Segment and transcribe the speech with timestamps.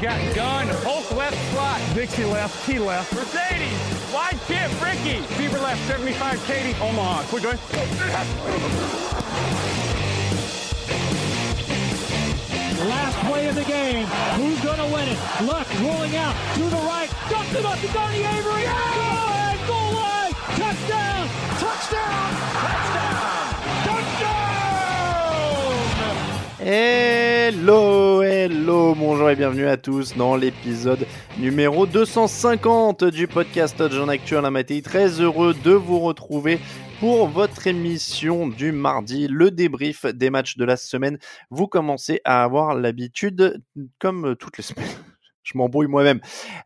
[0.00, 1.80] Got gun, Hulk left slot.
[1.94, 3.14] Dixie left, T left.
[3.14, 5.24] Mercedes, wide chip, Ricky.
[5.38, 7.22] Beaver left, 75, Katie, Omaha.
[7.32, 7.56] Quick going.
[12.90, 14.06] Last play of the game.
[14.36, 15.18] Who's going to win it?
[15.48, 17.08] Luck rolling out to the right.
[17.30, 18.68] Dumps it up to Donnie Avery.
[18.68, 19.66] Good!
[19.66, 20.32] Goal line!
[20.60, 21.28] Touchdown!
[21.56, 22.36] Touchdown!
[22.52, 22.85] Touchdown!
[26.68, 31.06] Hello, hello, bonjour et bienvenue à tous dans l'épisode
[31.38, 34.82] numéro 250 du podcast Jean Actu la Matéi.
[34.82, 36.58] Très heureux de vous retrouver
[36.98, 41.18] pour votre émission du mardi, le débrief des matchs de la semaine.
[41.50, 43.62] Vous commencez à avoir l'habitude,
[44.00, 44.88] comme toutes les semaines.
[45.44, 46.18] Je m'embrouille moi-même.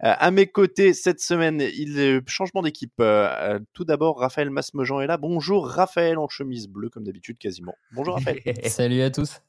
[0.02, 2.94] Euh, à mes côtés cette semaine, il est changement d'équipe.
[3.00, 5.18] Euh, tout d'abord, Raphaël Masmejean est là.
[5.18, 7.74] Bonjour Raphaël en chemise bleue comme d'habitude quasiment.
[7.92, 8.40] Bonjour Raphaël.
[8.64, 9.42] Salut à tous.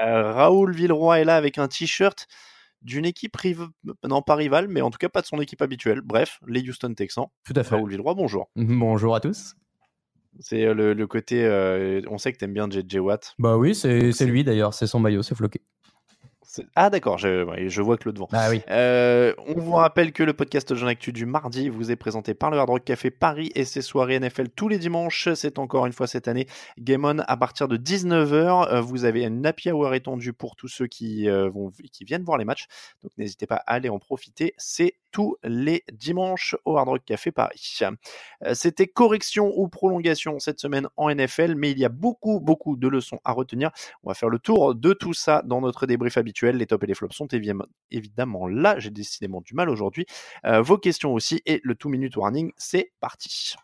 [0.00, 2.26] Euh, Raoul Villeroy est là avec un t-shirt
[2.80, 3.66] d'une équipe riv...
[4.04, 6.00] non pas rivale, mais en tout cas pas de son équipe habituelle.
[6.02, 7.26] Bref, les Houston Texans.
[7.44, 7.74] Tout à fait.
[7.74, 8.48] Raoul Villeroy, bonjour.
[8.56, 9.54] Bonjour à tous.
[10.40, 11.44] C'est euh, le, le côté.
[11.44, 13.34] euh, on sait que t'aimes bien JJ Watt.
[13.38, 15.60] Bah oui, c'est c'est lui d'ailleurs, c'est son maillot, c'est floqué.
[16.74, 18.28] Ah d'accord, je, je vois que le devant.
[18.32, 18.60] Ah oui.
[18.70, 22.50] Euh, on vous rappelle que le podcast Jean Actu du mardi vous est présenté par
[22.50, 25.32] le Hard Rock Café Paris et ses soirées NFL tous les dimanches.
[25.34, 26.46] C'est encore une fois cette année
[26.78, 28.68] Game On à partir de 19h.
[28.68, 32.24] Euh, vous avez une happy hour étendue pour tous ceux qui, euh, vont, qui viennent
[32.24, 32.66] voir les matchs.
[33.02, 34.54] Donc n'hésitez pas à aller en profiter.
[34.58, 37.78] C'est tous les dimanches au Hard Rock Café Paris.
[38.44, 42.76] Euh, C'était correction ou prolongation cette semaine en NFL, mais il y a beaucoup, beaucoup
[42.76, 43.70] de leçons à retenir.
[44.02, 46.56] On va faire le tour de tout ça dans notre débrief habituel.
[46.56, 47.28] Les tops et les flops sont
[47.90, 48.78] évidemment, là.
[48.78, 50.06] J'ai décidément du mal aujourd'hui.
[50.44, 53.54] Euh, vos questions aussi et le 2 minute warning, c'est parti.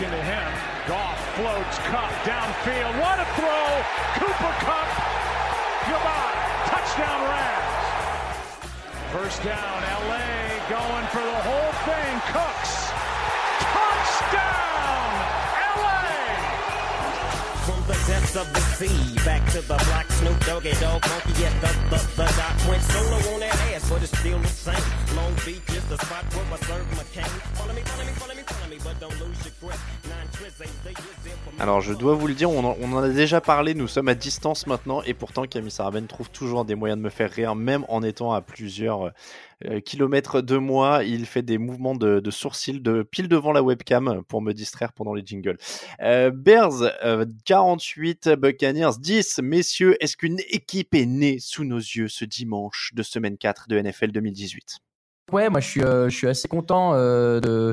[0.00, 0.52] Action to him.
[0.88, 3.00] Goff floats, Cup downfield.
[3.02, 3.84] What a throw!
[4.16, 4.88] Cooper Cup.
[5.90, 6.32] Goodbye.
[6.72, 8.62] Touchdown Rams.
[9.12, 12.20] First down, LA going for the whole thing.
[12.32, 12.79] Cooks.
[18.32, 21.96] Depths of the sea, back to the block, Snoop Doggy Dog, Monkey, yeah, the, the,
[22.16, 25.16] the doc went solo on that ass, but it's still the same.
[25.16, 27.24] Long Beach is the spot where I serve my cane.
[27.54, 29.80] Follow me, follow me, follow me, follow me, but don't lose your grip.
[30.04, 30.20] Nine.
[31.58, 34.08] Alors je dois vous le dire, on en, on en a déjà parlé, nous sommes
[34.08, 37.54] à distance maintenant, et pourtant Camille Saraben trouve toujours des moyens de me faire rire,
[37.54, 39.10] même en étant à plusieurs euh,
[39.84, 41.04] kilomètres de moi.
[41.04, 45.14] Il fait des mouvements de, sourcils de pile devant la webcam pour me distraire pendant
[45.14, 45.58] les jingles.
[46.00, 49.40] Euh, Bears euh, 48, Buccaneers 10.
[49.42, 53.80] Messieurs, est-ce qu'une équipe est née sous nos yeux ce dimanche de semaine 4 de
[53.80, 54.80] NFL 2018
[55.32, 57.72] Ouais, moi je suis, euh, assez content euh,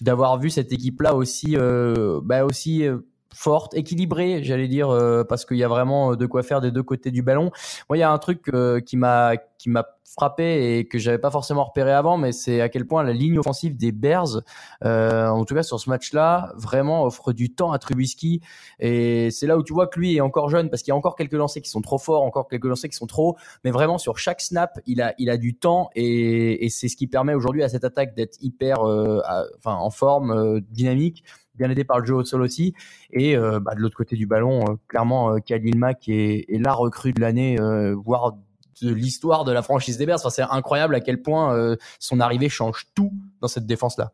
[0.00, 2.98] d'avoir vu cette équipe-là aussi, euh, bah aussi euh,
[3.34, 6.70] forte, équilibrée, j'allais dire, euh, parce qu'il y a vraiment euh, de quoi faire des
[6.70, 7.50] deux côtés du ballon.
[7.88, 11.18] Moi, il y a un truc euh, qui m'a qui m'a frappé et que j'avais
[11.18, 14.40] pas forcément repéré avant, mais c'est à quel point la ligne offensive des Bears,
[14.84, 18.40] euh, en tout cas sur ce match-là, vraiment offre du temps à Trubisky.
[18.78, 20.96] Et c'est là où tu vois que lui est encore jeune parce qu'il y a
[20.96, 23.98] encore quelques lancers qui sont trop forts, encore quelques lancers qui sont trop, mais vraiment
[23.98, 27.34] sur chaque snap, il a, il a du temps et, et c'est ce qui permet
[27.34, 31.24] aujourd'hui à cette attaque d'être hyper, euh, à- enfin en forme, euh, dynamique,
[31.56, 32.74] bien aidé par le jeu au sol aussi.
[33.10, 36.72] Et euh, bah, de l'autre côté du ballon, euh, clairement, euh, Khalil Mack est, la
[36.72, 37.58] recrue de l'année,
[37.94, 38.36] voire
[38.82, 40.30] de l'histoire de la franchise des Bears.
[40.30, 44.12] C'est incroyable à quel point son arrivée change tout dans cette défense-là.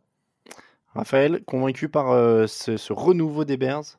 [0.94, 2.08] Raphaël, convaincu par
[2.48, 3.98] ce, ce renouveau des Bears?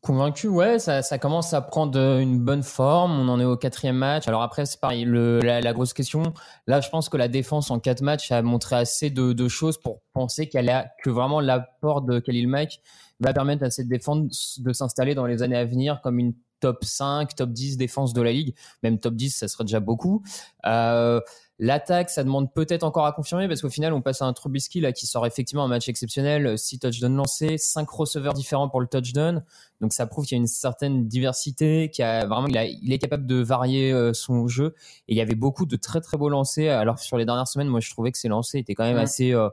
[0.00, 3.18] Convaincu, ouais, ça, ça commence à prendre une bonne forme.
[3.18, 4.28] On en est au quatrième match.
[4.28, 6.32] Alors après, c'est pareil, le, la, la grosse question.
[6.68, 9.76] Là, je pense que la défense en quatre matchs a montré assez de, de choses
[9.76, 12.78] pour penser qu'elle a, que vraiment l'apport de Khalil Mack
[13.18, 16.84] va permettre à cette défense de s'installer dans les années à venir comme une top
[16.84, 18.54] 5, top 10 défense de la ligue.
[18.84, 20.22] Même top 10, ça serait déjà beaucoup.
[20.66, 21.20] Euh,
[21.60, 24.80] L'attaque, ça demande peut-être encore à confirmer parce qu'au final, on passe à un Trubisky
[24.80, 28.86] là qui sort effectivement un match exceptionnel, 6 touchdowns lancés, 5 receveurs différents pour le
[28.86, 29.42] touchdown.
[29.80, 32.92] Donc ça prouve qu'il y a une certaine diversité, qu'il a vraiment, il, a, il,
[32.92, 34.76] est capable de varier euh, son jeu.
[35.08, 36.78] Et il y avait beaucoup de très très beaux lancers.
[36.78, 39.32] Alors sur les dernières semaines, moi je trouvais que ces lancers étaient quand même assez
[39.32, 39.48] euh,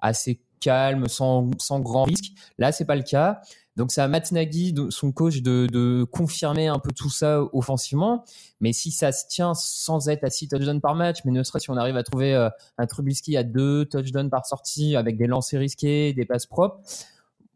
[0.00, 2.32] assez calmes, sans sans grand risque.
[2.56, 3.42] Là, c'est pas le cas.
[3.76, 8.24] Donc c'est à Matt Nagy, son coach, de, confirmer un peu tout ça offensivement.
[8.60, 11.64] Mais si ça se tient sans être à 6 touchdowns par match, mais ne serait-ce
[11.64, 15.26] si on arrive à trouver euh, un Trubisky à 2 touchdowns par sortie avec des
[15.26, 16.80] lancers risqués, des passes propres,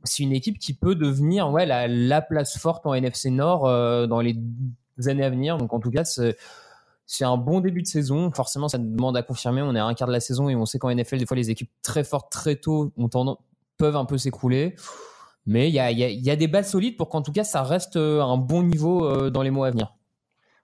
[0.04, 4.06] c'est une équipe qui peut devenir ouais, la, la place forte en NFC Nord euh,
[4.06, 4.36] dans les
[5.06, 5.58] années à venir.
[5.58, 8.30] Donc en tout cas, c'est un bon début de saison.
[8.32, 9.62] Forcément, ça demande à confirmer.
[9.62, 11.36] On est à un quart de la saison et on sait qu'en NFL, des fois,
[11.36, 13.38] les équipes très fortes très tôt ont tendance,
[13.76, 14.76] peuvent un peu s'écrouler.
[15.46, 18.36] Mais il y a, des bases solides pour qu'en tout cas ça reste euh, un
[18.36, 19.94] bon niveau euh, dans les mois à venir.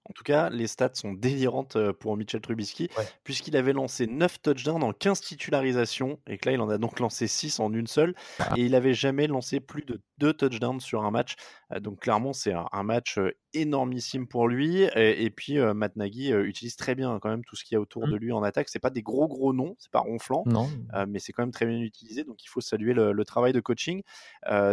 [0.04, 3.04] En tout cas, les stats sont délirantes pour Mitchell Trubisky, ouais.
[3.24, 6.98] puisqu'il avait lancé 9 touchdowns en 15 titularisations, et que là, il en a donc
[6.98, 8.54] lancé 6 en une seule, ah.
[8.56, 11.34] et il n'avait jamais lancé plus de 2 touchdowns sur un match.
[11.80, 13.18] Donc clairement, c'est un, un, match
[13.54, 17.44] énormissime pour lui, et, et puis euh, Matt Nagy euh, utilise très bien quand même
[17.44, 18.10] tout ce qu'il y a autour mmh.
[18.10, 18.68] de lui en attaque.
[18.68, 20.68] C'est pas des gros gros noms, c'est pas ronflant, non.
[20.94, 23.52] Euh, mais c'est quand même très bien utilisé, donc il faut saluer le, le travail
[23.52, 24.02] de coaching.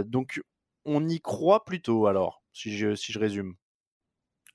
[0.05, 0.41] donc
[0.85, 3.55] on y croit plutôt alors, si je, si je résume.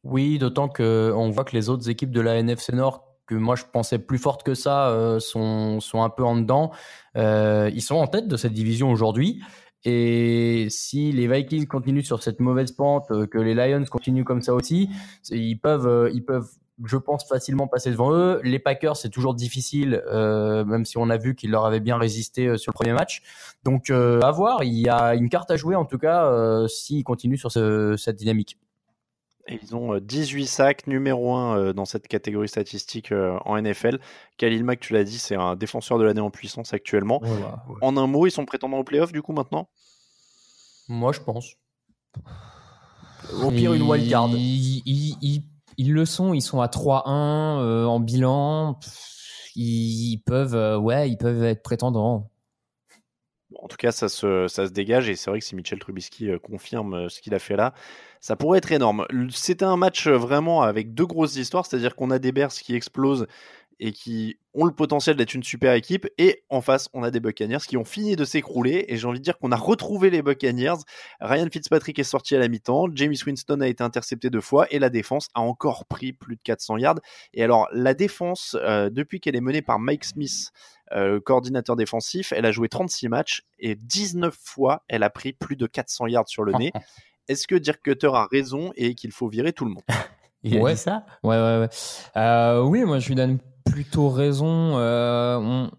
[0.05, 3.57] Oui, d'autant que on voit que les autres équipes de la NFC Nord que moi
[3.57, 6.73] je pensais plus fortes que ça euh, sont, sont un peu en dedans.
[7.17, 9.43] Euh, ils sont en tête de cette division aujourd'hui.
[9.87, 14.43] Et si les Vikings continuent sur cette mauvaise pente, euh, que les Lions continuent comme
[14.43, 14.91] ça aussi,
[15.31, 16.49] ils peuvent, ils peuvent,
[16.83, 18.41] je pense, facilement passer devant eux.
[18.43, 21.97] Les Packers, c'est toujours difficile, euh, même si on a vu qu'ils leur avaient bien
[21.97, 23.23] résisté sur le premier match.
[23.65, 24.65] Donc, euh, à voir.
[24.65, 27.97] Il y a une carte à jouer en tout cas euh, s'ils continuent sur ce,
[27.97, 28.59] cette dynamique.
[29.47, 33.99] Et ils ont 18 sacs, numéro 1 dans cette catégorie statistique en NFL.
[34.39, 37.21] Khalil Mack, tu l'as dit, c'est un défenseur de l'année en puissance actuellement.
[37.23, 37.77] Voilà, ouais.
[37.83, 39.69] En un mot, ils sont prétendants au playoff du coup maintenant?
[40.89, 41.57] Moi, je pense.
[43.43, 44.29] Au pire, une wildcard.
[44.31, 45.43] Ils, ils, ils,
[45.79, 48.79] ils, le sont, ils sont à 3-1 euh, en bilan.
[49.57, 52.31] Ils, peuvent, euh, ouais, ils peuvent être prétendants.
[53.65, 57.23] En tout cas, ça se, dégage et c'est vrai que si Mitchell Trubisky confirme ce
[57.23, 57.73] qu'il a fait là,
[58.21, 59.07] ça pourrait être énorme.
[59.31, 63.27] C'était un match vraiment avec deux grosses histoires, c'est-à-dire qu'on a des Bears qui explosent
[63.81, 67.21] et qui ont le potentiel d'être une super équipe, et en face, on a des
[67.21, 70.23] Buccaneers qui ont fini de s'écrouler, et j'ai envie de dire qu'on a retrouvé les
[70.23, 70.77] Buccaneers.
[71.21, 74.79] Ryan Fitzpatrick est sorti à la mi-temps, James Winston a été intercepté deux fois, et
[74.79, 77.01] la défense a encore pris plus de 400 yards.
[77.33, 80.53] Et alors, la défense, euh, depuis qu'elle est menée par Mike Smith,
[80.93, 85.57] euh, coordinateur défensif, elle a joué 36 matchs, et 19 fois, elle a pris plus
[85.57, 86.73] de 400 yards sur le nez.
[87.29, 89.85] Est-ce que Dirk Cutter a raison et qu'il faut virer tout le monde?
[90.45, 90.75] Il a ouais.
[90.75, 91.69] dit ça Ouais, ouais, ouais.
[92.17, 94.79] Euh, oui, moi je lui donne plutôt raison.
[94.79, 95.71] Euh, on,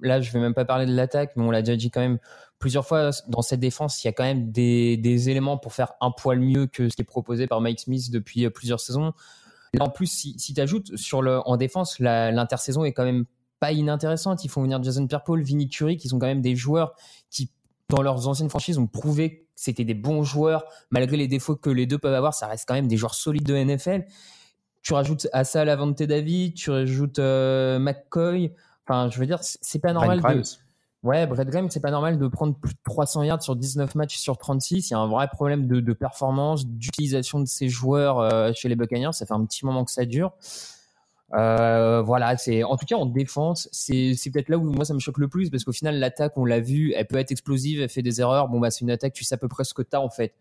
[0.00, 2.18] là, je vais même pas parler de l'attaque, mais on l'a déjà dit quand même
[2.58, 5.92] plusieurs fois dans cette défense, il y a quand même des, des, éléments pour faire
[6.00, 9.12] un poil mieux que ce qui est proposé par Mike Smith depuis plusieurs saisons.
[9.74, 13.26] Là, en plus, si, si tu ajoutes sur le, en défense, l'intersaison est quand même
[13.60, 14.44] pas inintéressante.
[14.44, 16.94] Ils font venir Jason Pierre-Paul, Vinny Curry, qui sont quand même des joueurs
[17.30, 17.50] qui,
[17.88, 20.64] dans leurs anciennes franchises, ont prouvé c'était des bons joueurs.
[20.90, 23.44] Malgré les défauts que les deux peuvent avoir, ça reste quand même des joueurs solides
[23.44, 24.04] de NFL
[24.82, 28.52] tu rajoutes à ça Lavante David, tu rajoutes euh, McCoy.
[28.86, 30.42] Enfin, je veux dire, c'est pas normal de.
[31.02, 34.38] Ouais, Grimes, c'est pas normal de prendre plus de 300 yards sur 19 matchs sur
[34.38, 34.88] 36.
[34.88, 38.70] Il y a un vrai problème de, de performance, d'utilisation de ces joueurs euh, chez
[38.70, 39.12] les Buccaneers.
[39.12, 40.32] Ça fait un petit moment que ça dure.
[41.34, 44.98] Euh, voilà, c'est en tout cas en défense, c'est peut-être là où moi ça me
[44.98, 47.90] choque le plus parce qu'au final l'attaque, on l'a vu, elle peut être explosive, elle
[47.90, 48.48] fait des erreurs.
[48.48, 50.34] Bon bah c'est une attaque, tu sais à peu près ce que t'as en fait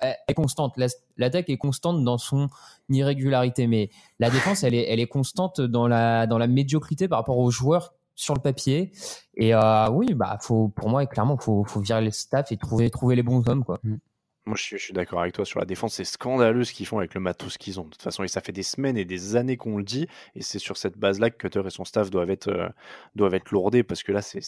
[0.00, 0.78] est constante.
[1.16, 2.48] L'attaque est constante dans son
[2.88, 7.18] irrégularité, mais la défense, elle est, elle est constante dans la, dans la médiocrité par
[7.18, 8.92] rapport aux joueurs sur le papier.
[9.36, 12.90] Et euh, oui, bah, faut, pour moi, clairement, faut, faut virer les staffs et trouver,
[12.90, 13.80] trouver les bons hommes, quoi.
[14.48, 15.92] Moi, je suis, d'accord avec toi sur la défense.
[15.92, 17.84] C'est scandaleux ce qu'ils font avec le matos qu'ils ont.
[17.84, 20.06] De toute façon, et ça fait des semaines et des années qu'on le dit.
[20.34, 23.82] Et c'est sur cette base-là que Cutter et son staff doivent être, euh, lourdés.
[23.82, 24.40] Parce que là, c'est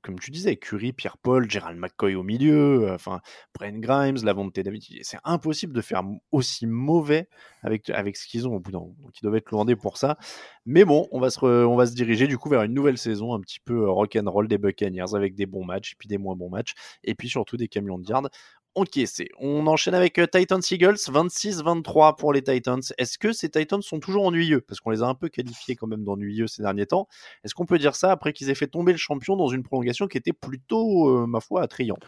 [0.00, 3.20] comme tu disais, Curry, Pierre-Paul, Gerald McCoy au milieu, euh, enfin,
[3.54, 4.84] Brian Grimes, Lavonte David.
[5.02, 7.28] C'est impossible de faire aussi mauvais
[7.62, 8.78] avec, ce qu'ils ont au bout d'un.
[8.78, 10.16] Donc, ils doivent être lourdés pour ça.
[10.64, 13.34] Mais bon, on va, se on va se diriger du coup vers une nouvelle saison
[13.34, 16.36] un petit peu euh, rock'n'roll des Buccaneers avec des bons matchs et puis des moins
[16.36, 16.72] bons matchs.
[17.04, 18.30] Et puis surtout des camions de yards
[18.74, 19.28] encaissés.
[19.38, 22.80] On enchaîne avec Titans Eagles, 26-23 pour les Titans.
[22.98, 24.60] Est-ce que ces Titans sont toujours ennuyeux?
[24.60, 27.08] Parce qu'on les a un peu qualifiés quand même d'ennuyeux ces derniers temps.
[27.44, 30.06] Est-ce qu'on peut dire ça après qu'ils aient fait tomber le champion dans une prolongation
[30.06, 32.02] qui était plutôt, euh, ma foi, attrayante?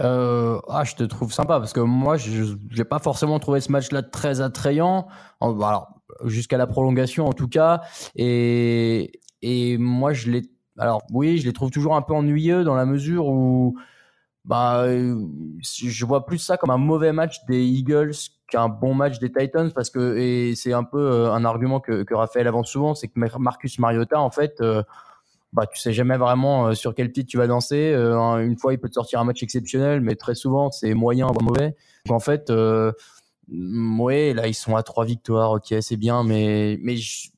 [0.00, 3.70] Euh, ah, je te trouve sympa parce que moi, je n'ai pas forcément trouvé ce
[3.70, 5.06] match-là très attrayant.
[5.40, 5.88] En- Alors,
[6.24, 7.82] jusqu'à la prolongation en tout cas.
[8.16, 10.40] Et, et moi, je.
[10.78, 13.76] Alors, oui, je les trouve toujours un peu ennuyeux dans la mesure où.
[14.44, 15.16] Bah, euh,
[15.62, 18.12] je vois plus ça comme un mauvais match des Eagles
[18.46, 22.02] qu'un bon match des Titans parce que et c'est un peu euh, un argument que,
[22.02, 24.82] que Raphaël avance souvent, c'est que Mar- Marcus Mariota en fait, euh,
[25.54, 27.94] bah tu sais jamais vraiment sur quel pied tu vas danser.
[27.94, 31.26] Un- une fois il peut te sortir un match exceptionnel, mais très souvent c'est moyen
[31.28, 31.74] voire mauvais.
[32.10, 32.92] En fait, euh,
[33.48, 36.96] mm, ouais là ils sont à trois victoires, ok c'est bien, mais mais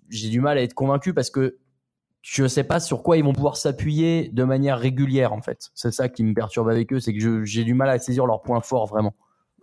[0.09, 1.57] j'ai du mal à être convaincu parce que
[2.29, 5.71] je sais pas sur quoi ils vont pouvoir s'appuyer de manière régulière en fait.
[5.75, 8.43] C'est ça qui me perturbe avec eux, c'est que j'ai du mal à saisir leurs
[8.43, 9.15] points forts vraiment.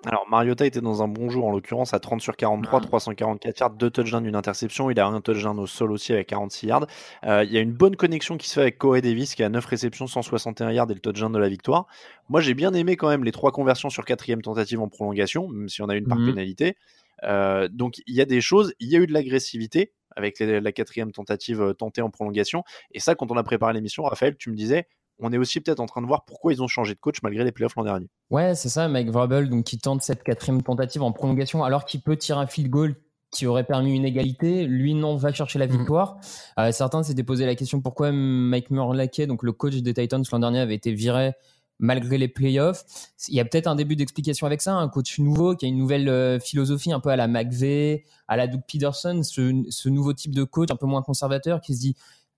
[0.05, 3.69] Alors, Mariota était dans un bon jour, en l'occurrence, à 30 sur 43, 344 yards,
[3.71, 4.89] 2 touchdowns, une interception.
[4.91, 6.87] Il a un touchdown au sol aussi avec 46 yards.
[7.25, 9.49] Euh, il y a une bonne connexion qui se fait avec Corey Davis, qui a
[9.49, 11.87] 9 réceptions, 161 yards et le touchdown de la victoire.
[12.27, 15.69] Moi, j'ai bien aimé quand même les trois conversions sur quatrième tentative en prolongation, même
[15.69, 16.27] si on a une par Mhm.
[16.27, 16.75] pénalité.
[17.23, 20.59] Euh, donc, il y a des choses, il y a eu de l'agressivité avec les-
[20.61, 22.63] la quatrième tentative euh, tentée en prolongation.
[22.91, 24.87] Et ça, quand on a préparé l'émission, Raphaël, tu me disais,
[25.19, 27.43] on est aussi peut-être en train de voir pourquoi ils ont changé de coach malgré
[27.43, 28.07] les playoffs l'an dernier.
[28.31, 32.01] Ouais, c'est ça, Mike Vrabel, donc qui tente cette quatrième tentative en prolongation, alors qu'il
[32.01, 32.95] peut tirer un field goal
[33.29, 34.65] qui aurait permis une égalité.
[34.65, 35.77] Lui, non, va chercher la Mhm.
[35.77, 36.17] victoire.
[36.59, 40.39] Euh, certains s'étaient posé la question pourquoi Mike Murlaquet, donc le coach des Titans l'an
[40.39, 41.33] dernier, avait été viré
[41.79, 42.83] malgré les playoffs.
[43.27, 45.77] Il y a peut-être un début d'explication avec ça, un coach nouveau qui a une
[45.77, 50.33] nouvelle euh, philosophie un peu à la McVeigh, à la Doug Peterson, ce, nouveau type
[50.33, 51.95] de coach un peu moins conservateur qui se dit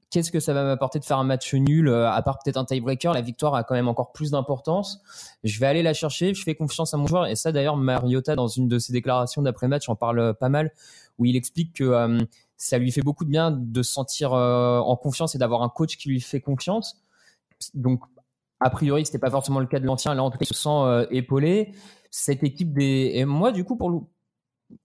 [0.10, 2.65] qu'est-ce que ça va m'apporter de faire un match nul, euh, à part peut-être un
[2.65, 5.01] tiebreaker, la victoire a quand même encore plus d'importance.
[5.44, 7.27] Je vais aller la chercher, je fais confiance à mon joueur.
[7.27, 10.72] Et ça, d'ailleurs, Mariota, dans une de ses déclarations d'après-match, en parle euh, pas mal,
[11.18, 12.18] où il explique que
[12.58, 15.96] ça lui fait beaucoup de bien de se sentir en confiance et d'avoir un coach
[15.96, 17.01] qui lui fait confiance.
[17.74, 18.01] Donc,
[18.59, 20.13] a priori, c'était pas forcément le cas de l'ancien.
[20.13, 21.74] Là, en tout cas, il se sent euh, épaulé.
[22.12, 23.12] Cette équipe des.
[23.15, 24.00] Et moi, du coup, pour le.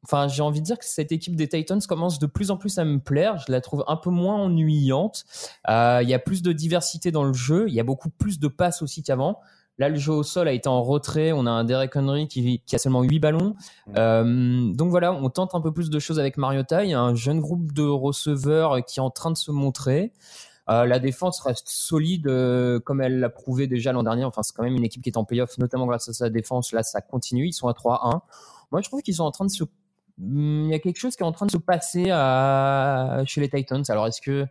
[0.05, 2.79] Enfin, j'ai envie de dire que cette équipe des Titans commence de plus en plus
[2.79, 3.39] à me plaire.
[3.39, 5.25] Je la trouve un peu moins ennuyante.
[5.69, 7.65] Euh, Il y a plus de diversité dans le jeu.
[7.69, 9.41] Il y a beaucoup plus de passes aussi qu'avant.
[9.79, 11.33] Là, le jeu au sol a été en retrait.
[11.33, 13.55] On a un Derek Henry qui, qui a seulement 8 ballons.
[13.97, 16.85] Euh, donc voilà, on tente un peu plus de choses avec Mariota.
[16.85, 20.13] Il y a un jeune groupe de receveurs qui est en train de se montrer.
[20.69, 24.25] Euh, la défense reste solide euh, comme elle l'a prouvé déjà l'an dernier.
[24.25, 26.73] Enfin, c'est quand même une équipe qui est en playoff, notamment grâce à sa défense.
[26.73, 27.47] Là, ça continue.
[27.49, 28.21] Ils sont à 3-1.
[28.71, 29.65] Moi, je trouve qu'ils sont en train de se.
[30.19, 33.23] Hmm, Il y a quelque chose qui est en train de se passer à...
[33.27, 33.83] chez les Titans.
[33.89, 34.47] Alors, est-ce que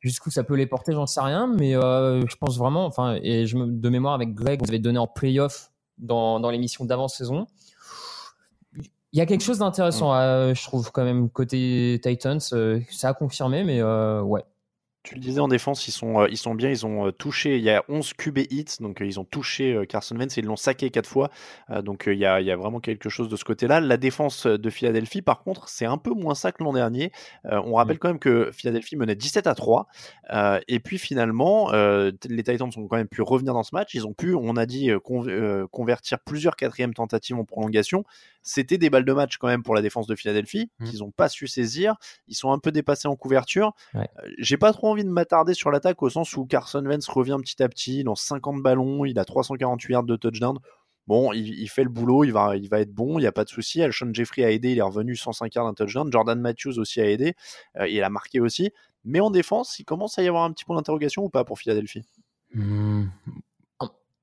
[0.00, 0.92] jusqu'où ça peut les porter?
[0.92, 1.46] J'en sais rien.
[1.46, 2.86] Mais euh, je pense vraiment.
[2.86, 3.66] Enfin, et je me...
[3.66, 7.46] de mémoire avec Greg, on avait donné en playoff dans, dans l'émission d'avant-saison.
[9.12, 12.38] Il y a quelque chose d'intéressant, euh, je trouve, quand même, côté Titans.
[12.38, 14.44] Ça a confirmé, mais ouais.
[15.06, 17.58] Tu le disais en défense, ils sont, euh, ils sont bien, ils ont euh, touché,
[17.58, 20.46] il y a 11 QB hits, donc euh, ils ont touché Carson Wentz et ils
[20.46, 21.30] l'ont saqué quatre fois,
[21.84, 23.78] donc il y, a, il y a vraiment quelque chose de ce côté-là.
[23.78, 27.12] La défense de Philadelphie, par contre, c'est un peu moins ça que l'an dernier.
[27.44, 29.86] On rappelle quand même que Philadelphie menait 17 à 3,
[30.32, 34.06] euh, et puis finalement, les Titans ont quand même pu revenir dans ce match, ils
[34.06, 38.04] ont pu, on a dit, con- convertir plusieurs quatrièmes tentatives en prolongation.
[38.48, 40.88] C'était des balles de match quand même pour la défense de Philadelphie, Mhm.
[40.88, 41.96] qu'ils n'ont pas su saisir,
[42.28, 43.72] ils sont un peu dépassés en couverture.
[43.92, 44.08] Ouais.
[44.22, 47.36] Euh, J'ai pas trop envie de m'attarder sur l'attaque au sens où Carson Wentz revient
[47.42, 50.58] petit à petit, il lance 50 ballons, il a 348 yards de touchdown.
[51.08, 53.32] Bon, il, il fait le boulot, il va, il va être bon, il n'y a
[53.32, 53.82] pas de souci.
[53.82, 56.10] Alshon Jeffrey a aidé, il est revenu 105 yards d'un touchdown.
[56.12, 57.34] Jordan Matthews aussi a aidé,
[57.78, 58.70] euh, il a marqué aussi.
[59.04, 61.58] Mais en défense, il commence à y avoir un petit point d'interrogation ou pas pour
[61.58, 62.02] Philadelphie?
[62.54, 63.06] Hmm.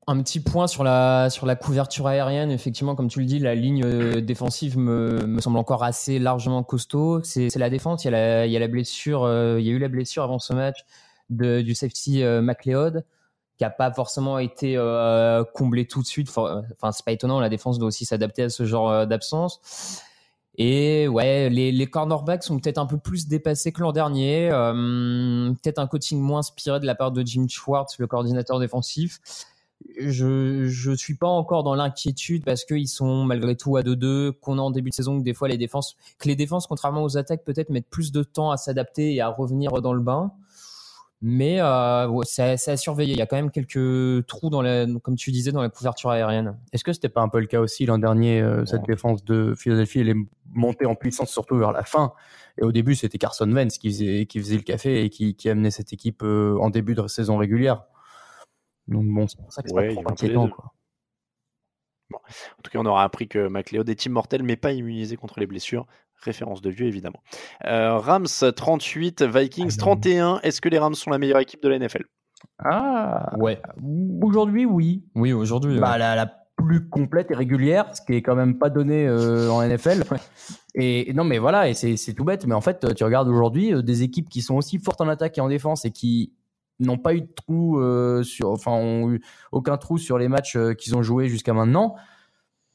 [0.06, 2.52] Un petit point sur la, sur la couverture aérienne.
[2.52, 6.62] Effectivement, comme tu le dis, la ligne euh, défensive me, me semble encore assez largement
[6.64, 7.22] costaud.
[7.24, 8.04] C'est la défense.
[8.04, 10.80] Il y a la, blessure, euh, il y a eu la blessure avant ce match
[11.30, 13.06] de, du safety euh, McLeod
[13.58, 16.28] qui a pas forcément été euh, comblé tout de suite.
[16.30, 17.40] Enfin, c'est pas étonnant.
[17.40, 20.02] La défense doit aussi s'adapter à ce genre d'absence.
[20.58, 24.50] Et ouais, les, les cornerbacks sont peut-être un peu plus dépassés que l'an dernier.
[24.50, 29.20] Peut-être un coaching moins inspiré de la part de Jim Schwartz, le coordinateur défensif
[30.00, 34.58] je je suis pas encore dans l'inquiétude parce qu'ils sont malgré tout à 2-2, qu'on
[34.58, 37.18] a en début de saison que des fois les défenses, que les défenses contrairement aux
[37.18, 40.32] attaques peut-être mettent plus de temps à s'adapter et à revenir dans le bain.
[41.26, 43.14] Mais euh, c'est à surveiller.
[43.14, 46.10] Il y a quand même quelques trous dans la, comme tu disais, dans la couverture
[46.10, 46.58] aérienne.
[46.74, 49.54] Est-ce que c'était pas un peu le cas aussi l'an dernier, euh, cette défense de
[49.56, 50.18] Philadelphie, elle est
[50.52, 52.12] montée en puissance surtout vers la fin.
[52.58, 55.50] Et au début, c'était Carson Wentz qui faisait, qui faisait le café et qui, qui
[55.50, 57.84] amenait cette équipe euh, en début de saison régulière.
[58.94, 60.50] Donc bon, c'est pour ça que c'est Ouais, pas trop inquiétant.
[62.14, 65.40] En tout cas, on aura appris que McLeod est team mortel, mais pas immunisé contre
[65.40, 65.88] les blessures.
[66.22, 67.22] Référence de vieux, évidemment.
[67.66, 70.40] Euh, Rams 38, Vikings Ah, 31.
[70.44, 72.06] Est-ce que les Rams sont la meilleure équipe de la NFL
[72.60, 73.60] Ah, Ouais.
[74.22, 75.04] aujourd'hui, oui.
[75.16, 75.80] Oui, aujourd'hui.
[75.80, 75.98] Bah, ouais.
[76.00, 79.68] la, la plus complète et régulière, ce qui est quand même pas donné euh, en
[79.68, 80.04] NFL.
[80.76, 82.46] Et, et non, mais voilà, et c'est c'est tout bête.
[82.46, 85.38] Mais en fait, tu regardes aujourd'hui euh, des équipes qui sont aussi fortes en attaque
[85.38, 86.32] et en défense et qui
[86.86, 89.22] n'ont pas eu de trou euh, sur, enfin, ont eu
[89.52, 91.96] aucun trou sur les matchs euh, qu'ils ont joués jusqu'à maintenant.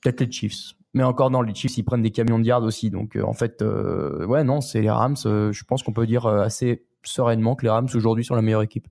[0.02, 0.74] Peut-être les Chiefs.
[0.94, 2.90] Mais encore, non, les Chiefs, ils prennent des camions de yards aussi.
[2.90, 5.16] Donc, euh, en fait, ouais, non, c'est les Rams.
[5.16, 8.88] je pense qu'on peut dire assez sereinement que les Rams aujourd'hui sont la meilleure équipe.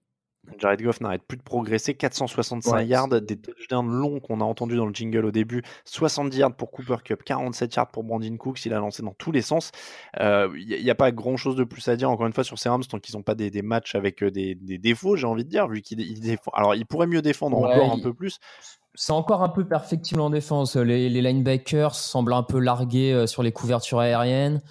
[0.57, 1.93] Jared Goff n'arrête plus de progresser.
[1.93, 2.85] 465 Ouais.
[2.87, 5.63] yards, des touchdowns longs qu'on a entendus dans le jingle au début.
[5.85, 8.65] 70 yards pour Cooper Cup, 47 yards pour Brandon Cooks.
[8.65, 9.71] Il a lancé dans tous les sens.
[10.19, 12.69] Il n'y a, pas grand chose de plus à dire, encore une fois, sur ces
[12.69, 15.43] Rams, tant qu'ils n'ont pas des, des matchs avec euh, des, des défauts, j'ai envie
[15.45, 16.53] de dire, vu qu'ils défendent.
[16.55, 18.39] Alors, ils pourraient mieux défendre Ouais, encore un peu plus.
[18.95, 20.75] C'est encore un peu perfectible en défense.
[20.75, 24.61] Les, les linebackers semblent un peu largués euh, sur les couvertures aériennes.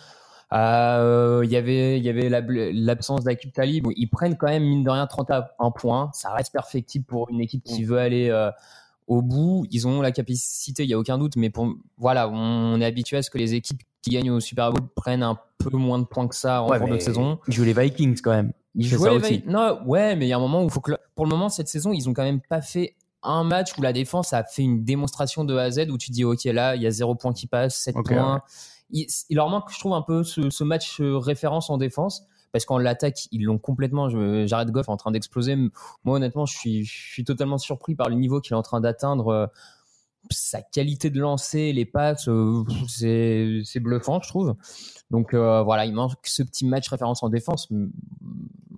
[0.56, 3.86] Euh, Il y avait, il y avait la- l'absence d'Akib Talib.
[3.96, 6.10] Ils prennent quand même, mine de rien, 31 points.
[6.12, 8.50] Ça reste perfectible pour une équipe qui veut aller euh,
[9.06, 9.66] au bout.
[9.70, 11.36] Ils ont la capacité, il n'y a aucun doute.
[11.36, 14.72] Mais pour, voilà, on est habitué à ce que les équipes qui gagnent au Super
[14.72, 17.38] Bowl prennent un peu moins de points que ça en Ouais, cours de saison.
[17.48, 18.52] Ils jouent les Vikings quand même.
[18.74, 19.42] Ils C'est jouaient ça les aussi.
[19.46, 20.92] Non, ouais, mais il y a un moment où il faut que.
[21.14, 23.92] Pour le moment, cette saison, ils ont quand même pas fait un match où la
[23.92, 26.82] défense a fait une démonstration de A à Z où tu dis, OK, là, il
[26.82, 28.42] y a zéro point qui passe, 7 Ok, points.
[28.90, 32.26] Il, il leur manque, je trouve, un peu ce, match euh, référence en défense.
[32.52, 34.08] Parce qu'en l'attaque, ils l'ont complètement.
[34.08, 35.56] Jared Goff est en train d'exploser.
[36.04, 39.28] Moi, honnêtement, je suis, totalement surpris par le niveau qu'il est en train d'atteindre.
[39.28, 39.46] euh,
[40.30, 44.54] Sa qualité de lancer, les passes, euh, c'est bluffant, je trouve.
[45.10, 47.68] Donc voilà, il manque ce petit match référence en défense,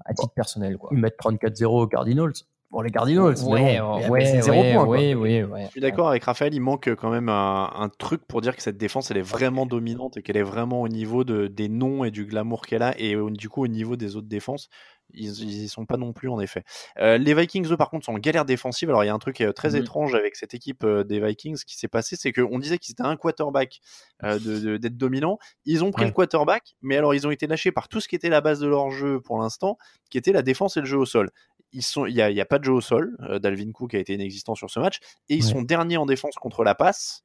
[0.04, 0.76] à titre personnel.
[0.76, 0.90] Quoi.
[0.92, 2.32] Ils mettent 34-0 aux Cardinals.
[2.70, 4.84] Bon, les Cardinals, Ouais, bon, ouais, c'est zéro ouais, point.
[4.84, 4.96] quoi.
[4.98, 5.64] ouais, ouais, ouais.
[5.64, 8.60] Je suis d'accord avec Raphaël, il manque quand même un, un truc pour dire que
[8.62, 12.04] cette défense elle est vraiment dominante et qu'elle est vraiment au niveau de, des noms
[12.04, 14.68] et du glamour qu'elle a et du coup au niveau des autres défenses.
[15.14, 16.62] Ils, ils y sont pas non plus en effet.
[16.98, 18.90] Euh, les Vikings eux par contre sont en galère défensive.
[18.90, 19.76] Alors il y a un truc euh, très Mhm.
[19.76, 23.02] étrange avec cette équipe euh, des Vikings qui s'est passé, c'est qu'on disait qu'ils étaient
[23.02, 23.80] un quarterback
[24.24, 25.38] euh, d'être dominant.
[25.64, 26.08] Ils ont pris Ouais.
[26.08, 28.60] le quarterback, mais alors ils ont été lâchés par tout ce qui était la base
[28.60, 29.78] de leur jeu pour l'instant,
[30.10, 31.30] qui était la défense et le jeu au sol.
[31.72, 33.16] Ils sont, il y a, pas de jeu au sol.
[33.28, 35.50] Euh, Dalvin Cook a été inexistant sur ce match et ils Ouais.
[35.50, 37.22] sont derniers en défense contre la passe.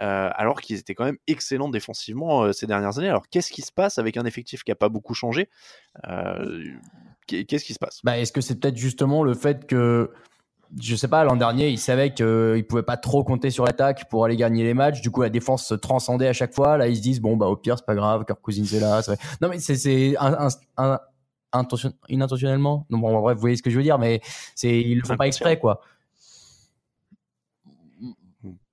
[0.00, 3.08] euh, alors qu'ils étaient quand même excellents défensivement euh, ces dernières années.
[3.10, 5.50] Alors qu'est-ce qui se passe avec un effectif qui a pas beaucoup changé
[6.08, 6.64] Euh,
[7.26, 8.00] qu'est- Qu'est-ce qui se passe?
[8.02, 10.10] Bah, est-ce que c'est peut-être justement le fait que,
[10.80, 14.24] je sais pas, l'an dernier, ils savaient qu'ils pouvaient pas trop compter sur l'attaque pour
[14.24, 15.02] aller gagner les matchs.
[15.02, 16.78] Du coup, la défense se transcendait à chaque fois.
[16.78, 19.02] Là, ils se disent, bon, bah, au pire, c'est pas grave, Kirk Cousins est là.
[19.42, 20.48] Non, mais c'est, c'est un, un,
[20.78, 21.00] un-
[21.52, 22.86] intention- inintentionnellement.
[22.90, 24.20] Non, bon, bref, vous voyez ce que je veux dire, mais
[24.54, 25.80] c'est, ils le font pas exprès, quoi.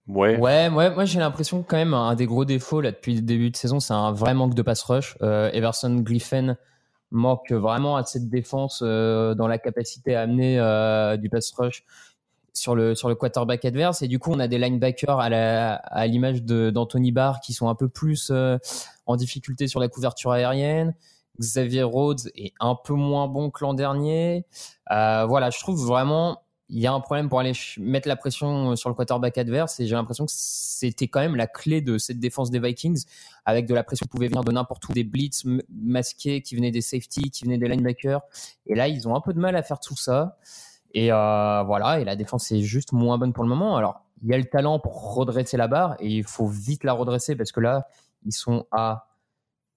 [0.08, 0.38] Ouais.
[0.38, 3.22] Ouais, ouais, moi j'ai l'impression que quand même un des gros défauts là depuis le
[3.22, 5.18] début de saison, c'est un vrai manque de pass rush.
[5.22, 6.56] Euh, Everson Griffin
[7.12, 11.84] manque vraiment à cette défense euh, dans la capacité à amener euh, du pass rush
[12.54, 15.76] sur le sur le quarterback adverse et du coup on a des linebackers à la
[15.76, 18.58] à l'image d'Anthony Barr qui sont un peu plus euh,
[19.08, 20.96] en difficulté sur la couverture aérienne.
[21.40, 24.46] Xavier Rhodes est un peu moins bon que l'an dernier.
[24.92, 28.72] Euh, voilà, je trouve vraiment il y a un problème pour aller mettre la pression
[28.72, 31.98] euh, sur le quarterback adverse et j'ai l'impression que c'était quand même la clé de
[31.98, 33.06] cette défense des Vikings.
[33.46, 36.72] Avec de la pression qui pouvait venir de n'importe où des blitz masqués qui venaient
[36.72, 38.22] des safety qui venaient des linebackers.
[38.66, 40.38] Et là ils ont un peu de mal à faire tout ça.
[40.94, 43.78] Et euh, voilà et la défense est juste moins bonne pour le moment.
[43.78, 46.94] Alors il y a le talent pour redresser la barre et il faut vite la
[46.94, 47.88] redresser parce que là
[48.26, 49.08] ils sont à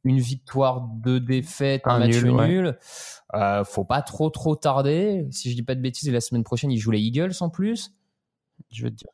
[0.05, 2.67] une victoire, deux défaites, un, Un match nul, nul.
[2.67, 2.75] ouais.
[3.41, 5.27] Euh, faut pas trop trop tarder.
[5.31, 7.93] Si je dis pas de bêtises, la semaine prochaine ils jouent les Eagles en plus.
[8.71, 9.11] Je veux te dire.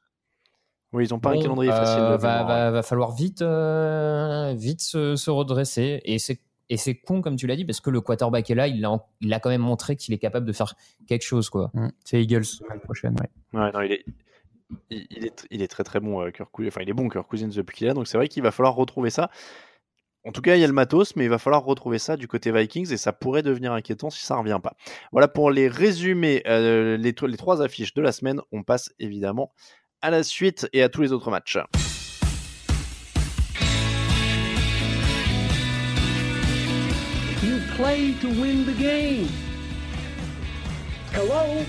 [0.93, 2.03] Oui, ils ont pas un calendrier euh, facile.
[2.03, 6.01] de va, va, va falloir vite, euh, vite se, se redresser.
[6.05, 8.67] Et c'est et c'est con comme tu l'as dit parce que le quarterback est là,
[8.67, 10.75] il a, en- il a quand même montré qu'il est capable de faire
[11.07, 11.71] quelque chose quoi.
[11.75, 11.89] Mm.
[12.05, 13.61] C'est Eagles semaine prochaine, ouais.
[13.61, 14.05] Ouais, non, il est,
[14.91, 16.69] il, il est, il est très très bon, euh, Kirk Cousins.
[16.69, 17.95] Enfin, il est bon, Kirk Cousins, depuis qu'il est là.
[17.95, 19.31] Donc, c'est vrai qu'il va falloir retrouver ça.
[20.27, 22.27] En tout cas, il y a le matos, mais il va falloir retrouver ça du
[22.27, 24.75] côté Vikings et ça pourrait devenir inquiétant si ça ne revient pas.
[25.13, 28.41] Voilà pour les résumés, euh, les, trois affiches de la semaine.
[28.51, 29.53] On passe évidemment
[30.03, 31.59] à la suite et à tous les autres matchs.
[37.45, 39.29] You play to win the game.
[41.13, 41.65] Hello?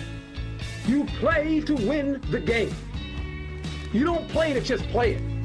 [0.87, 2.73] You play to win the game.
[3.93, 5.36] You don't play to just play it.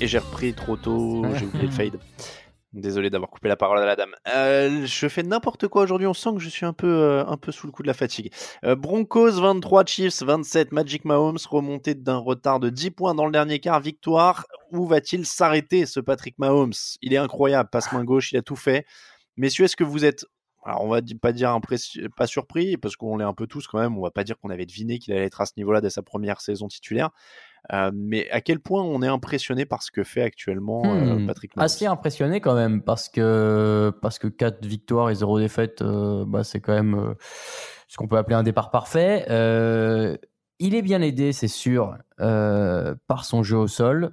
[0.00, 2.00] Et j'ai repris trop tôt, j'ai oublié le fade.
[2.72, 4.10] Désolé d'avoir coupé la parole à la dame.
[4.34, 7.36] Euh, je fais n'importe quoi aujourd'hui, on sent que je suis un peu, euh, un
[7.36, 8.32] peu sous le coup de la fatigue.
[8.64, 13.32] Euh, Broncos 23, Chiefs 27, Magic Mahomes remonté d'un retard de 10 points dans le
[13.32, 14.44] dernier quart, victoire.
[14.72, 16.74] Où va-t-il s'arrêter ce Patrick Mahomes?
[17.02, 18.84] Il est incroyable, passe main gauche, il a tout fait.
[19.36, 20.24] Messieurs, est-ce que vous êtes
[20.68, 23.78] alors on va pas dire impressi- pas surpris parce qu'on l'est un peu tous quand
[23.78, 23.96] même.
[23.96, 26.02] On va pas dire qu'on avait deviné qu'il allait être à ce niveau-là dès sa
[26.02, 27.08] première saison titulaire.
[27.72, 31.26] Euh, mais à quel point on est impressionné par ce que fait actuellement euh, Hmm,
[31.26, 31.64] Patrick Mahomes?
[31.64, 36.44] Assez impressionné quand même parce que parce que 4 victoires et 0 défaites, euh, bah,
[36.44, 37.14] c'est quand même euh,
[37.88, 39.24] ce qu'on peut appeler un départ parfait.
[40.60, 44.12] Il est bien aidé, c'est sûr, par son jeu au sol,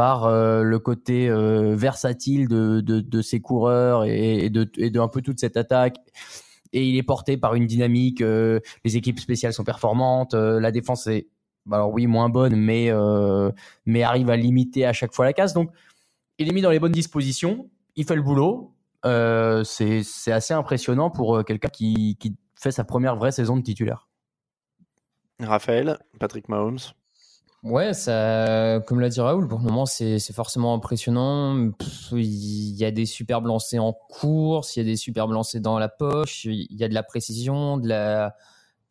[0.00, 5.38] par euh, le côté euh, versatile de, de, ses coureurs et, de, un peu toute
[5.38, 5.98] cette attaque.
[6.72, 8.22] Et il est porté par une dynamique.
[8.22, 10.32] euh, les équipes spéciales sont performantes.
[10.32, 11.28] la défense est,
[11.70, 12.90] alors oui, moins bonne, mais
[13.84, 15.52] mais arrive à limiter à chaque fois la casse.
[15.52, 15.70] Donc
[16.38, 18.74] il est mis dans les bonnes dispositions, il fait le boulot.
[19.04, 24.08] C'est assez impressionnant pour quelqu'un qui, qui fait sa première vraie saison de titulaire.
[25.40, 26.78] Raphaël, Patrick Mahomes.
[27.62, 31.70] Ouais, ça, comme l'a dit Raoul, pour le moment, c'est forcément impressionnant.
[32.12, 35.78] Il y a des superbes lancers en course, il y a des superbes lancers dans
[35.78, 38.34] la poche, il y a de la précision, de la,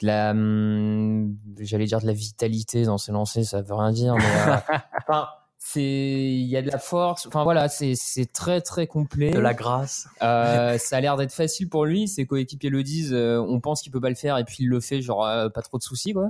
[0.01, 4.15] de la, hum, j'allais dire de la vitalité dans ses lancers, ça veut rien dire,
[4.15, 4.77] mais euh,
[5.07, 7.25] enfin, c'est, il y a de la force.
[7.25, 7.95] Enfin voilà, c'est
[8.31, 9.31] très très complet.
[9.31, 10.07] De la grâce.
[10.21, 12.07] Euh, ça a l'air d'être facile pour lui.
[12.07, 13.13] Ses coéquipiers le disent.
[13.13, 15.49] euh, on pense qu'il peut pas le faire et puis il le fait, genre euh,
[15.49, 16.29] pas trop de soucis quoi.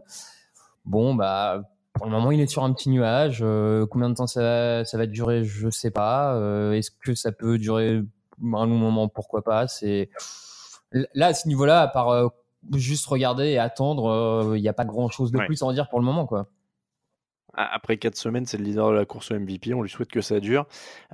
[0.85, 1.63] Bon bah
[1.99, 3.39] pour le moment il est sur un petit nuage.
[3.43, 6.33] Euh, combien de temps ça va, ça va durer, je sais pas.
[6.35, 7.97] Euh, Est-ce que ça peut durer
[8.41, 9.07] un long moment?
[9.07, 9.67] Pourquoi pas?
[9.67, 10.09] C'est
[11.13, 12.27] là à ce niveau-là, à part euh,
[12.73, 15.45] juste regarder et attendre, euh, il n'y a pas grand-chose de Ouais.
[15.45, 16.47] plus à en dire pour le moment quoi.
[17.53, 19.73] Après 4 semaines, c'est le leader de la course au MVP.
[19.73, 20.65] On lui souhaite que ça dure.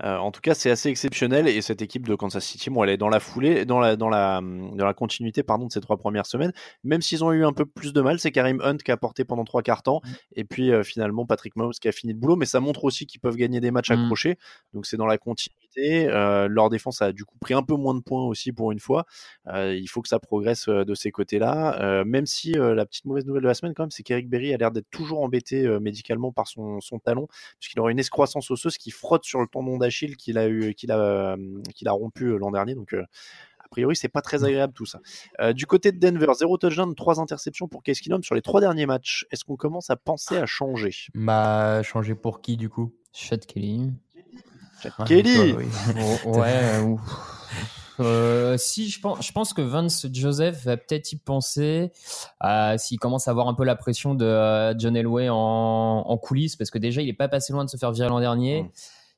[0.03, 1.47] Euh, en tout cas, c'est assez exceptionnel.
[1.47, 4.09] Et cette équipe de Kansas City, bon, elle est dans la foulée, dans la, dans
[4.09, 6.51] la, dans la continuité pardon, de ces trois premières semaines.
[6.83, 9.23] Même s'ils ont eu un peu plus de mal, c'est Karim Hunt qui a porté
[9.23, 10.01] pendant trois quarts temps.
[10.35, 12.35] Et puis euh, finalement, Patrick Mahomes qui a fini le boulot.
[12.35, 14.03] Mais ça montre aussi qu'ils peuvent gagner des matchs Mm.
[14.03, 14.37] accrochés.
[14.73, 16.07] Donc c'est dans la continuité.
[16.09, 18.79] Euh, leur défense a du coup pris un peu moins de points aussi pour une
[18.79, 19.05] fois.
[19.47, 22.03] Il faut que ça progresse de ces côtés-là.
[22.05, 24.57] Même si la petite mauvaise nouvelle de la semaine, quand même, c'est qu'Eric Berry a
[24.57, 27.27] l'air d'être toujours embêté médicalement par son, son talon,
[27.59, 30.91] puisqu'il aura une escroissance osseuse qui frotte sur le tendon d'Achille qu'il a, eu, qu'il
[30.91, 31.37] a, euh,
[31.73, 32.75] qu'il a rompu euh, l'an dernier.
[32.75, 33.03] Donc, euh,
[33.59, 34.99] a priori, c'est pas très agréable tout ça.
[35.39, 38.61] Euh, du côté de Denver, 0 touchdown, 3 interceptions pour Case Keenum sur les trois
[38.61, 39.25] derniers matchs.
[39.31, 40.93] Est-ce qu'on commence à penser à changer?
[41.15, 42.93] Bah changer pour qui du coup?
[43.11, 43.91] Chad Kelly.
[44.99, 45.65] Ah, Kelly toi, oui.
[46.25, 46.79] Oh, ouais.
[46.79, 47.01] ou-
[47.99, 51.91] Euh, si je pense, je pense que Vance Joseph va peut-être y penser
[52.43, 56.17] euh, s'il commence à avoir un peu la pression de euh, John Elway en, en
[56.17, 58.63] coulisses parce que déjà il est pas passé loin de se faire virer l'an dernier.
[58.63, 58.69] Mm.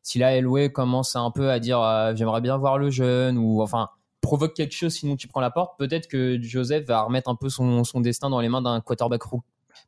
[0.03, 3.61] Si là Elway commence un peu à dire euh, j'aimerais bien voir le jeune ou
[3.61, 3.89] enfin
[4.21, 7.49] provoque quelque chose sinon tu prends la porte, peut-être que Joseph va remettre un peu
[7.49, 9.41] son, son destin dans les mains d'un quarterback roo-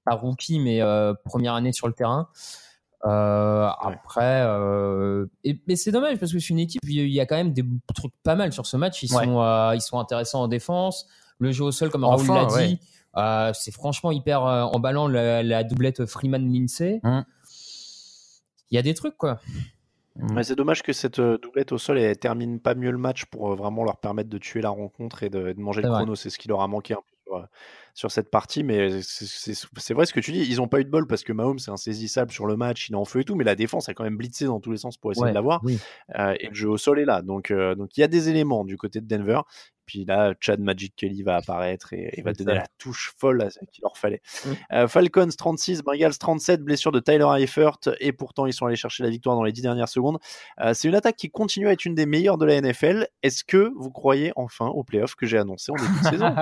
[0.03, 2.27] pas rookie mais euh, première année sur le terrain.
[3.05, 7.25] Euh, après, euh, et, mais c'est dommage parce que c'est une équipe, il y a
[7.25, 7.63] quand même des
[7.95, 9.01] trucs pas mal sur ce match.
[9.03, 9.23] Ils Ouais.
[9.23, 11.07] sont, euh, ils sont intéressants en défense.
[11.39, 12.67] Le jeu au sol, comme Enfin, Raoul l'a ouais.
[12.67, 12.79] dit,
[13.15, 16.99] euh, c'est franchement hyper euh, emballant la, la doublette Freeman-Lindsay.
[17.03, 17.23] Hum.
[18.71, 19.39] Il y a des trucs quoi.
[20.35, 23.55] Ouais, c'est dommage que cette doublette au sol elle termine pas mieux le match pour
[23.55, 26.15] vraiment leur permettre de tuer la rencontre et de, de manger le chrono.
[26.15, 27.31] C'est ce qui leur a manqué un peu
[27.99, 28.63] sur, cette partie.
[28.63, 30.45] Mais c'est- vrai ce que tu dis.
[30.49, 32.93] Ils n'ont pas eu de bol parce que Mahomes c'est insaisissable sur le match, il
[32.93, 33.35] est en feu et tout.
[33.35, 35.35] Mais la défense a quand même blitzé dans tous les sens pour essayer Ouais, de
[35.35, 35.59] l'avoir.
[35.63, 35.79] oui.
[36.17, 37.21] Euh, et le jeu au sol est là.
[37.21, 39.41] Donc euh, donc il y a des éléments du côté de Denver.
[39.85, 43.49] Puis là, Chad Magic Kelly va apparaître et, et va donner la touche folle à
[43.49, 44.21] ce qu'il leur fallait.
[44.45, 44.49] Mm.
[44.73, 47.79] Euh, Falcons 36, Bengals 37, blessure de Tyler Eifert.
[47.99, 50.19] Et pourtant, ils sont allés chercher la victoire dans les 10 dernières secondes.
[50.61, 53.07] Euh, c'est une attaque qui continue à être une des meilleures de la NFL.
[53.23, 56.35] Est-ce que vous croyez enfin aux playoffs que j'ai annoncé en début de saison?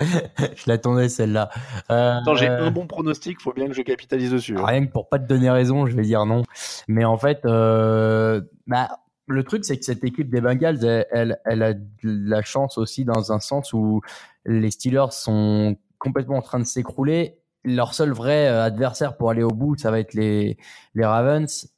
[0.56, 1.50] Je l'attendais celle-là.
[1.90, 4.56] Euh, Attends, j'ai un bon pronostic, faut bien que je capitalise dessus.
[4.58, 4.64] hein.
[4.66, 6.42] Rien que pour pas te donner raison, je vais dire non.
[6.88, 8.88] Mais en fait, euh, bah,
[9.28, 12.78] le truc, c'est que cette équipe des Bengals, elle, elle, elle a de la chance
[12.78, 14.00] aussi dans un sens où
[14.44, 17.38] les Steelers sont complètement en train de s'écrouler.
[17.64, 20.56] leur seul vrai euh, adversaire pour aller au bout, ça va être les,
[20.94, 21.68] les Ravens.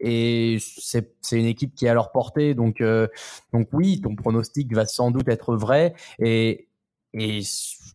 [0.00, 2.54] Et c'est c'est une équipe qui est à leur portée.
[2.54, 3.08] Donc, euh,
[3.52, 5.94] donc oui, ton pronostic va sans doute être vrai.
[6.20, 6.68] Et,
[7.14, 7.40] et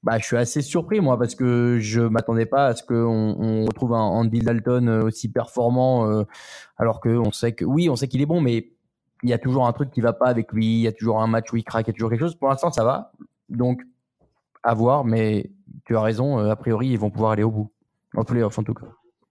[0.04, 2.96] bah, je suis assez surpris, moi, parce que je m'attendais pas à ce qu'on
[3.40, 6.24] on retrouve un Andy Dalton euh, aussi performant, euh,
[6.78, 8.74] alors que on sait que, oui, on sait qu'il est bon, mais
[9.24, 11.22] il y a toujours un truc qui va pas avec lui, il y a toujours
[11.22, 12.36] un match où il craque, il y a toujours quelque chose.
[12.36, 13.14] Pour l'instant, ça va.
[13.48, 13.82] Donc,
[14.62, 15.52] à voir, mais
[15.86, 17.72] tu as raison, euh, a priori, ils vont pouvoir aller au bout.
[18.16, 18.88] En playoff, en tout cas.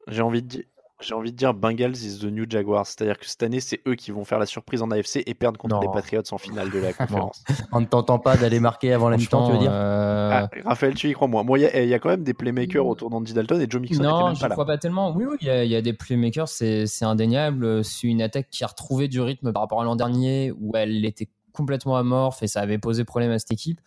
[0.08, 0.64] J'ai envie de dire.
[1.02, 2.86] J'ai envie de dire Bengals is the new Jaguars.
[2.86, 5.58] C'est-à-dire que cette année, c'est eux qui vont faire la surprise en AFC et perdre
[5.58, 5.80] contre Non.
[5.82, 7.42] les Patriots en finale de la conférence.
[7.72, 9.70] On ne t'entend pas d'aller marquer avant la mi-temps, tu veux dire?
[9.72, 12.08] Euh, Ah, Raphaël, tu y crois moi Moi, il y, a- il y a quand
[12.08, 14.54] même des playmakers autour d'Andy Dalton et Joe Mixon Non, même je pas là.
[14.54, 15.12] crois pas tellement.
[15.14, 17.84] Oui, oui, il y, a- il y a des playmakers, c'est c'est indéniable.
[17.84, 21.04] C'est une attaque qui a retrouvé du rythme par rapport à l'an dernier où elle
[21.04, 23.78] était complètement amorphe et ça avait posé problème à cette équipe.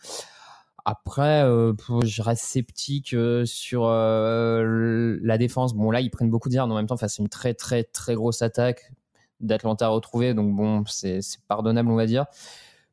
[0.87, 5.73] Après, euh, je reste sceptique euh, sur euh, la défense.
[5.73, 8.13] Bon, là, ils prennent beaucoup d'yards, mais en même temps, à une très, très, très
[8.13, 8.91] grosse attaque
[9.39, 10.35] d'Atlanta retrouvée.
[10.35, 12.25] Donc, bon, c'est c'est pardonnable, on va dire.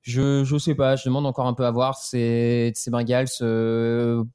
[0.00, 1.98] Je, je sais pas, je demande encore un peu à voir.
[1.98, 3.28] C'est ces Bengals,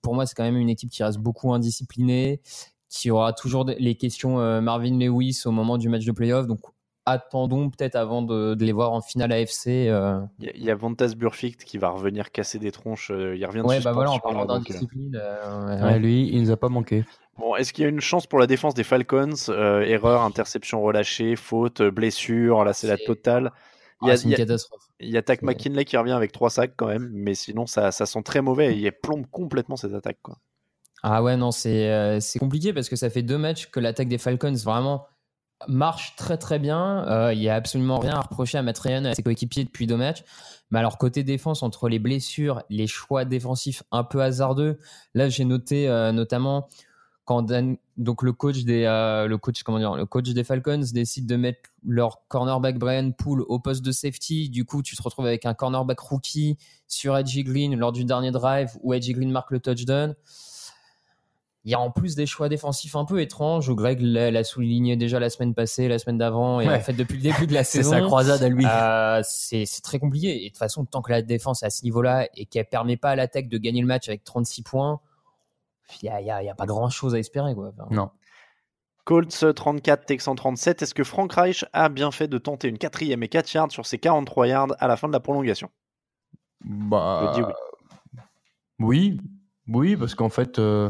[0.03, 2.41] pour moi, c'est quand même une équipe qui reste beaucoup indisciplinée,
[2.89, 6.47] qui aura toujours les questions Marvin Lewis au moment du match de playoff.
[6.47, 6.59] Donc,
[7.11, 9.87] attendons peut-être avant de, de les voir en finale AFC.
[9.89, 10.19] euh.
[10.39, 13.11] Il y a- il y a Vontas Burfict qui va revenir casser des tronches.
[13.11, 15.15] euh, Il revient de Ouais, bah voilà, en suspension, parlant là, donc, euh, d'indiscipline.
[15.15, 17.05] euh, ouais, Ouais, lui, il nous a pas manqué.
[17.37, 20.81] Bon, est-ce qu'il y a une chance pour la défense des Falcons Euh, Erreur, interception
[20.81, 23.51] relâchée, faute, blessure, là c'est la totale.
[24.01, 24.81] Il y Ah, a, c'est une il y a- catastrophe.
[24.99, 28.05] il y a McKinley qui revient avec trois sacs quand même, mais sinon ça, ça
[28.05, 30.19] sent très mauvais et il plombe complètement cette attaque.
[30.21, 30.37] Quoi.
[31.03, 34.07] Ah ouais, non, c'est euh, c'est compliqué parce que ça fait deux matchs que l'attaque
[34.07, 35.05] des Falcons vraiment
[35.67, 37.05] marche très très bien.
[37.07, 39.63] Euh, Il y a absolument rien à reprocher à Matt Ryan et à ses coéquipiers
[39.63, 40.23] depuis deux matchs.
[40.71, 44.79] Mais alors côté défense, entre les blessures, les choix défensifs un peu hasardeux,
[45.13, 46.67] là j'ai noté euh, notamment
[47.23, 47.51] quand
[47.97, 51.35] donc le coach des euh, le coach comment dire le coach des Falcons décide de
[51.35, 54.49] mettre leur cornerback Brian Poole au poste de safety.
[54.49, 58.31] Du coup, tu te retrouves avec un cornerback rookie sur Edgy Green lors du dernier
[58.31, 60.15] drive où Edgy Green marque le touchdown.
[61.67, 63.69] Il y a en plus des choix défensifs un peu étranges.
[63.75, 66.75] Greg l'a souligné déjà la semaine passée, la semaine d'avant, et Ouais.
[66.77, 67.91] en fait depuis le début de la C'est saison.
[67.91, 68.65] sa croisade à lui.
[68.65, 70.43] Euh, c'est c'est très compliqué.
[70.43, 72.95] Et de toute façon, tant que la défense est à ce niveau-là et qu'elle permet
[72.95, 75.01] pas à l'attaque de gagner le match avec 36 points,
[76.01, 77.53] il n'y a, y a- il y a pas grand-chose à espérer.
[77.53, 77.73] Quoi.
[77.77, 78.11] Enfin, Non.
[79.03, 80.81] Colts 34, Texans 37.
[80.83, 83.85] Est-ce que Frank Reich a bien fait de tenter une quatrième et 4 yards sur
[83.85, 85.69] ses 43 yards à la fin de la prolongation?
[86.63, 87.57] Bah, Je dis oui.
[88.79, 89.19] oui,
[89.67, 90.89] oui, parce qu'en fait, euh,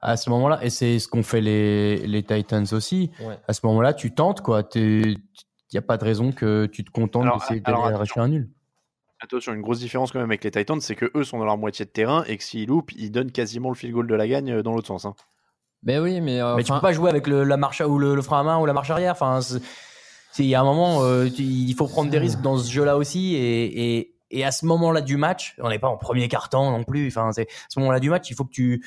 [0.00, 3.38] à ce moment-là, et c'est ce qu'ont fait les, les Titans aussi, ouais.
[3.46, 4.62] à ce moment-là, tu tentes, quoi.
[4.74, 5.16] Il
[5.72, 8.50] n'y a pas de raison que tu te contentes d'essayer d'aller arracher un nul.
[9.22, 11.58] Attention, une grosse différence quand même avec les Titans, c'est que eux sont dans leur
[11.58, 14.26] moitié de terrain et que s'ils loupent, ils donnent quasiment le field goal de la
[14.26, 15.04] gagne euh, dans l'autre sens.
[15.04, 15.14] hein.
[15.82, 18.14] Ben oui, mais, euh, Mais tu peux pas jouer avec le, la marche ou le,
[18.14, 19.12] le frein à main ou la marche arrière.
[19.12, 19.40] Enfin,
[20.38, 22.96] il y a un moment, euh, tu- il faut prendre des risques dans ce jeu-là
[22.96, 23.34] aussi.
[23.34, 26.84] Et, et, et à ce moment-là du match, on n'est pas en premier quart-temps non
[26.84, 27.08] plus.
[27.08, 28.82] Enfin, c'est à ce moment-là du match, il faut que tu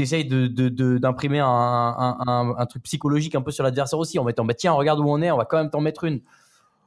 [0.00, 3.98] essayes de, de, de- d'imprimer un, un, un, un truc psychologique un peu sur l'adversaire
[3.98, 6.04] aussi en mettant bah tiens regarde où on est on va quand même t'en mettre
[6.04, 6.20] une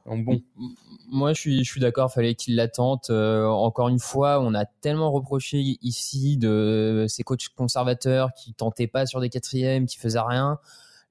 [0.06, 0.42] donc bon
[1.12, 3.10] moi, je suis, je suis d'accord, fallait qu'il la tente.
[3.10, 8.86] Euh, encore une fois, on a tellement reproché ici de ces coachs conservateurs qui tentaient
[8.86, 10.58] pas sur des quatrièmes, qui faisaient rien.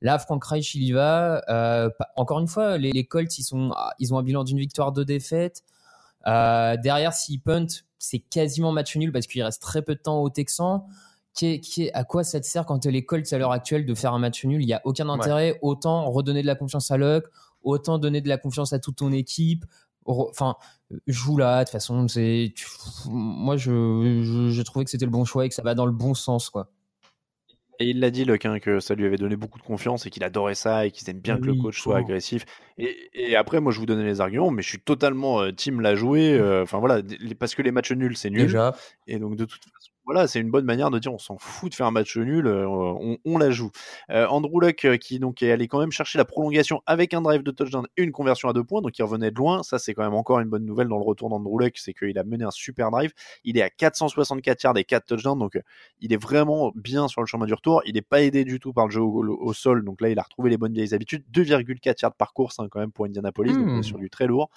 [0.02, 1.44] Là, Frank Reich, il y va.
[1.50, 4.92] Euh, encore une fois, les, les Colts, ils, sont, ils ont un bilan d'une victoire,
[4.92, 5.62] deux défaites.
[6.26, 7.68] Euh, derrière, s'ils punt,
[8.00, 10.82] c'est quasiment match nul parce qu'il reste très peu de temps aux Texans.
[11.34, 13.52] Qui est, qui est- à quoi ça te sert quand t'es les Colts à l'heure
[13.54, 14.62] actuelle de faire un match nul?
[14.62, 15.58] Il n'y a aucun intérêt.
[15.62, 17.26] Autant redonner de la confiance à Luck,
[17.64, 19.66] autant donner de la confiance à toute ton équipe.
[20.06, 20.56] Enfin,
[21.08, 21.60] joue là.
[21.60, 22.54] De toute façon, c'est.
[23.08, 25.86] Moi, je, je, je trouvais que c'était le bon choix et que ça va dans
[25.86, 26.70] le bon sens, quoi.
[27.80, 30.12] Et il l'a dit, Luck, hein, que ça lui avait donné beaucoup de confiance et
[30.12, 32.46] qu'il adorait ça et qu'il aime bien que le coach soit agressif.
[32.78, 35.82] Et, et après, moi, je vous donnais les arguments, mais je suis totalement euh, team
[35.82, 36.34] la jouer.
[36.34, 37.02] euh, Enfin voilà,
[37.40, 38.44] parce que les matchs nuls, c'est nul.
[38.44, 38.76] déjà
[39.08, 41.70] Et donc, de toute façon, voilà, c'est une bonne manière de dire on s'en fout
[41.72, 43.70] de faire un match nul, euh, on, on la joue.
[44.10, 47.22] Euh, Andrew Luck, euh, qui donc est allé quand même chercher la prolongation avec un
[47.22, 49.62] drive de touchdown et une conversion à deux points, donc il revenait de loin.
[49.64, 52.18] Ça, c'est quand même encore une bonne nouvelle dans le retour d'Andrew Luck, c'est qu'il
[52.18, 53.14] a mené un super drive.
[53.44, 55.60] Il est à 464 yards et 4 touchdowns, donc
[56.00, 57.82] il est vraiment bien sur le chemin du retour.
[57.86, 60.18] Il n'est pas aidé du tout par le jeu au, au sol, donc là, il
[60.18, 61.24] a retrouvé les bonnes vieilles habitudes.
[61.32, 63.84] 2,4 yards par course, hein, quand même, pour Indianapolis, donc on est Hmm.
[63.84, 64.50] sur du très lourd.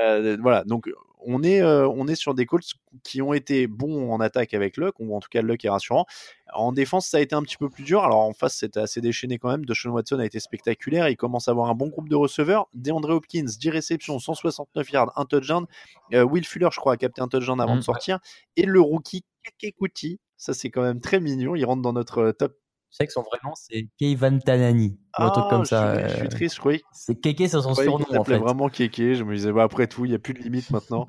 [0.00, 0.88] Euh, voilà, donc
[1.26, 4.76] on est, euh, on est sur des Colts qui ont été bons en attaque avec
[4.76, 6.06] Luck, ou en tout cas Luck est rassurant.
[6.54, 8.04] En défense, ça a été un petit peu plus dur.
[8.04, 9.64] Alors en face, c'était assez déchaîné quand même.
[9.64, 11.08] Deshaun Watson a été spectaculaire.
[11.08, 12.68] Il commence à avoir un bon groupe de receveurs.
[12.74, 15.66] DeAndre Hopkins, 10 réceptions, 169 yards, un touchdown.
[16.14, 18.18] Euh, Will Fuller, je crois, a capté un touchdown avant Mm, de sortir.
[18.56, 21.54] Et le rookie Kakekuti Ça, c'est quand même très mignon.
[21.56, 22.56] Il rentre dans notre euh, top.
[22.98, 24.98] Sais que son vrai nom, c'est Keivan Tanani.
[25.18, 25.92] Ou un truc Ah, comme je ça.
[25.92, 28.38] suis- Je, euh, suis triste, je croyais C'est Keke, c'est son surnom en fait.
[28.38, 29.12] vraiment Keke.
[29.14, 31.06] Je me disais, bah, après tout, il n'y a plus de limite maintenant.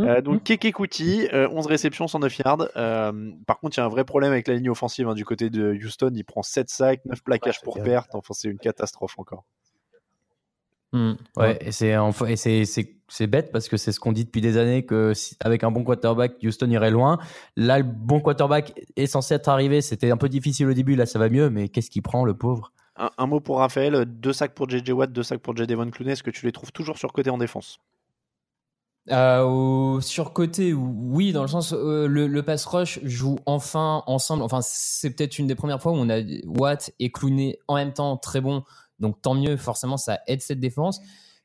[0.00, 2.68] Euh, donc, Keke Kuti, euh, 11 réceptions, 109 yards.
[2.76, 5.24] Euh, par contre, il y a un vrai problème avec la ligne offensive hein, du
[5.24, 6.10] côté de Houston.
[6.14, 8.10] Il prend 7 sacs, 9 plaquages pour perte.
[8.14, 9.44] Enfin, c'est une catastrophe encore.
[10.92, 11.12] Hmm.
[11.36, 14.24] Ouais, et c'est enfin, et c'est c'est c'est bête parce que c'est ce qu'on dit
[14.24, 17.18] depuis des années que si- avec un bon quarterback, Houston irait loin.
[17.56, 19.82] Là, le bon quarterback est censé être arrivé.
[19.82, 22.34] C'était un peu difficile au début, là ça va mieux, mais qu'est-ce qu'il prend le
[22.34, 22.72] pauvre?
[22.96, 25.66] Un, un mot pour Raphaël 2 sacs pour JJ Watt, 2 sacs pour J.
[25.66, 26.12] Devon Clooney.
[26.12, 27.78] Est-ce que tu les trouves toujours surcotés en défense?
[29.10, 34.42] Euh, au surcoté, oui, dans le sens euh, le, le pass rush joue enfin ensemble.
[34.42, 37.92] Enfin, c'est peut-être une des premières fois où on a Watt et Clooney en même
[37.92, 38.62] temps très bon.
[39.00, 41.00] Donc tant mieux, forcément, ça aide cette défense.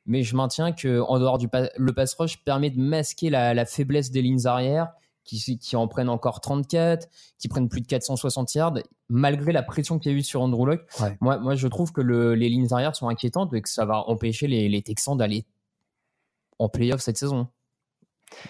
[0.06, 3.54] Mais je maintiens que en dehors du pa- le pass rush permet de masquer la,
[3.56, 4.92] la faiblesse des lignes arrière
[5.24, 8.76] qui, qui en prennent encore 34, qui prennent plus de 460 yards,
[9.10, 10.82] malgré la pression qu'il y a eu sur Andrew Luck.
[11.00, 11.18] Ouais.
[11.22, 14.08] Moi, moi, je trouve que le- les lignes arrière sont inquiétantes et que ça va
[14.08, 15.46] empêcher les, les Texans d'aller
[16.60, 17.48] en playoff cette saison.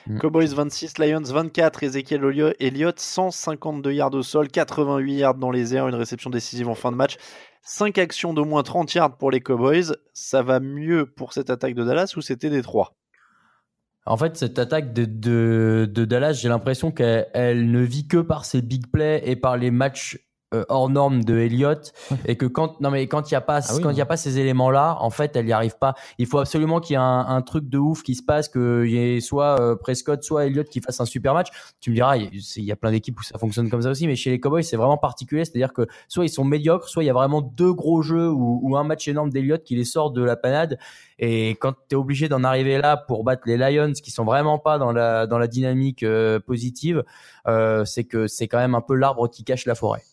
[0.07, 0.19] Mm.
[0.19, 5.87] Cowboys 26, Lions 24, Ezekiel Elliott 152 yards au sol, 88 yards dans les airs,
[5.87, 7.17] une réception décisive en fin de match.
[7.63, 9.95] 5 actions d'au moins 30 yards pour les Cowboys.
[10.13, 12.95] Ça va mieux pour cette attaque de Dallas ou c'était des 3
[14.05, 18.17] En fait, cette attaque de, de, de Dallas, j'ai l'impression qu'elle elle ne vit que
[18.17, 20.19] par ses big plays et par les matchs
[20.69, 21.93] hors normes de Elliott
[22.25, 24.01] et que quand non mais quand il y a pas Ah oui, quand il y
[24.01, 25.95] a pas ces éléments là en fait elle y arrive pas.
[26.17, 28.85] Il faut absolument qu'il y ait un, un truc de ouf qui se passe que
[28.85, 31.49] y ait soit euh, Prescott soit Elliott qui fasse un super match.
[31.79, 34.15] Tu me diras il y, a plein d'équipes où ça fonctionne comme ça aussi mais
[34.15, 35.45] chez les Cowboys c'est vraiment particulier.
[35.45, 38.01] C'est à dire que soit ils sont médiocres soit il y a vraiment deux gros
[38.01, 40.77] jeux ou, ou un match énorme d'Elliott qui les sort de la panade.
[41.17, 44.59] Et quand tu es obligé d'en arriver là pour battre les Lions qui sont vraiment
[44.59, 47.03] pas dans la dans la dynamique euh, positive
[47.47, 50.03] euh, c'est que c'est quand même un peu l'arbre qui cache la forêt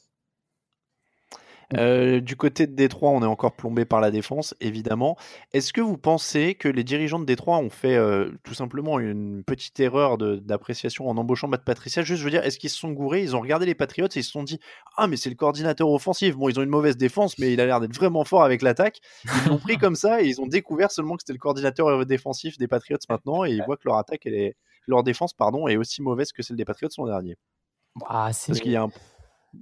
[1.78, 5.16] Euh, du côté de Détroit, on est encore plombé par la défense, évidemment.
[5.52, 9.42] Est-ce que vous pensez que les dirigeants de Détroit ont fait euh, tout simplement une
[9.44, 12.02] petite erreur d'appréciation en embauchant Matt Patricia?
[12.02, 13.22] Juste, je veux dire, est-ce qu'ils se sont gourés?
[13.22, 14.58] Ils ont regardé les Patriots et ils se sont dit
[14.96, 16.36] Ah, mais c'est le coordinateur offensif.
[16.36, 19.00] Bon, ils ont une mauvaise défense, mais il a l'air d'être vraiment fort avec l'attaque.
[19.24, 22.58] Ils l'ont pris comme ça et ils ont découvert seulement que c'était le coordinateur défensif
[22.58, 24.56] des Patriots maintenant et ils voient que leur attaque, elle est,
[24.86, 27.36] leur défense, pardon, est aussi mauvaise que celle des Patriots l'an dernier.
[28.06, 28.90] ah, Parce qu'il y, a un-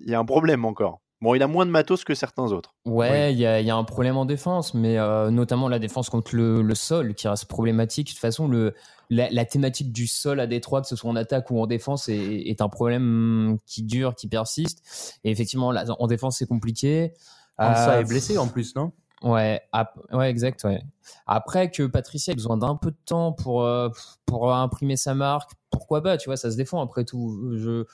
[0.00, 1.00] il y a un problème encore.
[1.22, 2.74] Bon, il a moins de matos que certains autres.
[2.86, 5.78] Ouais, il y, a, il y a un problème en défense, mais euh, notamment la
[5.78, 8.06] défense contre le, le sol qui reste problématique.
[8.08, 8.74] De toute façon, le,
[9.10, 12.08] la, la thématique du sol à Détroit, que ce soit en attaque ou en défense,
[12.08, 12.14] est,
[12.48, 15.18] est un problème qui dure, qui persiste.
[15.24, 17.12] Et effectivement, là, en défense, c'est compliqué.
[17.58, 18.92] ça Euh, est blessé en plus non?
[19.22, 20.64] Ouais, ap- ouais, exact.
[20.64, 20.80] Ouais.
[21.26, 23.90] Après que Patricia a besoin d'un peu de temps pour euh,
[24.24, 27.52] pour imprimer sa marque, pourquoi pas Tu vois, ça se défend après tout.
[27.58, 27.84] Je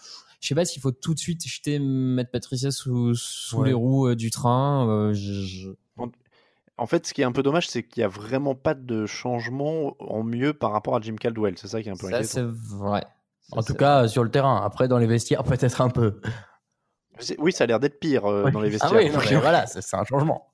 [0.40, 3.68] je sais pas s'il faut tout de suite jeter mettre Patricia sous sous Ouais.
[3.68, 4.88] les roues euh, du train.
[4.88, 5.68] euh, je- je-
[6.78, 9.06] En fait, ce qui est un peu dommage, c'est qu'il n'y a vraiment pas de
[9.06, 11.54] changement en mieux par rapport à Jim Caldwell.
[11.56, 13.02] C'est ça qui est un peu Ça c'est vrai.
[13.48, 16.20] Ça, en tout cas sur le terrain après dans les vestiaires peut-être un peu
[17.38, 18.92] Oui, ça a l'air d'être pire euh, dans les ah vestiaires.
[18.94, 20.48] oui non, mais voilà c'est un changement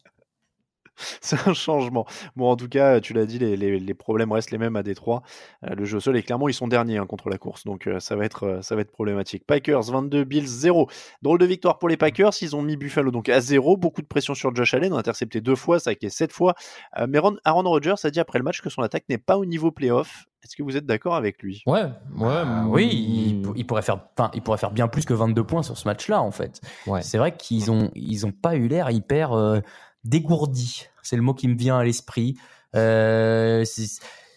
[1.21, 2.07] C'est un changement.
[2.37, 4.83] Bon, en tout cas, tu l'as dit, les, les- les problèmes restent les mêmes à
[4.83, 5.23] Détroit.
[5.65, 7.65] Euh, le jeu au sol, et clairement, ils sont derniers hein, contre la course.
[7.65, 9.45] Donc, euh, ça, va être, euh, ça va être problématique.
[9.47, 10.89] Packers 22, Bills 0.
[11.23, 12.33] Drôle de victoire pour les Packers.
[12.43, 13.77] Ils ont mis Buffalo donc à 0.
[13.77, 14.93] Beaucoup de pression sur Josh Allen.
[14.93, 16.55] Intercepté deux fois, ça a été 7 fois.
[16.99, 19.39] Euh, mais Ron- Aaron Rodgers a dit après le match que son attaque n'est pas
[19.39, 20.27] au niveau playoff.
[20.45, 21.63] Est-ce que vous êtes d'accord avec lui?
[21.67, 21.85] Ouais,
[22.19, 22.27] ouais.
[22.27, 24.01] Ah oui il, il pourrait faire
[24.35, 27.01] il pourrait faire bien plus que 22 points sur ce match là en fait Ouais.
[27.01, 29.61] c'est vrai qu'ils ont ils ont pas eu l'air hyper euh,
[30.05, 32.37] dégourdis c'est le mot qui me vient à l'esprit
[32.75, 33.65] euh,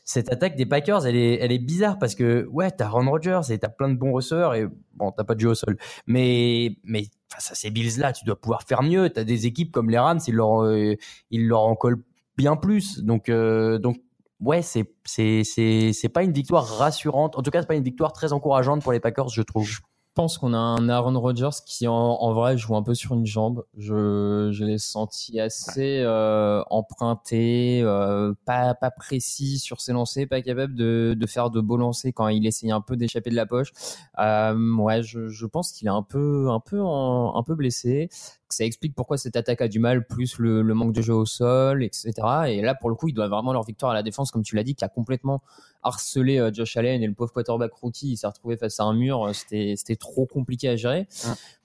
[0.08, 3.42] cette attaque des Packers, elle est, elle est bizarre parce que ouais, t'as Ron Rodgers
[3.50, 5.78] et t'as plein de bons receveurs et bon, t'as pas de jeu au sol.
[6.06, 9.10] Mais mais face à ces Bills là, tu dois pouvoir faire mieux.
[9.10, 10.96] T'as des équipes comme les Rams, ils leur euh,
[11.32, 12.04] ils leur en collent
[12.38, 13.00] bien plus.
[13.00, 13.98] Donc euh, donc
[14.40, 17.36] ouais, c'est c'est c'est c'est pas une victoire rassurante.
[17.36, 19.80] En tout cas, c'est pas une victoire très encourageante pour les Packers, je trouve.
[20.18, 23.16] Je pense qu'on a un Aaron Rodgers qui en, en vrai joue un peu sur
[23.16, 23.66] une jambe.
[23.78, 30.42] Je, je l'ai senti assez euh, emprunté, euh, pas, pas précis sur ses lancers, pas
[30.42, 33.46] capable de, de faire de beaux lancers quand il essayait un peu d'échapper de la
[33.46, 33.74] poche.
[34.18, 38.08] Euh, ouais, je, je pense qu'il est un peu, un peu, en- un peu blessé.
[38.48, 41.26] Ça explique pourquoi cette attaque a du mal, plus le, le manque de jeu au
[41.26, 42.50] sol, etc.
[42.50, 44.56] Et là, pour le coup, ils doivent vraiment leur victoire à la défense, comme tu
[44.56, 45.42] l'as dit, qui a complètement
[45.86, 48.94] harcelé euh, Josh Allen et le pauvre quarterback rookie, il s'est retrouvé face à un
[48.94, 49.24] mur.
[49.24, 51.08] euh, C'était, c'était trop compliqué à gérer.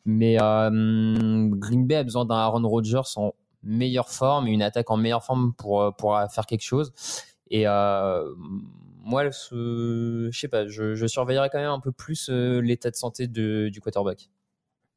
[0.05, 4.91] Mais euh, Green Bay a besoin d'un Aaron Rodgers en meilleure forme et une attaque
[4.91, 6.93] en meilleure forme pour, pour faire quelque chose.
[7.51, 8.33] Et euh,
[9.03, 12.97] moi, ce, je sais pas, je, je surveillerai quand même un peu plus l'état de
[12.97, 14.31] santé de, du quarterback.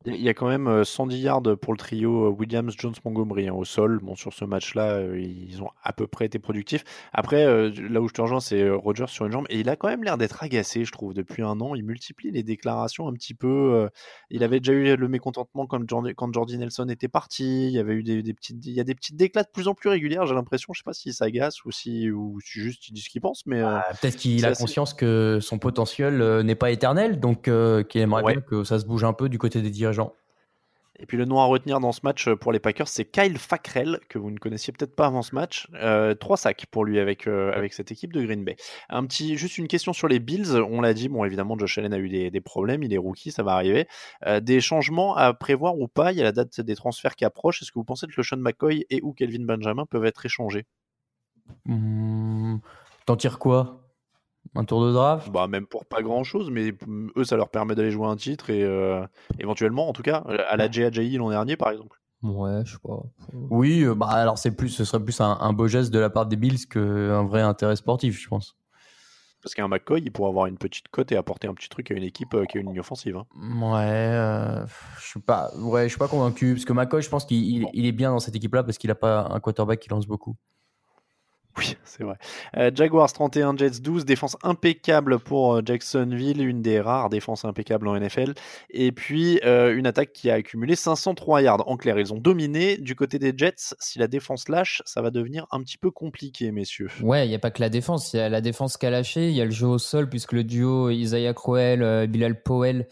[0.06, 3.48] Il y a quand même euh, 110 yards pour le trio euh, Williams, Jones, Montgomery
[3.48, 4.00] hein, au sol.
[4.04, 6.84] Bon, sur ce match-là, euh, ils ont à peu près été productifs.
[7.14, 9.46] Après, euh, là où je te rejoins, c'est euh, Rogers sur une jambe.
[9.50, 11.74] Et il a quand même l'air d'être agacé, je trouve, depuis un an.
[11.76, 13.48] Il multiplie les déclarations un petit peu.
[13.48, 13.88] euh,
[14.30, 17.68] il avait déjà eu le mécontentement quand Jordi, quand Jordi Nelson était parti.
[17.68, 19.68] Il y avait eu des, des petites, il y a des petites déclats de plus
[19.70, 20.74] en plus régulières, j'ai l'impression.
[20.74, 23.46] Je sais pas si ça agace ou si, ou juste il dit ce qu'il pense,
[23.46, 23.62] mais.
[23.62, 27.48] euh, Ah, Peut-être qu'il a assez- conscience que son potentiel euh, n'est pas éternel, donc
[27.48, 28.34] euh, qu'il aimerait Ouais.
[28.34, 29.93] bien que ça se bouge un peu du côté des dirigeants.
[31.00, 33.40] Et puis le nom à retenir dans ce match euh, pour les Packers, c'est Kyle
[33.40, 35.68] Fackrell, que vous ne connaissiez peut-être pas avant ce match.
[35.74, 38.56] Euh, trois sacs pour lui avec, euh, avec cette équipe de Green Bay.
[38.90, 40.56] Un petit, juste une question sur les Bills.
[40.70, 43.32] On l'a dit, bon évidemment Josh Allen a eu des, des problèmes, il est rookie,
[43.32, 43.88] ça va arriver.
[44.28, 46.12] Euh, des changements à prévoir ou pas?
[46.12, 47.64] Il y a la date des transferts qui approche.
[47.64, 50.66] Est-ce que vous pensez que le Sean McCoy et ou Kelvin Benjamin peuvent être échangés?
[51.66, 52.58] Hmm,
[53.06, 53.83] T'en tires quoi?
[54.56, 55.32] Un tour de draft?
[55.32, 56.74] Bah même pour pas grand chose, mais
[57.18, 59.04] eux ça leur permet d'aller jouer un titre et euh,
[59.40, 60.18] éventuellement en tout cas
[60.50, 61.18] à la J.A.J.I.
[61.18, 62.00] l'an dernier par exemple.
[62.22, 63.02] Ouais, je sais pas.
[63.50, 66.10] Oui, euh, bah alors c'est plus, ce serait plus un, un beau geste de la
[66.10, 68.56] part des Bills qu'un vrai intérêt sportif, je pense.
[69.42, 71.96] Parce qu'un McCoy, il pourrait avoir une petite cote et apporter un petit truc à
[71.96, 73.18] une équipe euh, qui a une ligne offensive.
[73.18, 73.26] hein.
[73.36, 74.66] Ouais, euh,
[75.02, 77.68] je suis pas, ouais, je suis pas convaincu parce que McCoy, je pense qu'il il-
[77.74, 80.38] il est bien dans cette équipe-là parce qu'il a pas un quarterback qui lance beaucoup.
[81.58, 82.16] Oui, c'est vrai.
[82.58, 87.88] Euh, Jaguars 31, Jets 12, défense impeccable pour euh, Jacksonville, une des rares défenses impeccables
[87.88, 88.34] en NFL.
[88.72, 91.68] Et puis euh, une attaque qui a accumulé 503 yards.
[91.68, 92.78] En clair, ils ont dominé.
[92.78, 96.52] Du côté des Jets, si la défense lâche, ça va devenir un petit peu compliqué,
[96.52, 96.90] messieurs.
[97.02, 98.14] Ouais, il n'y a pas que la défense.
[98.14, 99.30] Il y a la défense qui a lâché.
[99.30, 102.88] Il y a le jeu au sol, puisque le duo Isaiah Crowell, Bilal Powell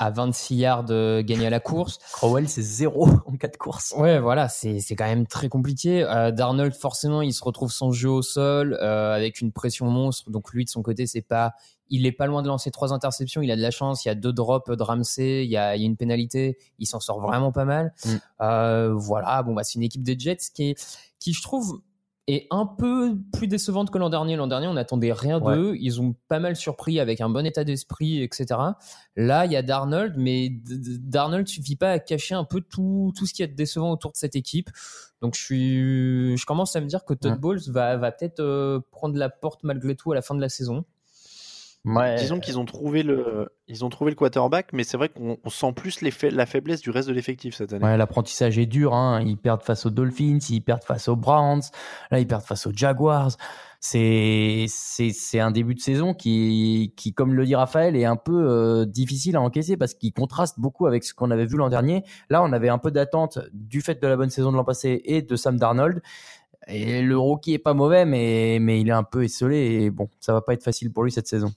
[0.00, 0.84] à 26 yards
[1.22, 1.98] gagné à la course.
[2.12, 3.94] Crowell, c'est zéro en cas de course.
[3.96, 6.04] Ouais, voilà, c'est c'est quand même très compliqué.
[6.04, 10.30] Euh, Darnold, forcément, il se retrouve sans jeu au sol, euh, avec une pression monstre.
[10.30, 11.54] Donc lui, de son côté, c'est pas,
[11.90, 13.42] il est pas loin de lancer trois interceptions.
[13.42, 14.04] Il a de la chance.
[14.04, 15.44] Il y a deux drops de Ramsey.
[15.44, 16.58] Il y a, il y a une pénalité.
[16.78, 17.92] Il s'en sort vraiment pas mal.
[18.04, 18.10] Mm.
[18.42, 19.42] Euh, voilà.
[19.42, 21.80] Bon, bah, c'est une équipe des Jets qui est, qui je trouve
[22.28, 24.36] est un peu plus décevante que l'an dernier.
[24.36, 25.54] L'an dernier, on n'attendait rien Ouais.
[25.56, 25.76] d'eux.
[25.80, 28.46] Ils ont pas mal surpris avec un bon état d'esprit, etc.
[29.16, 33.26] Là, il y a Darnold, mais Darnold suffit pas à cacher un peu tout, tout
[33.26, 34.70] ce qui est décevant autour de cette équipe.
[35.22, 37.38] Donc, je suis, je commence à me dire que Todd Ouais.
[37.38, 40.48] Bowles va, va peut-être euh, prendre la porte malgré tout à la fin de la
[40.48, 40.84] saison.
[41.88, 42.16] Ouais.
[42.16, 45.50] Disons qu'ils ont trouvé le, ils ont trouvé le quarterback, mais c'est vrai qu'on on
[45.50, 47.84] sent plus la faiblesse du reste de l'effectif cette année.
[47.84, 48.94] Ouais, l'apprentissage est dur.
[48.94, 49.22] Hein.
[49.24, 51.62] Ils perdent face aux Dolphins, ils perdent face aux Browns,
[52.10, 53.30] là ils perdent face aux Jaguars.
[53.80, 58.16] C'est c'est c'est un début de saison qui qui comme le dit Raphaël est un
[58.16, 61.68] peu euh, difficile à encaisser parce qu'il contraste beaucoup avec ce qu'on avait vu l'an
[61.68, 62.02] dernier.
[62.28, 65.00] Là, on avait un peu d'attente du fait de la bonne saison de l'an passé
[65.04, 66.02] et de Sam Darnold.
[66.66, 70.08] Et le rookie est pas mauvais, mais mais il est un peu esselé et bon,
[70.20, 71.52] ça va pas être facile pour lui cette saison.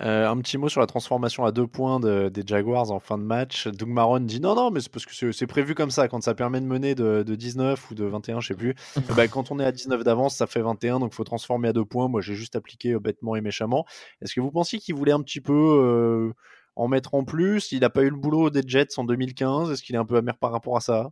[0.00, 3.16] Euh, un petit mot sur la transformation à deux points de- des Jaguars en fin
[3.16, 3.68] de match.
[3.68, 6.08] Doug Marron dit non, non, mais c'est parce que c'est- prévu comme ça.
[6.08, 8.74] Quand ça permet de mener de, de 19 ou de 21, je sais plus.
[9.16, 11.72] bah, quand on est à 19 d'avance, ça fait 21, donc il faut transformer à
[11.72, 12.08] deux points.
[12.08, 13.84] Moi, j'ai juste appliqué euh, bêtement et méchamment.
[14.20, 16.32] Est-ce que vous pensiez qu'il voulait un petit peu euh,
[16.76, 17.70] en mettre en plus?
[17.70, 19.70] Il n'a pas eu le boulot des Jets en 2015.
[19.70, 21.10] Est-ce qu'il est un peu amer par rapport à ça?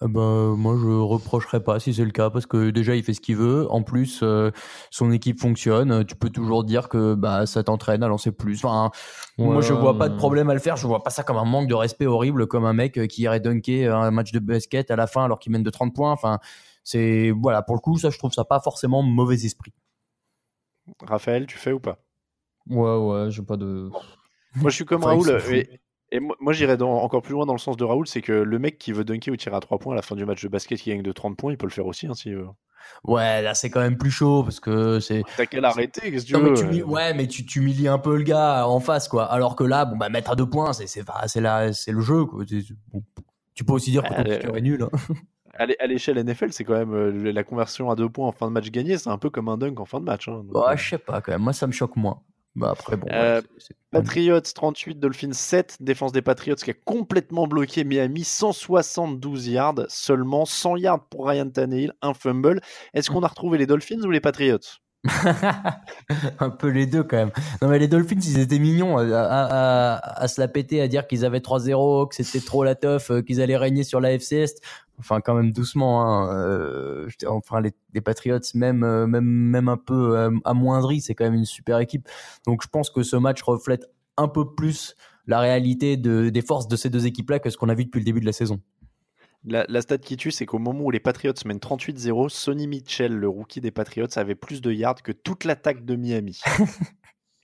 [0.00, 3.14] Eh ben, moi, je reprocherais pas si c'est le cas, parce que déjà, il fait
[3.14, 3.70] ce qu'il veut.
[3.70, 4.52] En plus, euh,
[4.90, 6.04] son équipe fonctionne.
[6.04, 8.64] Tu peux toujours dire que bah, ça t'entraîne à lancer plus.
[8.64, 8.90] Enfin,
[9.38, 10.76] moi, je vois pas de problème à le faire.
[10.76, 13.22] Je vois pas ça comme un manque de respect horrible, comme un mec euh, qui
[13.22, 16.12] irait dunker un match de basket à la fin alors qu'il mène de 30 points.
[16.12, 16.38] Enfin,
[16.84, 17.62] c'est voilà.
[17.62, 19.72] Pour le coup, ça, je trouve ça pas forcément mauvais esprit.
[21.02, 21.98] Raphaël, tu fais ou pas?
[22.70, 23.90] Ouais, ouais, j'ai pas de.
[24.54, 25.28] Moi, je suis comme Raoul.
[25.50, 25.80] Et,
[26.10, 28.58] et moi, moi, j'irais encore plus loin dans le sens de Raoul c'est que le
[28.58, 30.48] mec qui veut dunker ou tirer à 3 points à la fin du match de
[30.48, 32.46] basket qui gagne de 30 points, il peut le faire aussi hein, s'il veut.
[33.04, 35.22] Ouais, là, c'est quand même plus chaud parce que c'est.
[35.36, 37.88] T'as qu'à l'arrêter, qu'est-ce que tu mais veux tu humilies- ouais, mais tu tu humilies
[37.88, 39.24] un peu le gars en face, quoi.
[39.24, 41.00] Alors que là, bon, bah, mettre à deux points, c'est c'est
[41.92, 42.44] le jeu, quoi.
[43.54, 44.82] Tu peux aussi dire que ton kicker est nul.
[44.82, 44.90] hein.
[45.54, 48.32] À l'é- à l'échelle NFL, c'est quand même euh, la conversion à deux points en
[48.32, 50.28] fin de match gagné, c'est un peu comme un dunk en fin de match.
[50.28, 50.44] hein.
[50.54, 51.42] Ouais, euh, je sais pas quand même.
[51.42, 52.22] Moi, ça me choque moins.
[52.58, 53.06] Bah après, bon.
[53.12, 59.46] Euh, ouais, Patriots 38, Dolphins 7, défense des Patriots qui a complètement bloqué Miami, 172
[59.46, 62.60] yards seulement, 100 yards pour Ryan Tannehill, un fumble.
[62.94, 64.58] Est-ce qu'on a retrouvé les Dolphins ou les Patriots?
[66.40, 67.30] un peu les deux quand même.
[67.62, 71.24] Non mais les Dolphins, ils étaient mignons euh, à, se la péter, à dire qu'ils
[71.24, 74.60] avaient 3-0, que c'était trop la teuf, euh, qu'ils allaient régner sur la FC Est.
[74.98, 76.02] Enfin quand même doucement.
[76.02, 76.34] Hein.
[76.34, 81.78] euh, enfin les, Patriots, même même même un peu amoindris, c'est quand même une super
[81.78, 82.08] équipe.
[82.46, 83.86] Donc je pense que ce match reflète
[84.16, 84.96] un peu plus
[85.28, 88.00] la réalité de, des forces de ces deux équipes-là que ce qu'on a vu depuis
[88.00, 88.60] le début de la saison.
[89.44, 93.12] La, la stat qui tue, c'est qu'au moment où les Patriots mènent 38-0, Sonny Mitchell,
[93.12, 96.40] le rookie des Patriots, avait plus de yards que toute l'attaque de Miami.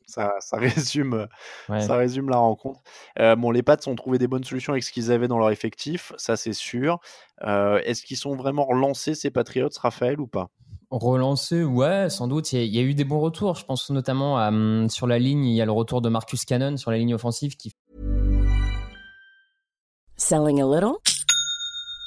[0.06, 1.26] Ça, ça résume,
[1.68, 1.80] Ouais.
[1.80, 2.80] ça résume la rencontre.
[3.18, 5.50] Euh, bon, les Pats ont trouvé des bonnes solutions avec ce qu'ils avaient dans leur
[5.50, 7.00] effectif, ça c'est sûr.
[7.42, 10.50] Euh, Est-ce qu'ils sont vraiment relancés ces Patriots, Raphaël, ou pas?
[10.90, 12.52] Relancer, ouais, sans doute.
[12.52, 13.56] Il y, a, il y a eu des bons retours.
[13.56, 16.44] Je pense notamment à, hum, sur la ligne, il y a le retour de Marcus
[16.44, 17.72] Cannon sur la ligne offensive qui
[20.16, 20.98] Selling a little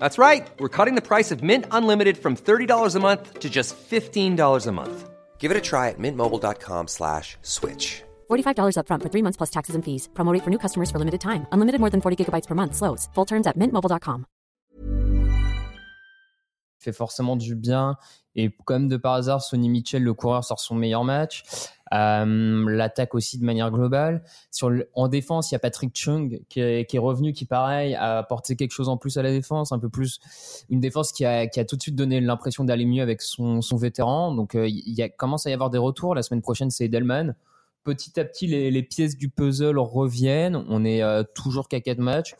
[0.00, 0.48] That's right.
[0.58, 4.72] We're cutting the price of Mint Unlimited from $30 a month to just $15 a
[4.72, 5.10] month.
[5.38, 8.02] Give it a try at mintmobile.com slash switch.
[8.28, 10.08] $45 upfront for three months plus taxes and fees.
[10.14, 11.46] Promo rate for new customers for limited time.
[11.52, 12.74] Unlimited more than 40 gigabytes per month.
[12.74, 13.08] Slows.
[13.14, 14.26] Full terms at mintmobile.com.
[16.86, 17.96] fait forcément du bien.
[18.34, 21.44] Et comme de par hasard, Sonny Mitchell, le coureur, sort son meilleur match.
[21.94, 24.22] Euh, L'attaque aussi de manière globale.
[24.50, 27.44] Sur le- en défense, il y a Patrick Chung qui est, qui est revenu, qui
[27.44, 30.18] pareil a apporté quelque chose en plus à la défense, un peu plus
[30.68, 33.62] une défense qui a, qui a tout de suite donné l'impression d'aller mieux avec son,
[33.62, 34.34] son vétéran.
[34.34, 36.14] Donc euh, il y a, commence à y avoir des retours.
[36.14, 37.34] La semaine prochaine, c'est Edelman.
[37.84, 40.56] Petit à petit, les, les pièces du puzzle reviennent.
[40.68, 42.34] On est euh, toujours qu'à 4 matchs.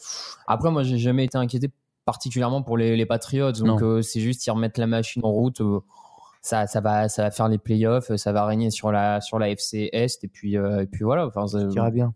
[0.49, 1.71] Après, moi, j'ai jamais été inquiété
[2.05, 3.53] particulièrement pour les, les Patriots.
[3.53, 5.61] Donc, euh, c'est juste ils remettent la machine en route.
[5.61, 5.79] euh,
[6.47, 8.15] ça, ça va, ça va faire les playoffs.
[8.17, 10.23] Ça va régner sur la, sur la FC Est.
[10.25, 11.27] Et puis, euh, et puis voilà.
[11.27, 12.15] Enfin, ça- ira bien.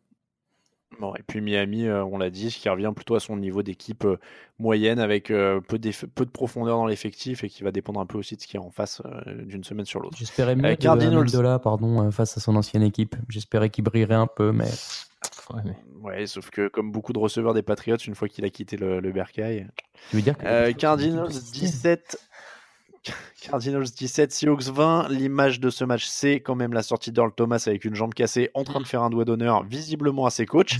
[0.98, 4.04] Bon, et puis Miami, euh, on l'a dit, qui revient plutôt à son niveau d'équipe
[4.04, 4.18] euh,
[4.58, 5.90] moyenne avec euh, peu, de
[6.30, 8.70] profondeur dans l'effectif et qui va dépendre un peu aussi de ce qui est en
[8.70, 10.16] face euh, d'une semaine sur l'autre.
[10.18, 11.14] J'espérais mieux Euh, de Cardinals.
[11.14, 13.16] Amendola, pardon, euh, face à son ancienne équipe.
[13.30, 14.66] J'espérais qu'il brillerait un peu, mais
[15.54, 18.50] ouais, mais- Ouais, sauf que comme beaucoup de receveurs des Patriots, une fois qu'il a
[18.50, 19.68] quitté le, le Bercail.
[20.10, 22.18] tu veux dire que Euh, Cardinals 17.
[23.40, 25.08] Cardinals 17, Seahawks 20.
[25.08, 28.50] L'image de ce match, c'est quand même la sortie d'Earl Thomas avec une jambe cassée,
[28.54, 30.76] en train de faire un doigt d'honneur, visiblement à ses coachs.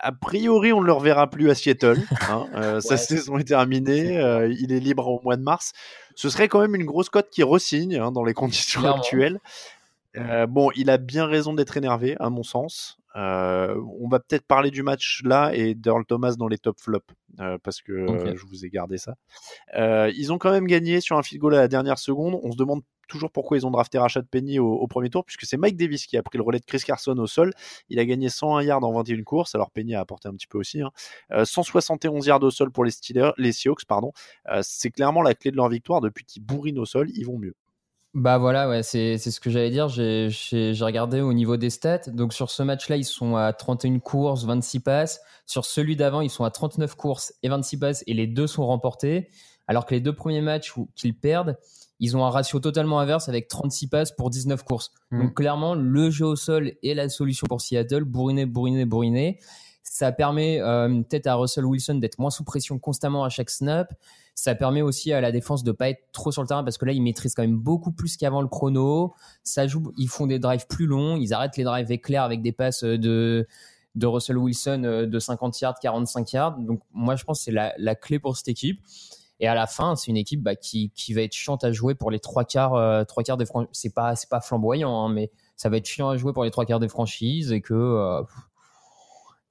[0.00, 2.00] A priori, on ne le reverra plus à Seattle.
[2.28, 2.46] hein.
[2.56, 4.18] Euh, Sa saison est terminée.
[4.18, 5.72] euh, il est libre au mois de mars.
[6.16, 8.98] Ce serait quand même une grosse cote qui resigne hein, dans les conditions Clairement.
[9.00, 9.38] actuelles.
[10.16, 12.98] Euh, bon, il a bien raison d'être énervé, à mon sens.
[13.16, 17.04] Euh, on va peut-être parler du match là et d'Earl Thomas dans les top flops,
[17.40, 19.14] euh, parce que euh, je vous ai gardé ça.
[19.74, 22.38] Ils ont quand même gagné sur un field goal à la dernière seconde.
[22.42, 25.44] On se demande toujours pourquoi ils ont drafté Rashad Penny au, au premier tour, puisque
[25.44, 27.52] c'est Mike Davis qui a pris le relais de Chris Carson au sol.
[27.90, 30.56] Il a gagné 101 yards en 21 courses, alors Penny a apporté un petit peu
[30.58, 30.80] aussi.
[30.80, 30.90] hein.
[31.32, 34.12] Euh, 171 yards au sol pour les Steelers, les Seahawks, pardon.
[34.50, 36.00] Euh, c'est clairement la clé de leur victoire.
[36.00, 37.54] Depuis qu'ils bourrinent au sol, ils vont mieux.
[38.14, 39.88] Bah voilà, ouais, c'est c'est ce que j'allais dire.
[39.88, 42.08] J'ai j'ai- j'ai regardé au niveau des stats.
[42.08, 45.20] Donc sur ce match-là, ils sont à 31 courses, 26 passes.
[45.46, 48.66] Sur celui d'avant, ils sont à 39 courses et 26 passes et les deux sont
[48.66, 49.30] remportés.
[49.66, 51.56] Alors que les deux premiers matchs où- qu'ils perdent,
[52.00, 54.90] ils ont un ratio totalement inverse avec 36 passes pour 19 courses.
[55.10, 55.22] Mm.
[55.22, 58.04] Donc clairement, le jeu au sol est la solution pour Seattle.
[58.04, 59.38] Bourriner, bourriner, bourriner.
[59.92, 63.92] Ça permet euh, peut-être à Russell Wilson d'être moins sous pression constamment à chaque snap.
[64.34, 66.86] Ça permet aussi à la défense de pas être trop sur le terrain parce que
[66.86, 69.12] là, ils maîtrisent quand même beaucoup plus qu'avant le chrono.
[69.44, 71.16] Ça joue, ils font des drives plus longs.
[71.16, 73.46] Ils arrêtent les drives éclairs avec des passes de,
[73.94, 76.58] de Russell Wilson euh, de 50 yards, 45 yards.
[76.60, 78.80] Donc, moi, je pense que c'est la, clé pour cette équipe.
[79.40, 82.10] Et à la fin, c'est une équipe bah, qui, va être chiante à jouer pour
[82.10, 83.68] les trois quarts, euh, trois quarts des franchises.
[83.72, 86.64] C'est pas, pas flamboyant, hein, mais ça va être chiant à jouer pour les trois
[86.64, 88.22] quarts des franchises et que euh,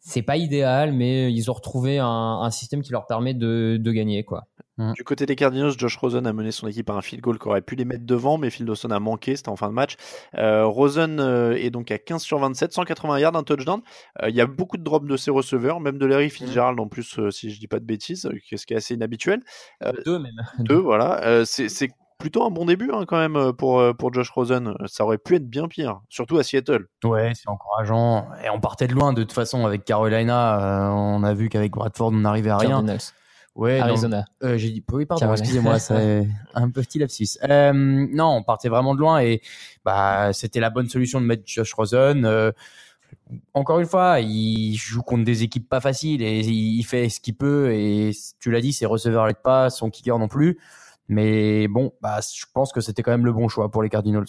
[0.01, 3.91] c'est pas idéal, mais ils ont retrouvé un, un système qui leur permet de, de
[3.91, 4.47] gagner, quoi.
[4.95, 7.47] Du côté des Cardinals, Josh Rosen a mené son équipe à un field goal qui
[7.47, 9.95] aurait pu les mettre devant, mais Phil Dawson a manqué, c'était en fin de match.
[10.39, 13.81] Euh, Rosen euh, est donc à 15 sur 27, 180 yards, un touchdown.
[14.23, 16.87] Euh, Il y a beaucoup de drops de ses receveurs, même de Larry Fitzgerald en
[16.87, 19.41] plus, euh, si je dis pas de bêtises, ce qui est assez inhabituel.
[19.83, 20.41] Euh, Deux même.
[20.57, 21.21] deux, voilà.
[21.25, 21.89] Euh, c'est c'est
[22.21, 24.75] plutôt un bon début hein, quand même euh, pour, euh, pour Josh Rosen.
[24.85, 26.85] Ça aurait pu être bien pire, surtout à Seattle.
[27.03, 28.27] Ouais, c'est encourageant.
[28.45, 30.87] Et on partait de loin, de toute façon, avec Carolina.
[30.87, 32.69] euh, on a vu qu'avec Bradford, on n'arrivait à rien.
[32.69, 32.99] Cardinals.
[33.55, 34.23] Ouais, Arizona.
[34.43, 37.37] euh, j'ai dit, oui, pardon, excusez-moi, c'est un petit lapsus.
[37.49, 39.41] Euh, non, on partait vraiment de loin et
[39.83, 42.23] bah, c'était la bonne solution de mettre Josh Rosen.
[42.23, 42.51] Euh,
[43.53, 47.35] encore une fois, il joue contre des équipes pas faciles et il fait ce qu'il
[47.35, 47.73] peut.
[47.73, 50.57] Et tu l'as dit, ses receveurs n'aident pas, son kicker non plus.
[51.11, 54.27] Mais bon, bah, je pense que c'était quand même le bon choix pour les Cardinals.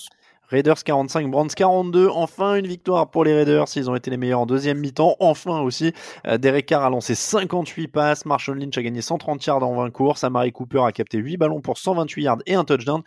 [0.48, 2.08] Raiders 45, Brands 42.
[2.08, 3.66] Enfin, une victoire pour les Raiders.
[3.76, 5.14] Ils ont été les meilleurs en deuxième mi-temps.
[5.20, 5.92] Enfin aussi,
[6.26, 8.26] euh, Derek Carr a lancé 58 passes.
[8.26, 10.24] Marshall Lynch a gagné 130 yards en 20 courses.
[10.24, 13.02] Amari Cooper a capté 8 ballons pour 128 yards et un touchdown.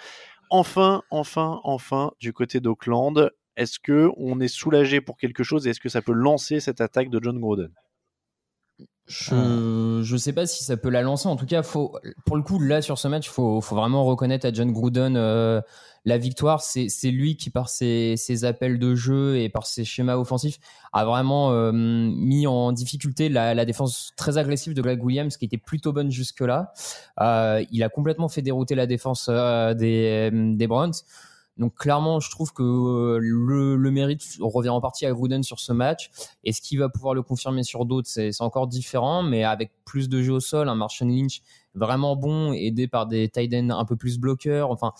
[0.49, 5.71] Enfin, enfin, enfin, du côté d'Oakland, est-ce que on est soulagé pour quelque chose et
[5.71, 7.71] est-ce que ça peut lancer cette attaque de John Gruden?
[9.07, 11.27] Je je sais pas si ça peut la lancer.
[11.27, 14.47] En tout cas, faut pour le coup là sur ce match, faut faut vraiment reconnaître
[14.47, 15.61] à John Gruden euh,
[16.05, 16.61] la victoire.
[16.61, 20.59] C'est c'est lui qui par ses ses appels de jeu et par ses schémas offensifs
[20.91, 25.45] a vraiment euh, mis en difficulté la, la défense très agressive de Greg Williams qui
[25.45, 26.73] était plutôt bonne jusque là.
[27.21, 30.93] Euh, il a complètement fait dérouter la défense euh, des des Browns.
[31.57, 35.59] Donc clairement, je trouve que euh, le, le, mérite revient en partie à Gruden sur
[35.59, 36.09] ce match.
[36.43, 40.21] Est-ce qu'il va pouvoir le confirmer sur d'autres C'est encore différent, mais avec plus de
[40.21, 41.41] jeux au sol, un Martian Lynch
[41.73, 44.69] vraiment bon, aidé par des tight ends un peu plus bloqueurs.
[44.69, 44.93] Enfin,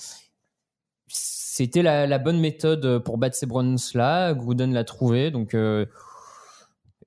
[1.07, 4.33] c'était la, la, bonne méthode pour battre ces Browns-là.
[4.33, 5.53] Gruden l'a trouvé, donc...
[5.53, 5.85] Euh,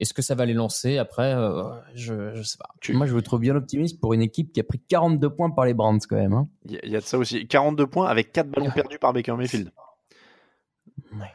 [0.00, 2.68] est-ce que ça va les lancer après euh, Je ne sais pas.
[2.92, 5.64] Moi, je veux trop bien optimiste pour une équipe qui a pris 42 points par
[5.64, 6.32] les Browns quand même.
[6.32, 6.48] Hein.
[6.66, 7.46] Il y, a de ça aussi.
[7.46, 9.72] 42 points avec 4 ballons perdus par Baker Mayfield.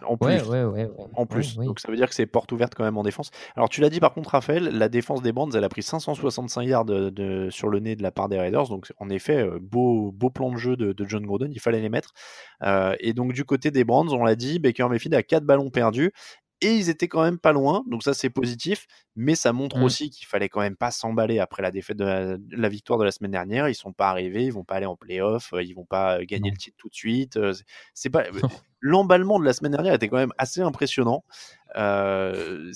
[0.05, 0.41] En plus.
[0.43, 1.57] Ouais, ouais, en plus.
[1.57, 3.31] Donc ça veut dire que c'est porte ouverte quand même en défense.
[3.55, 6.63] Alors tu l'as dit par contre, Raphaël, la défense des Browns, elle a pris 565
[6.63, 8.67] yards de, sur le nez de la part des Raiders.
[8.67, 11.89] Donc en effet, euh, beau, beau plan de jeu de, John Gruden, il fallait les
[11.89, 12.13] mettre.
[12.61, 15.69] Euh, et donc du côté des Browns, on l'a dit, Baker Mayfield a 4 ballons
[15.69, 16.11] perdus
[16.63, 19.83] et ils étaient quand même pas loin, donc ça c'est positif, mais ça montre mmh.
[19.83, 23.11] aussi qu'il fallait quand même pas s'emballer après la défaite de la, victoire de la
[23.11, 23.67] semaine dernière.
[23.69, 26.25] Ils sont pas arrivés, ils vont pas aller en playoff, euh, ils vont pas euh,
[26.25, 27.37] gagner le titre tout de suite.
[27.37, 27.53] Euh,
[27.93, 28.23] c'est pas
[28.79, 31.23] l'emballement de la semaine dernière était quand même assez impressionnant.
[31.75, 32.71] on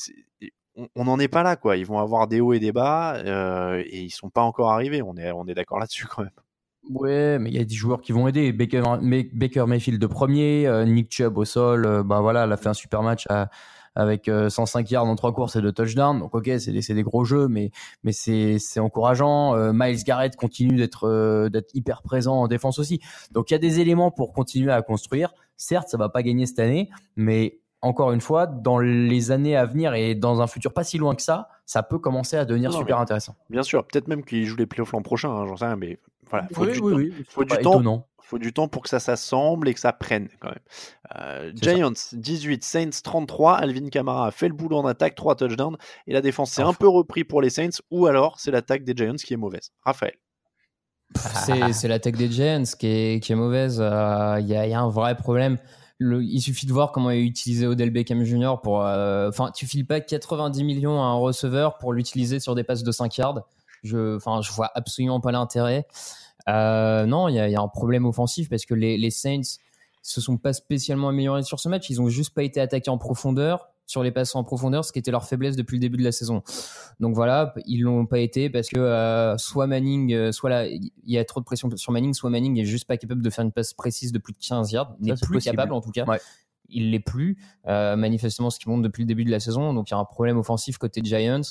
[0.95, 1.77] n'en est pas là quoi.
[1.77, 3.21] Ils vont avoir des hauts et des bas
[3.79, 5.01] et ils sont pas encore arrivés.
[5.01, 6.31] On est on est d'accord là-dessus quand même.
[6.89, 8.53] Ouais, mais il y a des joueurs qui vont aider.
[8.53, 8.99] Baker,
[9.33, 13.03] Baker Mayfield de premier, Nick Chubb au sol, bah voilà, elle a fait un super
[13.03, 13.49] match à,
[13.97, 16.19] avec 105 euh, yards en trois courses et deux touchdowns.
[16.19, 17.71] Donc ok, c'est des, des, gros jeux, mais
[18.03, 19.55] mais c'est encourageant.
[19.55, 23.01] Euh, Miles Garrett continue d'être euh, d'être hyper présent en défense aussi.
[23.31, 25.33] Donc il y a des éléments pour continuer à construire.
[25.57, 29.65] Certes, ça va pas gagner cette année, mais encore une fois, dans les années à
[29.65, 32.71] venir et dans un futur pas si loin que ça, ça peut commencer à devenir
[32.73, 33.35] super intéressant.
[33.49, 35.99] Bien sûr, peut-être même qu'il joue les playoffs l'an prochain, hein, j'en sais rien, mais
[36.29, 37.25] voilà, faut oui, du, oui, temps, oui.
[37.29, 40.49] faut du temps faut du temps pour que ça s'assemble et que ça prenne quand
[40.49, 40.59] même.
[41.15, 43.55] Euh, Giants 18, Saints 33.
[43.55, 45.77] Alvin Kamara a fait le boulot en attaque, 3 touchdowns.
[46.07, 47.79] Et la défense s'est un peu repris pour les Saints.
[47.89, 49.71] Ou alors c'est l'attaque des Giants qui est mauvaise.
[49.81, 50.15] Raphaël.
[51.15, 53.79] C'est l'attaque des Giants qui est, qui est mauvaise.
[53.79, 55.57] Euh, il y, a, y, a un vrai problème.
[55.97, 58.55] Le, il suffit de voir comment est utilisé Odell Beckham Jr.
[58.61, 58.85] pour.
[58.85, 62.83] Euh, enfin, tu files pas 90 millions à un receveur pour l'utiliser sur des passes
[62.83, 63.47] de 5 yards.
[63.83, 65.87] Je, enfin, je vois absolument pas l'intérêt.
[66.49, 69.59] Euh, non, il y, a un problème offensif parce que les, les Saints
[70.01, 71.89] se sont pas spécialement améliorés sur ce match.
[71.89, 74.99] Ils ont juste pas été attaqués en profondeur sur les passes en profondeur, ce qui
[74.99, 76.43] était leur faiblesse depuis le début de la saison.
[76.99, 80.91] Donc voilà, ils l'ont pas été parce que euh, soit Manning, euh, soit là, il
[81.05, 83.45] y a trop de pression sur Manning, soit Manning est juste pas capable de faire
[83.45, 86.05] une passe précise de plus de 15 yards, n'est plus capable en tout cas.
[86.69, 89.73] Il l'est plus, manifestement ce qui monte depuis le début de la saison.
[89.73, 91.41] Donc il y a un problème offensif côté Giants.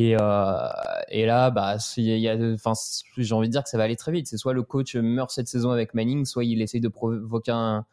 [0.00, 0.68] Et, euh,
[1.08, 2.72] et là, bah, y a, enfin,
[3.16, 4.26] j'ai envie de dire que ça va aller très vite.
[4.26, 7.84] C'est soit le coach meurt cette saison avec Manning, soit il essaye de provoquer un,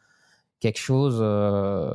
[0.60, 1.18] quelque chose.
[1.20, 1.92] Euh,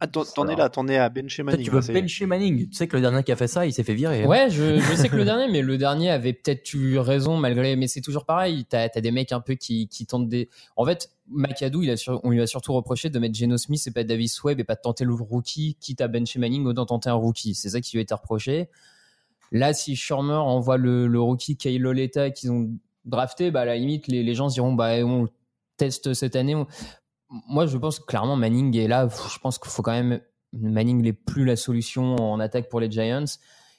[0.00, 1.64] ah, t'en es là, t'en es à bencher Manning.
[1.64, 3.82] Tu veux bencher Manning Tu sais que le dernier qui a fait ça, il s'est
[3.82, 4.24] fait virer.
[4.24, 4.28] Hein.
[4.28, 7.76] Ouais, je, je sais que le dernier, mais le dernier avait peut-être eu raison malgré.
[7.76, 8.64] Mais c'est toujours pareil.
[8.68, 10.48] T'as as des mecs un peu qui, qui tentent des.
[10.76, 13.82] En fait, McAdoo, il a sur, on lui a surtout reproché de mettre Geno Smith
[13.86, 16.86] et pas Davis Webb et pas de tenter le rookie, quitte à bencher Manning d'en
[16.86, 17.54] tenter un rookie.
[17.54, 18.68] C'est ça qui lui a été reproché.
[19.52, 22.70] Là, si Schirmer envoie le, le rookie Kyle Loleta qu'ils ont
[23.04, 25.28] drafté, bah, à la limite, les, les gens diront, bah, on
[25.76, 26.54] teste cette année.
[27.48, 29.08] Moi, je pense que clairement, Manning est là.
[29.08, 30.20] Je pense qu'il faut quand même.
[30.52, 33.24] Manning n'est plus la solution en attaque pour les Giants.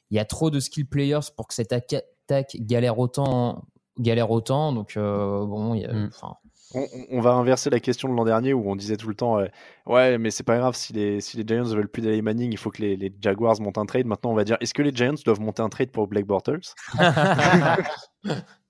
[0.10, 3.66] Il y a trop de skill players pour que cette attaque galère autant.
[4.00, 4.74] Galère autant.
[4.74, 6.12] Donc, euh, bon, il y a, mm.
[6.74, 9.48] On, va inverser la question de l'an dernier où on disait tout le temps euh,
[9.86, 12.58] ouais mais c'est pas grave si les, si les Giants veulent plus d'aller Manning il
[12.58, 14.06] faut que les, Jaguars montent un trade.
[14.06, 16.62] Maintenant on va dire est-ce que les Giants doivent monter un trade pour Black Bortles?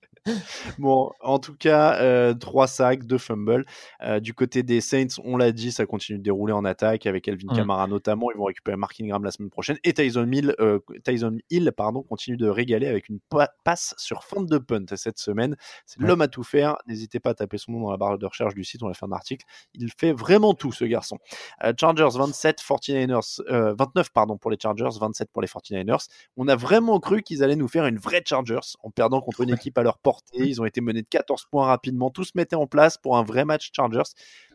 [0.78, 3.64] Bon, en tout cas, euh, trois sacs, deux fumbles.
[4.02, 7.26] Euh, du côté des Saints, on l'a dit, ça continue de dérouler en attaque avec
[7.28, 7.56] Elvin Mm.
[7.56, 8.30] Kamara notamment.
[8.30, 9.78] Ils vont récupérer Mark Ingram la semaine prochaine.
[9.84, 14.22] Et Tyson Hill, euh, Tyson Hill pardon, continue de régaler avec une pa- passe sur
[14.24, 15.56] fin de punt cette semaine.
[15.86, 16.06] C'est Ouais.
[16.06, 16.76] l'homme à tout faire.
[16.86, 18.94] N'hésitez pas à taper son nom dans la barre de recherche du site, on a
[18.94, 19.44] fait un article.
[19.74, 21.18] Il fait vraiment tout, ce garçon.
[21.64, 26.06] Euh, Chargers 27, 49ers, euh, 29 pardon, pour les Chargers, 27 pour les 49ers.
[26.36, 29.50] On a vraiment cru qu'ils allaient nous faire une vraie Chargers en perdant contre une
[29.50, 29.98] équipe à leur
[30.34, 32.10] Ils ont été menés de 14 points rapidement.
[32.10, 34.02] Tout se mettait en place pour un vrai match Chargers.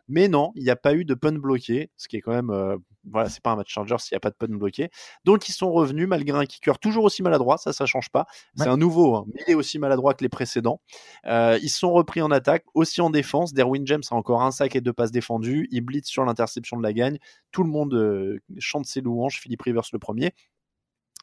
[0.09, 2.49] Mais non, il n'y a pas eu de punt bloqué, ce qui est quand même.
[2.49, 2.77] euh,
[3.11, 4.89] voilà, c'est pas un match Chargers s'il n'y a pas de punt bloqué.
[5.25, 8.25] Donc ils sont revenus malgré un kicker toujours aussi maladroit, ça, ça change pas.
[8.55, 8.69] C'est Ouais.
[8.69, 10.79] un nouveau, hein, mais il est aussi maladroit que les précédents.
[11.25, 13.53] Euh, ils sont repris en attaque, aussi en défense.
[13.53, 15.67] Derwin James a encore un sac et deux passes défendues.
[15.71, 17.17] Il blitz sur l'interception de la gagne.
[17.51, 19.39] Tout le monde euh, chante ses louanges.
[19.41, 20.31] Philippe Rivers le premier.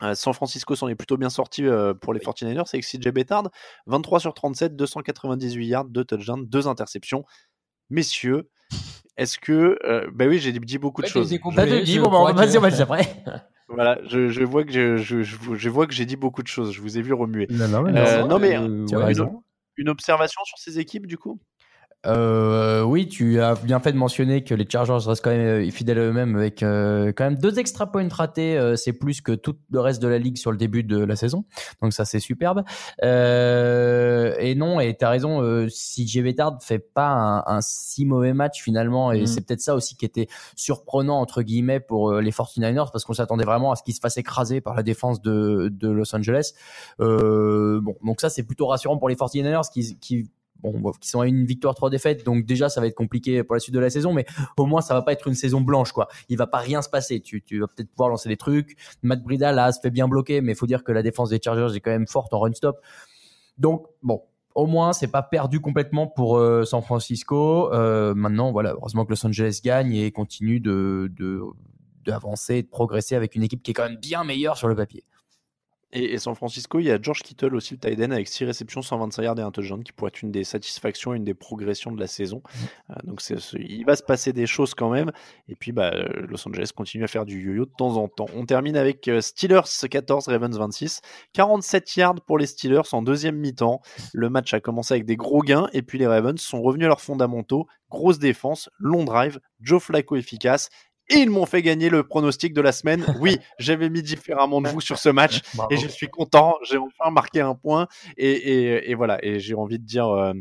[0.02, 3.50] Euh, San Francisco s'en est plutôt bien sorti euh, pour les 49ers avec CJ Bettard.
[3.86, 7.24] 23 sur 37, 298 yards, 2 touchdowns, 2 interceptions.
[7.90, 8.50] Messieurs,
[9.16, 9.78] est-ce que.
[9.84, 11.28] euh, bah oui, j'ai dit beaucoup de choses.
[11.38, 12.32] complet, Bah, bon, on va
[12.80, 13.24] après.
[13.68, 16.48] voilà, je, je vois que je, je, je, je vois que j'ai dit beaucoup de
[16.48, 16.72] choses.
[16.72, 17.46] Je vous ai vu remuer.
[17.50, 19.42] Non, non, mais Euh, non, mais euh, tu as ouais, raison.
[19.76, 21.40] une, une observation sur ces équipes du coup?
[22.06, 25.70] Euh, oui, tu as bien fait de mentionner que les Chargers restent quand même euh,
[25.70, 28.56] fidèles à eux-mêmes avec euh, quand même deux extra points ratés.
[28.58, 31.16] euh, c'est plus que tout le reste de la ligue sur le début de la
[31.16, 31.44] saison.
[31.82, 32.62] Donc ça, c'est superbe.
[33.02, 35.40] Euh, et non, et t'as raison.
[35.42, 36.22] Euh, si J.
[36.22, 39.26] Bettard fait pas un, un si mauvais match finalement, et Mhm.
[39.26, 40.26] c'est peut-être ça aussi qui était
[40.56, 44.00] surprenant entre guillemets pour euh, les 49ers parce qu'on s'attendait vraiment à ce qu'ils se
[44.00, 46.52] fassent écraser par la défense de, de Los Angeles.
[47.00, 50.30] Euh, bon, donc ça c'est plutôt rassurant pour les 49ers qui, qui
[50.72, 53.54] bon, qui sont à une victoire, trois défaites, donc déjà ça va être compliqué pour
[53.54, 54.24] la suite de la saison, mais
[54.56, 56.08] au moins ça va pas être une saison blanche, quoi.
[56.28, 57.20] Il va pas rien se passer.
[57.20, 58.76] Tu, vas peut-être pouvoir lancer des trucs.
[59.02, 61.40] Matt Brida là se fait bien bloquer, mais il faut dire que la défense des
[61.42, 62.78] Chargers est quand même forte en run stop.
[63.58, 64.22] Donc bon.
[64.54, 67.72] Au moins, c'est pas perdu complètement pour euh, San Francisco.
[67.72, 71.40] Euh, maintenant, voilà, heureusement que Los Angeles gagne et continue de de-
[72.04, 74.76] d'avancer et de progresser avec une équipe qui est quand même bien meilleure sur le
[74.76, 75.02] papier.
[75.94, 78.44] Et, et San Francisco, il y a George Kittle aussi, le tight end, avec 6
[78.44, 81.92] réceptions, 125 yards et un touchdown, qui pourrait être une des satisfactions, une des progressions
[81.92, 82.42] de la saison.
[82.90, 85.12] Euh, donc c'est, il va se passer des choses quand même.
[85.48, 85.92] Et puis bah,
[86.28, 88.26] Los Angeles continue à faire du yo-yo de temps en temps.
[88.34, 91.00] On termine avec euh, Steelers 14, Ravens 26.
[91.32, 93.80] 47 yards pour les Steelers en deuxième mi-temps.
[94.12, 96.88] Le match a commencé avec des gros gains et puis les Ravens sont revenus à
[96.88, 97.66] leurs fondamentaux.
[97.90, 100.68] Grosse défense, long drive, Joe Flacco efficace.
[101.10, 103.04] Ils m'ont fait gagner le pronostic de la semaine.
[103.20, 105.40] Oui, j'avais mis différemment de vous sur ce match
[105.70, 106.56] et je suis content.
[106.68, 107.88] J'ai enfin marqué un point.
[108.16, 109.22] Et, et- et voilà.
[109.24, 110.08] Et j'ai envie de dire.
[110.08, 110.32] euh,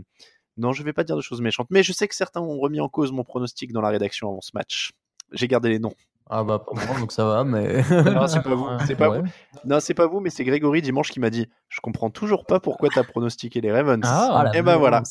[0.57, 1.67] non, je vais pas dire de choses méchantes.
[1.71, 4.41] Mais je sais que certains ont remis en cause mon pronostic dans la rédaction avant
[4.41, 4.91] ce match.
[5.31, 5.93] J'ai gardé les noms.
[6.29, 8.67] Ah bah pour moi, donc ça va, mais Non, c'est pas vous.
[8.87, 9.19] C'est pas Ouais.
[9.21, 9.27] vous.
[9.65, 12.59] Non, c'est pas vous, mais c'est Grégory dimanche qui m'a dit Je comprends toujours pas
[12.61, 14.01] pourquoi t'as pronostiqué les Ravens.
[14.05, 15.03] Ah, et ben voilà.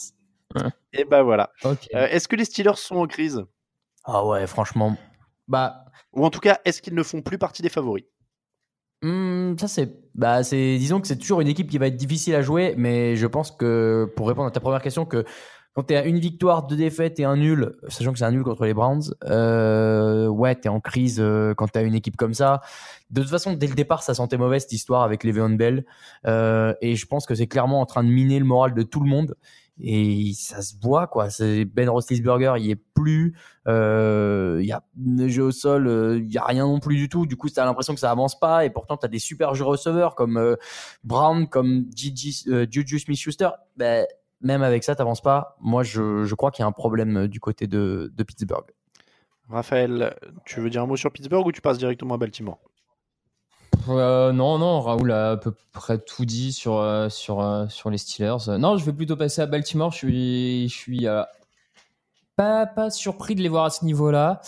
[0.95, 1.51] Et ben voilà.
[1.65, 1.89] Ok.
[1.95, 3.43] Euh, est-ce que les Steelers sont en crise?
[4.05, 4.97] Ah ouais, franchement.
[5.49, 8.05] Bah, Ou en tout cas, est-ce qu'ils ne font plus partie des favoris?
[9.03, 12.37] Hmm, ça c'est, bah c'est, disons que c'est toujours une équipe qui va être difficile
[12.37, 15.25] à jouer, mais je pense que pour répondre à ta première question, que
[15.75, 18.45] quand t'es à une victoire, deux défaites et un nul, sachant que c'est un nul
[18.45, 22.61] contre les Browns, euh, ouais, t'es en crise euh, quand t'as une équipe comme ça.
[23.11, 25.85] De toute façon, dès le départ, ça sentait mauvaise cette histoire avec Le'Veon Bell,
[26.27, 29.01] euh, et je pense que c'est clairement en train de miner le moral de tout
[29.01, 29.35] le monde.
[29.81, 31.31] Et ça se voit quoi.
[31.31, 33.37] C'est Ben Roethlisberger, il est plus.
[33.69, 34.83] Euh, Il y a
[35.29, 37.27] jeu au sol, euh, il y a rien non plus du tout.
[37.27, 38.65] Du coup, t'as l'impression que ça avance pas.
[38.65, 40.57] Et pourtant, t'as des super jeux receveurs comme euh,
[41.05, 43.51] Brown, comme Gigi, euh, Juju Smith-Schuster.
[43.77, 44.07] Ben,
[44.41, 45.57] même avec ça, t'avances pas.
[45.61, 48.67] Moi, je, crois qu'il y a un problème du côté de, de Pittsburgh.
[49.49, 52.59] Raphaël, tu veux dire un mot sur Pittsburgh ou tu passes directement à Baltimore?
[53.89, 57.91] Euh, non, non, Raoul a à peu près tout dit sur, euh, sur, euh, sur
[57.91, 58.59] les Steelers.
[58.59, 59.91] Non, je vais plutôt passer à Baltimore.
[59.91, 61.07] Je suis, je suis
[62.37, 64.41] pas, pas surpris de les voir à ce niveau-là.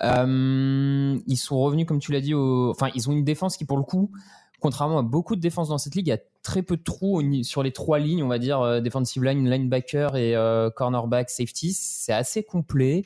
[0.00, 2.70] Ils sont revenus, comme tu l'as dit, au...
[2.70, 4.10] enfin, ils ont une défense qui, pour le coup,
[4.60, 7.22] contrairement à beaucoup de défenses dans cette ligue, il y a très peu de trous
[7.44, 10.34] sur les trois lignes, on va dire, defensive line, linebacker et
[10.74, 11.72] cornerback, safety.
[11.72, 13.04] C'est assez complet.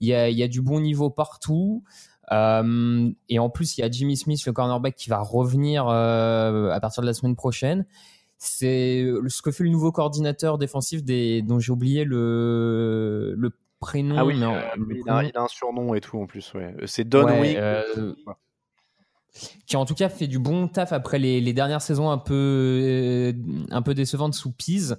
[0.00, 1.84] Il y, a, il y a du bon niveau partout.
[2.32, 6.70] Euh, et en plus, il y a Jimmy Smith, le cornerback, qui va revenir euh,
[6.70, 7.84] à partir de la semaine prochaine.
[8.38, 14.16] C'est ce que fait le nouveau coordinateur défensif des, dont j'ai oublié le, le prénom.
[14.18, 15.30] Ah oui, mais euh, le il, a, prénom.
[15.32, 16.52] il a un surnom et tout en plus.
[16.54, 16.74] Ouais.
[16.86, 17.58] C'est Don Ouais, Wick.
[19.66, 23.32] qui en tout cas fait du bon taf après les, les dernières saisons un peu
[23.70, 24.98] un peu décevantes sous Pise.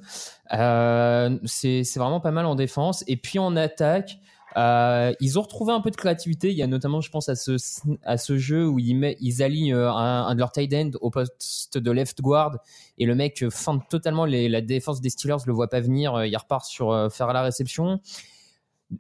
[0.53, 4.17] Euh, c'est vraiment pas mal en défense et puis en attaque.
[4.55, 6.51] Euh, ils ont retrouvé un peu de créativité.
[6.51, 7.57] Il y a notamment, je pense, à ce,
[8.03, 10.91] à ce jeu où ils, met, ils alignent euh, un, un de leurs tight end
[11.01, 12.57] au poste de left guard
[12.97, 16.13] et le mec feinte totalement les, la défense des Steelers, le voit pas venir.
[16.15, 17.99] euh, Il repart sur euh, faire la réception.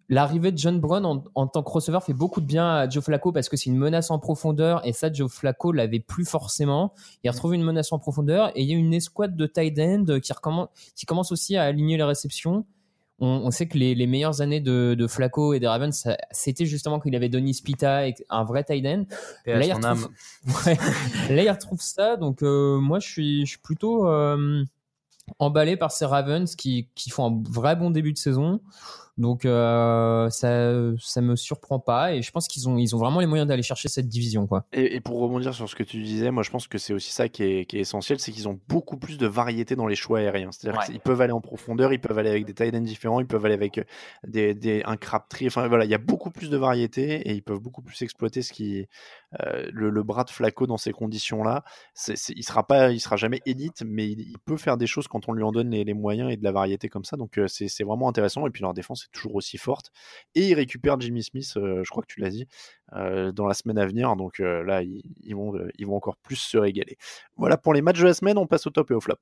[0.09, 3.03] L'arrivée de John Brown en, en tant que receveur fait beaucoup de bien à Joe
[3.03, 6.93] Flacco parce que c'est une menace en profondeur et ça, Joe Flacco l'avait plus forcément.
[7.23, 9.77] Il a retrouvé une menace en profondeur et il y a une escouade de tight
[9.77, 12.65] end qui, recommence, qui commence aussi à aligner les réceptions.
[13.23, 16.65] On, on sait que les, les meilleures années de, de Flacco et des Ravens, c'était
[16.65, 19.05] justement qu'il avait Donny Spita, et un vrai tight end.
[19.45, 20.09] Là, il retrouve,
[20.65, 20.77] Ouais.
[21.29, 22.17] Là, il retrouve ça.
[22.17, 24.65] Donc, euh, moi, je suis, je suis plutôt euh,
[25.39, 28.59] emballé par ces Ravens qui, qui font un vrai bon début de saison.
[29.17, 32.13] Donc, euh, ça, ça me surprend pas.
[32.13, 34.65] Et je pense qu'ils ont, ils ont vraiment les moyens d'aller chercher cette division, quoi.
[34.73, 37.11] Et, et pour rebondir sur ce que tu disais, moi je pense que c'est aussi
[37.11, 39.95] ça qui est, qui est essentiel, c'est qu'ils ont beaucoup plus de variété dans les
[39.95, 40.51] choix aériens.
[40.51, 40.85] C'est-à-dire Ouais.
[40.87, 43.45] qu'ils peuvent aller en profondeur, ils peuvent aller avec des tight ends différents, ils peuvent
[43.45, 43.83] aller avec euh,
[44.27, 45.47] des, des, un crabtree.
[45.47, 48.41] Enfin voilà, il y a beaucoup plus de variété et ils peuvent beaucoup plus exploiter
[48.41, 48.87] ce qui
[49.41, 51.63] euh, le, le bras de Flacco dans ces conditions-là.
[51.93, 54.87] C'est, c'est- il sera pas, il sera jamais élite, mais il, il peut faire des
[54.87, 57.15] choses quand on lui en donne les, les moyens et de la variété comme ça.
[57.17, 58.47] Donc euh, c'est, c'est vraiment intéressant.
[58.47, 59.91] Et puis leur défense toujours aussi forte.
[60.35, 62.47] Et ils récupèrent Jimmy Smith, euh, je crois que tu l'as dit,
[62.93, 64.15] euh, dans la semaine à venir.
[64.15, 66.97] Donc euh, là, ils, vont, ils vont encore plus se régaler.
[67.37, 68.37] Voilà pour les matchs de la semaine.
[68.37, 69.15] On passe au top et au flop.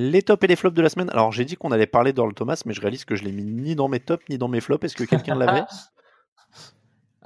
[0.00, 1.10] Les tops et les flops de la semaine.
[1.10, 3.44] Alors j'ai dit qu'on allait parler d'Earl Thomas, mais je réalise que je l'ai mis
[3.44, 4.84] ni dans mes tops ni dans mes flops.
[4.84, 5.64] Est-ce que quelqu'un l'avait?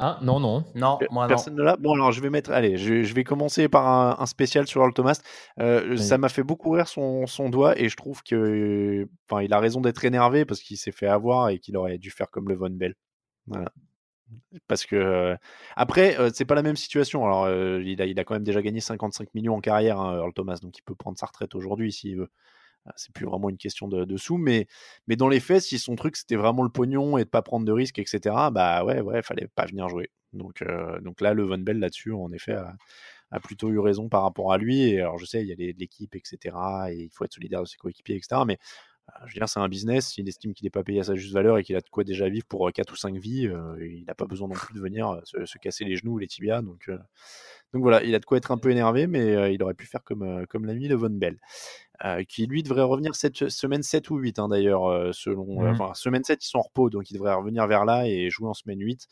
[0.03, 0.65] Ah, non, non.
[0.75, 1.29] Non, moi non.
[1.29, 1.77] Personne ne l'a.
[1.77, 2.51] Bon, alors je vais mettre.
[2.51, 5.21] Allez, je, je vais commencer par un, un spécial sur Earl Thomas.
[5.61, 9.53] Euh, ça m'a fait beaucoup rire son, son doigt et je trouve que, enfin, il
[9.53, 12.49] a raison d'être énervé parce qu'il s'est fait avoir et qu'il aurait dû faire comme
[12.49, 12.95] le Von Bell.
[13.47, 13.73] Voilà.
[14.67, 15.37] Parce que euh,
[15.77, 17.25] après, euh, c'est pas la même situation.
[17.25, 20.17] Alors, euh, il, a, il a quand même déjà gagné 55 millions en carrière, hein,
[20.17, 22.31] Earl Thomas, donc il peut prendre sa retraite aujourd'hui s'il veut.
[22.87, 24.67] Euh, C'est plus vraiment une question de, sous, mais,
[25.07, 27.65] mais dans les faits, si son truc c'était vraiment le pognon et de pas prendre
[27.67, 28.21] de risques, etc.,
[28.53, 30.11] bah ouais, ouais, fallait pas venir jouer.
[30.33, 34.23] Donc, euh, donc là, le Von Bell là-dessus, en effet, a, plutôt eu raison par
[34.23, 34.83] rapport à lui.
[34.83, 36.57] Et alors, je sais, il y a l'équipe, etc.,
[36.91, 38.59] et il faut être solidaire de ses coéquipiers, etc., mais
[39.09, 40.09] euh, je veux dire, c'est un business.
[40.11, 42.05] S'il estime qu'il n'est pas payé à sa juste valeur et qu'il a de quoi
[42.05, 44.81] déjà vivre pour 4 ou 5 vies, euh, il n'a pas besoin non plus de
[44.81, 46.63] venir euh, se, se casser les genoux ou les tibias.
[46.63, 46.99] Donc, euh,
[47.73, 49.87] donc voilà, il a de quoi être un peu énervé, mais euh, il aurait pu
[49.87, 51.39] faire comme, euh, comme l'ami de Von Bell,
[52.05, 55.63] euh, qui lui devrait revenir cette semaine 7 ou 8, hein, d'ailleurs, euh, selon.
[55.63, 55.81] euh, Mhm.
[55.81, 58.49] Enfin, semaine 7, ils sont en repos, donc il devrait revenir vers là et jouer
[58.49, 59.07] en semaine 8.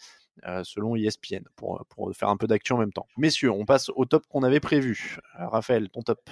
[0.47, 3.07] euh, selon ESPN, pour, pour faire un peu d'actu en même temps.
[3.19, 5.19] Messieurs, on passe au top qu'on avait prévu.
[5.39, 6.31] Euh, Raphaël, ton top.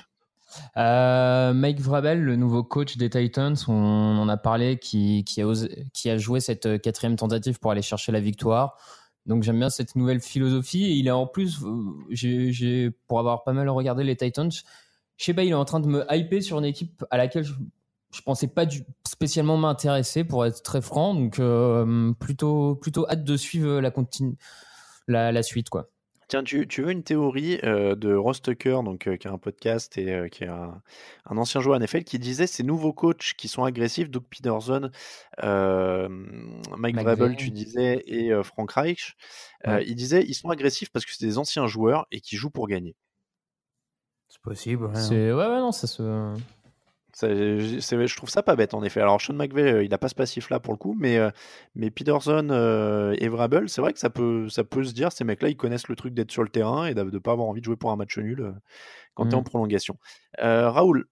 [0.78, 3.72] Euh, Mike Vrabel, le nouveau coach des Titans, on
[4.18, 7.82] en a parlé, qui, qui, a, osé- qui a joué cette quatrième tentative pour aller
[7.82, 8.78] chercher la victoire.
[9.26, 10.84] Donc j'aime bien cette nouvelle philosophie.
[10.84, 11.58] Et il est en plus,
[12.10, 14.50] j'ai- pour avoir pas mal regardé les Titans,
[15.18, 17.44] je sais pas, il est en train de me hyper sur une équipe à laquelle
[17.44, 17.52] je,
[18.14, 21.14] je pensais pas du, spécialement m'intéresser, pour être très franc.
[21.14, 24.36] Donc euh, plutôt, plutôt hâte de suivre la, continu,
[25.08, 25.90] la, la suite, quoi.
[26.28, 29.38] Tiens, tu, tu veux une théorie euh, de Ross Tucker, donc, euh, qui a un
[29.38, 30.82] podcast et euh, qui est un,
[31.24, 34.90] un ancien joueur NFL, qui disait ces nouveaux coachs qui sont agressifs, Doug Peterson,
[36.76, 36.96] Mike.
[37.00, 39.16] Vrabel, tu disais, et Frank Reich,
[39.66, 39.84] Ouais.
[39.88, 42.68] il disait ils sont agressifs parce que c'est des anciens joueurs et qui jouent pour
[42.68, 42.94] gagner.
[44.28, 44.84] C'est possible.
[44.84, 44.94] ouais, hein.
[45.00, 46.34] C'est, ouais, ouais, non, ça se.
[47.14, 49.00] C'est- je trouve ça pas bête en effet.
[49.00, 51.30] Alors Sean McVay, euh, il a pas ce passif là pour le coup, mais, euh,
[51.74, 55.24] mais Peterson euh, et Vrabel, c'est vrai que ça peut, ça peut se dire, ces
[55.24, 57.60] mecs-là, ils connaissent le truc d'être sur le terrain et de ne pas avoir envie
[57.60, 58.52] de jouer pour un match nul euh,
[59.14, 59.44] quand tu es en Mhm.
[59.44, 59.96] prolongation.
[60.42, 61.06] Euh, Raoul,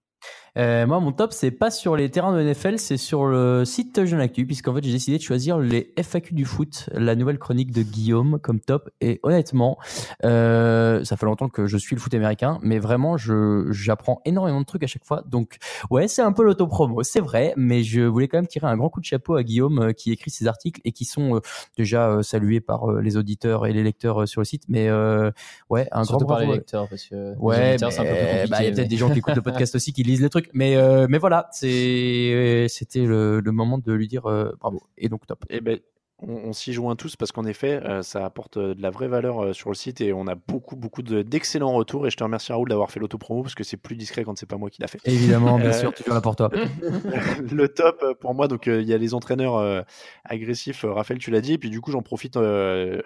[0.57, 4.05] Euh, moi, mon top, c'est pas sur les terrains de NFL, c'est sur le site
[4.05, 7.71] Jeune Actu, puisqu'en fait, j'ai décidé de choisir les FAQ du foot, la nouvelle chronique
[7.71, 8.89] de Guillaume comme top.
[8.99, 9.77] Et honnêtement,
[10.25, 14.59] euh, ça fait longtemps que je suis le foot américain, mais vraiment, je j'apprends énormément
[14.61, 15.23] de trucs à chaque fois.
[15.27, 15.57] Donc,
[15.91, 18.89] ouais, c'est un peu l'autopromo, c'est vrai, mais je voulais quand même tirer un grand
[18.89, 21.39] coup de chapeau à Guillaume euh, qui écrit ces articles et qui sont euh,
[21.77, 24.63] déjà euh, salués par les auditeurs et les lecteurs sur le site.
[24.69, 25.29] Mais euh,
[25.69, 26.57] ouais, un Surtout grand par les bravo.
[26.59, 29.35] lecteurs, parce que les Ouais, bah, il y a peut-être mais- des gens qui écoutent
[29.35, 33.51] le podcast aussi qui lisent les trucs, mais euh, mais voilà, c'est c'était le, le
[33.51, 35.45] moment de lui dire euh, bravo et donc top.
[35.49, 35.79] eh ben,
[36.19, 39.07] on, on s'y joint tous parce qu'en effet, euh, ça apporte euh, de la vraie
[39.07, 42.07] valeur euh, sur le site et on a beaucoup, beaucoup de- d'excellents retours.
[42.07, 44.45] Et je te remercie Raoul d'avoir fait l'autopromo parce que c'est plus discret quand c'est
[44.47, 44.99] pas moi qui l'a fait.
[45.05, 46.49] Évidemment, bien sûr, toujours là pour toi.
[47.51, 49.81] le top pour moi, donc euh, il y a les entraîneurs euh,
[50.25, 53.01] agressifs, euh, Raphaël, tu l'as dit, et puis du coup j'en profite euh,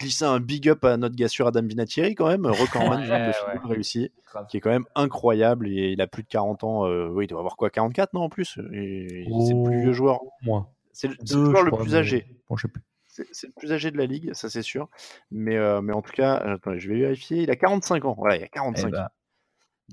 [0.00, 3.32] glisser un big up à notre gars sûr Adam Vinatieri quand même, recordman nombre de
[3.44, 4.10] Ouais, réussies,
[4.48, 7.28] qui est quand même incroyable, et il a plus de 40 ans, euh, oui il
[7.28, 10.70] doit avoir quoi, 44 non en plus, et c'est le plus vieux joueur, Moi.
[10.94, 12.26] C'est le, Deux, le joueur le crois, plus mais- âgé.
[12.48, 12.82] Bon, je sais plus.
[13.06, 14.88] C'est c'est le plus âgé de la ligue, ça c'est sûr.
[15.30, 17.42] Mais, euh, mais en tout cas, euh, attends, je vais vérifier.
[17.42, 18.14] Il a 45 ans.
[18.18, 19.08] Voilà, il a 45 Eh ben, ans.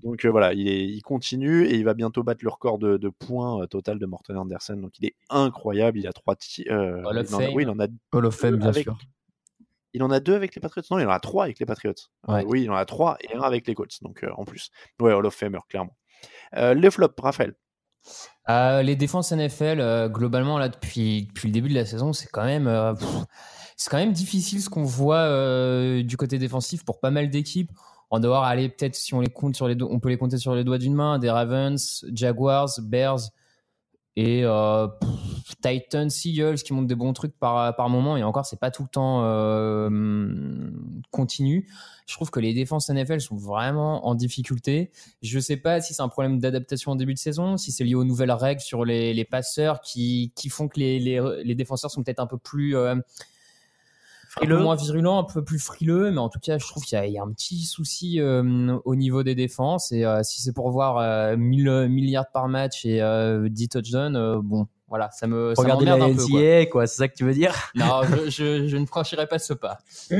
[0.03, 2.95] Donc euh, voilà, il, est, il continue et il va bientôt battre le record de,
[2.97, 4.79] de points euh, total de Morten Andersen.
[4.81, 5.99] Donc il est incroyable.
[5.99, 7.03] Il a trois ti- euh,
[7.53, 8.97] oui, il en a Hall of Fame, bien avec- sûr.
[9.93, 10.85] Il en a deux avec les Patriots?
[10.89, 11.93] Non, il en a trois avec les Patriots.
[12.29, 12.45] Euh, Ouais.
[12.47, 14.01] oui, il en a trois et un avec les Colts.
[14.01, 14.71] Donc en plus.
[15.01, 15.95] Ouais, Hall of Famer, clairement.
[16.55, 17.53] Les flops, Raphaël?
[18.49, 22.27] Euh, les défenses NFL, euh, globalement, là, depuis, depuis le début de la saison, c'est
[22.27, 22.93] quand même, euh,
[23.77, 25.27] c'est quand même difficile ce qu'on voit
[26.03, 27.71] du côté défensif pour pas mal d'équipes.
[28.11, 30.53] Doit devoir aller peut-être si on les compte sur les on peut les compter sur
[30.53, 31.17] les doigts d'une main.
[31.17, 33.29] Des Ravens, Jaguars, Bears
[34.17, 38.17] et euh, pff, Titans, Eagles qui montrent des bons trucs par par moment.
[38.17, 40.69] Et encore, c'est pas tout le temps euh,
[41.11, 41.69] continu.
[42.07, 44.91] Je trouve que les défenses NFL sont vraiment en difficulté.
[45.21, 47.95] Je sais pas si c'est un problème d'adaptation en début de saison, si c'est lié
[47.95, 51.89] aux nouvelles règles sur les, les passeurs qui, qui font que les, les, les défenseurs
[51.89, 52.95] sont peut-être un peu plus euh,
[54.59, 57.01] un moins virulents, un peu plus frileux, mais en tout cas, je trouve qu'il y,
[57.01, 59.91] a- il y a un petit souci euh, au niveau des défenses.
[59.91, 64.15] Et euh, si c'est pour voir euh, 1000 milliards par match et euh, 10 touchdowns,
[64.15, 66.65] euh, bon, voilà, ça me ça la un peu.
[66.69, 66.85] quoi.
[66.85, 67.55] C'est ça que tu veux dire?
[67.75, 69.77] Non, je, je, je ne franchirai pas ce pas.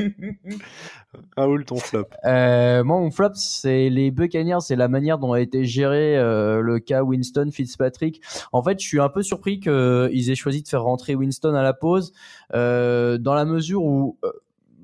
[1.35, 2.05] Raoul, ton flop.
[2.23, 6.61] Euh, moi, mon flop, c'est les Buccaneers, c'est la manière dont a été géré euh,
[6.61, 8.21] le cas Winston Fitzpatrick.
[8.53, 11.63] En fait, je suis un peu surpris qu'ils aient choisi de faire rentrer Winston à
[11.63, 12.13] la pause,
[12.53, 14.31] euh, dans la mesure où euh,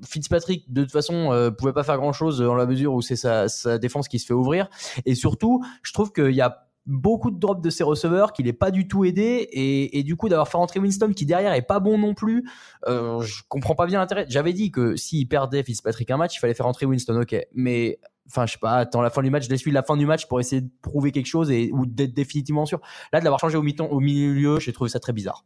[0.06, 3.16] Fitzpatrick, de toute façon, euh, pouvait pas faire grand chose dans la mesure où c'est
[3.16, 4.68] sa, sa défense qui se fait ouvrir.
[5.06, 8.52] Et surtout, je trouve qu'il y a beaucoup de drops de ses receveurs, qu'il est
[8.52, 11.62] pas du tout aidé, et, et du coup d'avoir fait rentrer Winston qui derrière est
[11.62, 12.48] pas bon non plus,
[12.88, 14.24] euh, je comprends pas bien l'intérêt.
[14.28, 18.00] J'avais dit que s'il perdait Fitzpatrick un match, il fallait faire rentrer Winston, ok, mais
[18.26, 20.26] enfin je sais pas, attends la fin du match, laisse lui la fin du match
[20.26, 22.80] pour essayer de prouver quelque chose et ou d'être définitivement sûr.
[23.12, 25.44] Là de l'avoir changé au, au milieu, j'ai trouvé ça très bizarre.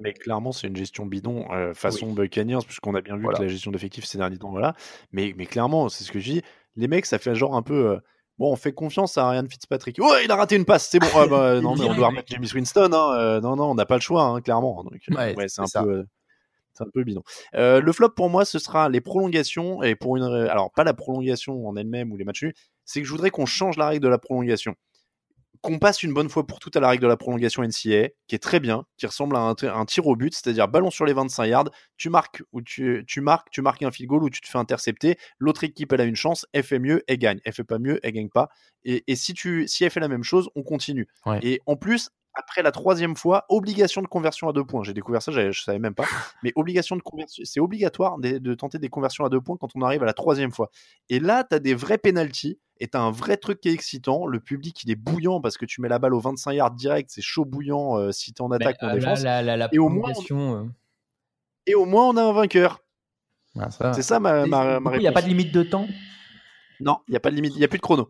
[0.00, 3.38] Mais clairement, c'est une gestion bidon euh, façon Buccaneers, puisqu'on a bien vu Voilà.
[3.38, 4.74] que la gestion d'effectifs ces derniers temps, voilà.
[5.12, 6.42] Mais, mais clairement, c'est ce que je dis.
[6.76, 7.88] Les mecs, ça fait genre un peu.
[7.90, 7.98] euh,
[8.40, 9.98] bon, on fait confiance à Ryan Fitzpatrick.
[10.00, 11.06] Ouais, il a raté une passe, c'est bon.
[11.14, 12.90] Ah, bah, non, mais on doit remettre James Winston.
[12.92, 13.14] Hein.
[13.18, 14.82] euh, non, non, on n'a pas le choix, hein, clairement.
[14.82, 15.84] Donc, euh, Ouais, ouais, c'est un ça.
[15.84, 15.90] peu.
[15.90, 16.04] euh,
[16.72, 17.22] c'est un peu bidon.
[17.54, 19.82] Euh, le flop pour moi, ce sera les prolongations.
[19.82, 23.06] Et pour une, alors pas la prolongation en elle-même ou les matchs nuls, c'est que
[23.06, 24.74] je voudrais qu'on change la règle de la prolongation
[25.62, 28.34] qu'on passe une bonne fois pour toutes à la règle de la prolongation NCAA, qui
[28.34, 31.46] est très bien, qui ressemble à un, tir au but, c'est-à-dire ballon sur les 25
[31.46, 34.48] yards, tu marques ou tu, tu marques, tu marques un field goal ou tu te
[34.48, 37.64] fais intercepter, l'autre équipe elle a une chance, elle fait mieux, elle gagne, elle fait
[37.64, 38.48] pas mieux, elle gagne pas.
[38.84, 41.08] Et, et si tu, si elle fait la même chose, on continue.
[41.26, 41.38] Ouais.
[41.42, 44.82] Et en plus, après la troisième fois, obligation de conversion à deux points.
[44.84, 46.04] J'ai découvert ça, je savais même pas.
[46.42, 49.70] Mais obligation de conversion, c'est obligatoire de, de tenter des conversions à deux points quand
[49.74, 50.70] on arrive à la troisième fois.
[51.08, 53.72] Et là, tu as des vrais penalties et tu as un vrai truc qui est
[53.72, 54.26] excitant.
[54.26, 57.10] Le public, il est bouillant parce que tu mets la balle au 25 yards direct,
[57.12, 59.22] c'est chaud bouillant euh, si tu es en attaque ou en défense.
[59.22, 60.68] la, la, la Et au moins, prolongation, euh,
[61.66, 62.80] Et au moins, on a un vainqueur.
[63.58, 63.68] Ah.
[63.92, 65.88] C'est ça ma, il n'y a pas de limite de temps?
[66.78, 68.08] Non, il n'y a pas de limite, il n'y a plus de chrono.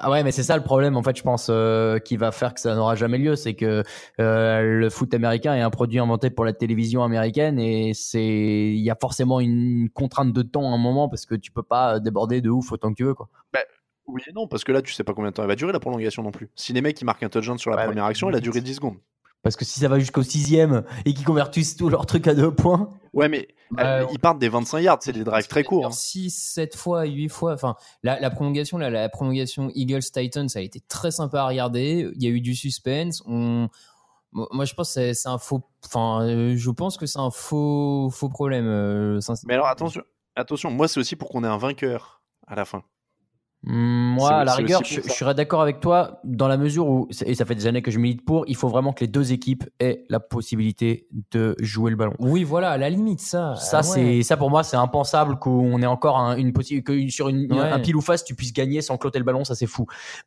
[0.00, 2.54] Ah ouais, mais c'est ça le problème, en fait, je pense, euh, qui va faire
[2.54, 3.82] que ça n'aura jamais lieu, c'est que
[4.20, 8.78] euh, le foot américain est un produit inventé pour la télévision américaine et c'est, il
[8.78, 11.98] y a forcément une contrainte de temps à un moment parce que tu peux pas
[11.98, 13.28] déborder de ouf autant que tu veux, quoi.
[13.52, 13.58] Bah,
[14.06, 15.72] oui et non, parce que là, tu sais pas combien de temps elle va durer
[15.72, 16.48] la prolongation non plus.
[16.54, 18.60] Si les mecs ils marquent un touchdown sur la Ouais, première action, elle a duré
[18.60, 18.98] 10 secondes.
[19.48, 22.54] Parce que si ça va jusqu'au sixième et qu'ils convertissent tous leurs trucs à deux
[22.54, 22.90] points.
[23.14, 25.86] Ouais, mais Bah, euh, ils partent des 25 yards, c'est des drives très courts.
[25.86, 25.90] hein.
[25.90, 27.54] 6, 7 fois, 8 fois.
[27.54, 32.10] Enfin, la, la prolongation, la, la prolongation Eagles-Titans, ça a été très sympa à regarder.
[32.14, 33.22] Il y a eu du suspense.
[33.26, 33.68] On...
[34.32, 35.62] Moi, je pense que c'est- un faux.
[35.86, 38.66] Enfin, euh, je pense que c'est un faux, faux problème.
[38.66, 39.20] euh.
[39.46, 40.02] Mais alors attention,
[40.36, 42.82] attention, moi c'est aussi pour qu'on ait un vainqueur à la fin.
[43.64, 47.08] C'est- Moi, à la rigueur, je, je serais d'accord avec toi dans la mesure où,
[47.26, 49.32] et ça fait des années que je milite pour, il faut vraiment que les deux
[49.32, 52.14] équipes aient la possibilité de jouer le ballon.
[52.20, 53.56] Oui, voilà, à la limite, ça.
[53.56, 54.22] Ça, ah c'est ouais.
[54.22, 57.58] ça pour moi, c'est impensable qu'on ait encore un, une possibilité que sur une, Ouais.
[57.58, 59.86] un pile ou face, tu puisses gagner sans cloter le ballon, ça c'est fou.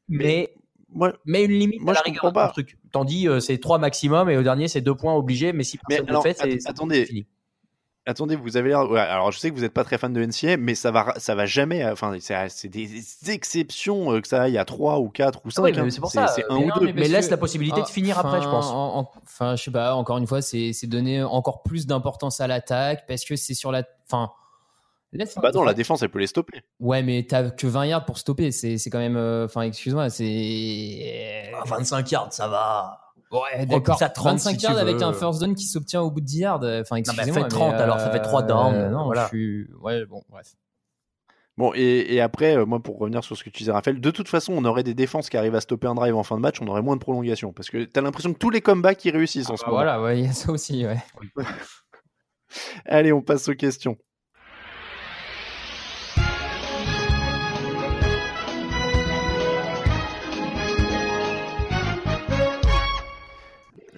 [0.10, 0.54] Mais
[0.94, 2.48] Moi, mais une limite moi, à la je rigueur, pas.
[2.48, 2.78] un truc.
[2.92, 6.06] Tandis euh, c'est trois maximum et au dernier c'est deux points obligés, mais si personne
[6.06, 7.06] ne le fait, c'est attendez.
[7.06, 7.26] fini.
[8.08, 8.90] Attendez, vous avez l'air.
[8.90, 11.14] ouais, alors, je sais que vous n'êtes pas très fan de NCA, mais ça va,
[11.18, 11.86] ça va jamais.
[11.86, 12.90] Enfin, c'est c'est des
[13.30, 15.62] exceptions euh, que ça aille à 3 ou 4 ou 5.
[15.62, 16.94] Ah oui, mais c'est pour ça, C'est un ou non, deux.
[16.94, 18.66] mais laisse que- la possibilité de Ah, finir après, je pense.
[18.68, 22.42] en- en- Enfin, je sais pas, encore une fois, c'est c'est donner encore plus d'importance
[22.42, 23.84] à l'attaque parce que c'est sur la.
[24.08, 24.32] Enfin.
[25.14, 26.62] laisse- Bah non, la défense, elle peut les stopper.
[26.80, 28.52] Ouais, mais t'as que 20 yards pour stopper.
[28.52, 29.16] C'est c'est quand même.
[29.18, 31.52] euh, Enfin, excuse-moi, c'est.
[31.54, 33.11] Ah, 25 yards, ça va.
[33.32, 34.02] Ouais, d'accord.
[34.02, 36.26] À 30 25 si tu yards avec un first down qui s'obtient au bout de
[36.26, 36.58] 10 yards.
[36.64, 37.44] Enfin, mais excusez-moi.
[37.44, 39.24] fais 30 alors, ça fait trois euh, downs, Non, voilà.
[39.24, 39.68] je suis.
[39.82, 40.54] Ouais, bon, bref.
[41.58, 44.12] Bon, et, et après, euh, moi, pour revenir sur ce que tu disais, Raphaël, de
[44.12, 46.42] toute façon, on aurait des défenses qui arrivent à stopper un drive en fin de
[46.42, 47.54] match, on aurait moins de prolongation.
[47.54, 49.78] Parce que t'as l'impression que tous les comebacks, ils réussissent en ce Bah moment.
[49.84, 50.98] voilà, ouais, il y a ça aussi, ouais.
[52.86, 53.98] Allez, on passe aux questions.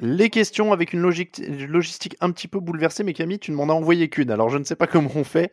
[0.02, 1.39] Les questions avec une logique,
[1.70, 4.32] logistique un petit peu bouleversée, mais Camille, tu ne m'en as envoyé qu'une.
[4.32, 5.52] Alors je ne sais pas comment on fait,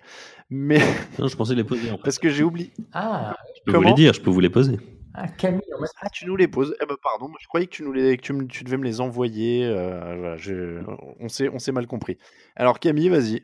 [0.49, 0.79] mais.
[1.19, 1.91] Non, je pensais les poser.
[1.91, 2.03] En fait.
[2.05, 2.73] Parce que j'ai oublié.
[2.93, 3.37] Ah,
[3.67, 4.79] Je peux vous les dire, je peux vous les poser.
[5.15, 6.75] ah, Camille, on Ah, tu nous les poses.
[6.83, 8.85] Eh ben, pardon, je croyais que tu, nous les, que tu, me- tu devais me
[8.85, 9.65] les envoyer.
[9.67, 10.81] euh, voilà, je-
[11.21, 12.17] on s'est on s'est mal compris.
[12.57, 13.43] Alors Camille, vas-y.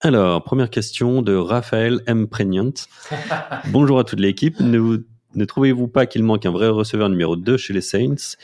[0.00, 2.28] Alors, première question de Raphaël M.
[2.28, 2.72] Prégnant.
[3.72, 4.58] Bonjour à toute l'équipe.
[4.60, 4.98] Ne, vous-
[5.34, 8.36] ne trouvez-vous pas qu'il manque un vrai receveur numéro 2 chez les Saints?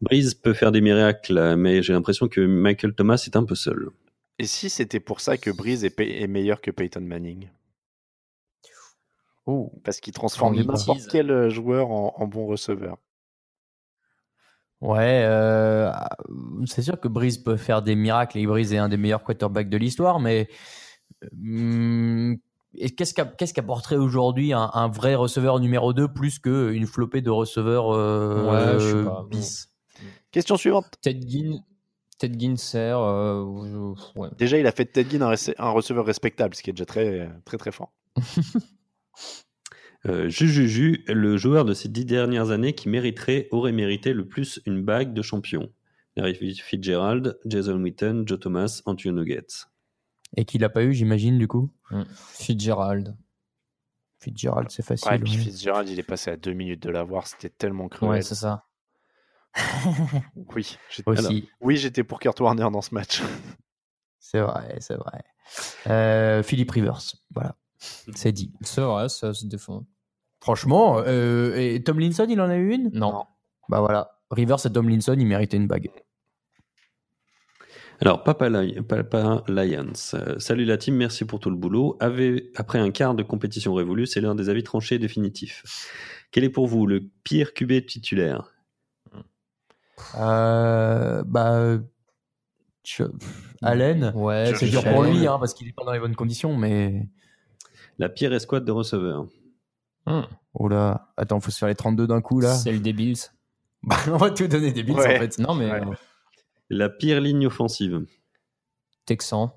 [0.00, 3.90] Breeze peut faire des miracles, mais j'ai l'impression que Michael Thomas est un peu seul.
[4.38, 7.48] Et si c'était pour ça que Breeze est, meilleur que Peyton Manning?
[9.46, 9.72] Oh.
[9.82, 12.98] Parce qu'il transforme n'importe quel euh, joueur en, en bon receveur.
[14.80, 15.90] Ouais, euh,
[16.66, 19.68] c'est sûr que Breeze peut faire des miracles et Breeze est un des meilleurs quarterbacks
[19.68, 20.48] de l'histoire, mais
[21.32, 22.36] hum,
[22.74, 27.22] et qu'est-ce qu'a- qu'est-ce qu'apporterait aujourd'hui un, un vrai receveur numéro 2 plus qu'une flopée
[27.22, 29.26] de receveurs euh, Ouais, je sais pas.
[29.28, 29.67] bis?
[30.30, 30.86] Question suivante.
[31.00, 31.62] Ted Ginn,
[32.18, 32.98] Ted Ginn sert.
[33.00, 34.28] euh, je- ouais.
[34.38, 36.72] Déjà, il a fait de Ted Ginn un, rece- un receveur respectable, ce qui est
[36.72, 37.92] déjà très, très, très fort.
[40.06, 44.60] Euh, Jujuju, le joueur de ces dix dernières années qui mériterait, aurait mérité le plus
[44.64, 45.72] une bague de champion.
[46.16, 49.66] Larry Fitzgerald, Jason Witten, Joe Thomas, Antonio Nuggets.
[50.36, 51.72] Et qu'il a pas eu, j'imagine, du coup?
[51.90, 52.02] Mm.
[52.14, 53.16] Fitzgerald.
[54.20, 55.10] Fitzgerald, c'est facile.
[55.10, 55.38] Ouais, puis ouais.
[55.38, 58.10] Fitzgerald, il est passé à deux minutes de l'avoir, c'était tellement cruel.
[58.12, 58.66] Ouais, c'est ça.
[60.54, 61.48] oui, j'étais Aussi.
[61.60, 63.22] oui, j'étais pour Kurt Warner dans ce match.
[64.18, 65.24] C'est vrai, c'est vrai.
[65.86, 67.00] Euh, Philippe Rivers,
[67.34, 67.56] voilà.
[67.78, 68.52] C'est dit.
[68.60, 69.86] C'est vrai, ça se défend.
[70.40, 72.90] Franchement, euh, et Tomlinson, il en a eu une?
[72.92, 73.24] Non.
[73.68, 74.10] Bah voilà.
[74.30, 75.90] Rivers et Tomlinson, ils méritaient une bague.
[78.00, 81.96] Alors, Papa, Li- Papa Lions, euh, salut la team, merci pour tout le boulot.
[81.98, 85.64] Avez- après un quart de compétition révolue, c'est l'un des avis tranchés et définitifs.
[86.30, 88.52] Quel est pour vous le pire QB titulaire?
[90.16, 91.78] Euh, bah,
[92.84, 93.04] je-
[93.62, 96.56] Allen, Ouais, c'est dur pour lui hein, parce qu'il est pas dans les bonnes conditions,
[96.56, 97.08] mais
[97.98, 99.26] La pire escouade de receveurs
[100.06, 100.22] Hmm.
[100.54, 102.54] oh là, attends, faut se faire les 32 d'un coup là.
[102.54, 103.18] Celle des Bills.
[103.82, 105.16] Bah, on va tout donner des Ouais.
[105.16, 105.38] en fait.
[105.38, 105.80] Non, mais Ouais.
[105.86, 105.94] euh,
[106.70, 108.04] La pire ligne offensive
[109.06, 109.54] Texan.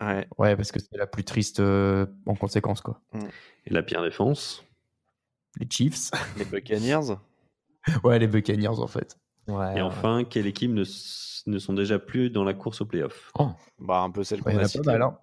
[0.00, 0.26] Ouais.
[0.38, 3.00] Ouais, parce que c'est la plus triste euh, en conséquence quoi.
[3.66, 4.64] Et la pire défense
[5.60, 6.10] Les Chiefs.
[6.38, 7.16] Les Buccaneers.
[8.04, 9.16] ouais, les Buccaneers en fait.
[9.48, 9.78] Ouais.
[9.78, 13.32] Et enfin, quelle équipe ne, s- ne sont déjà plus dans la course au playoff?
[13.80, 14.86] Bah, un peu celle Ouais, qu'on a citée.
[14.86, 15.02] mal.
[15.02, 15.18] Hein.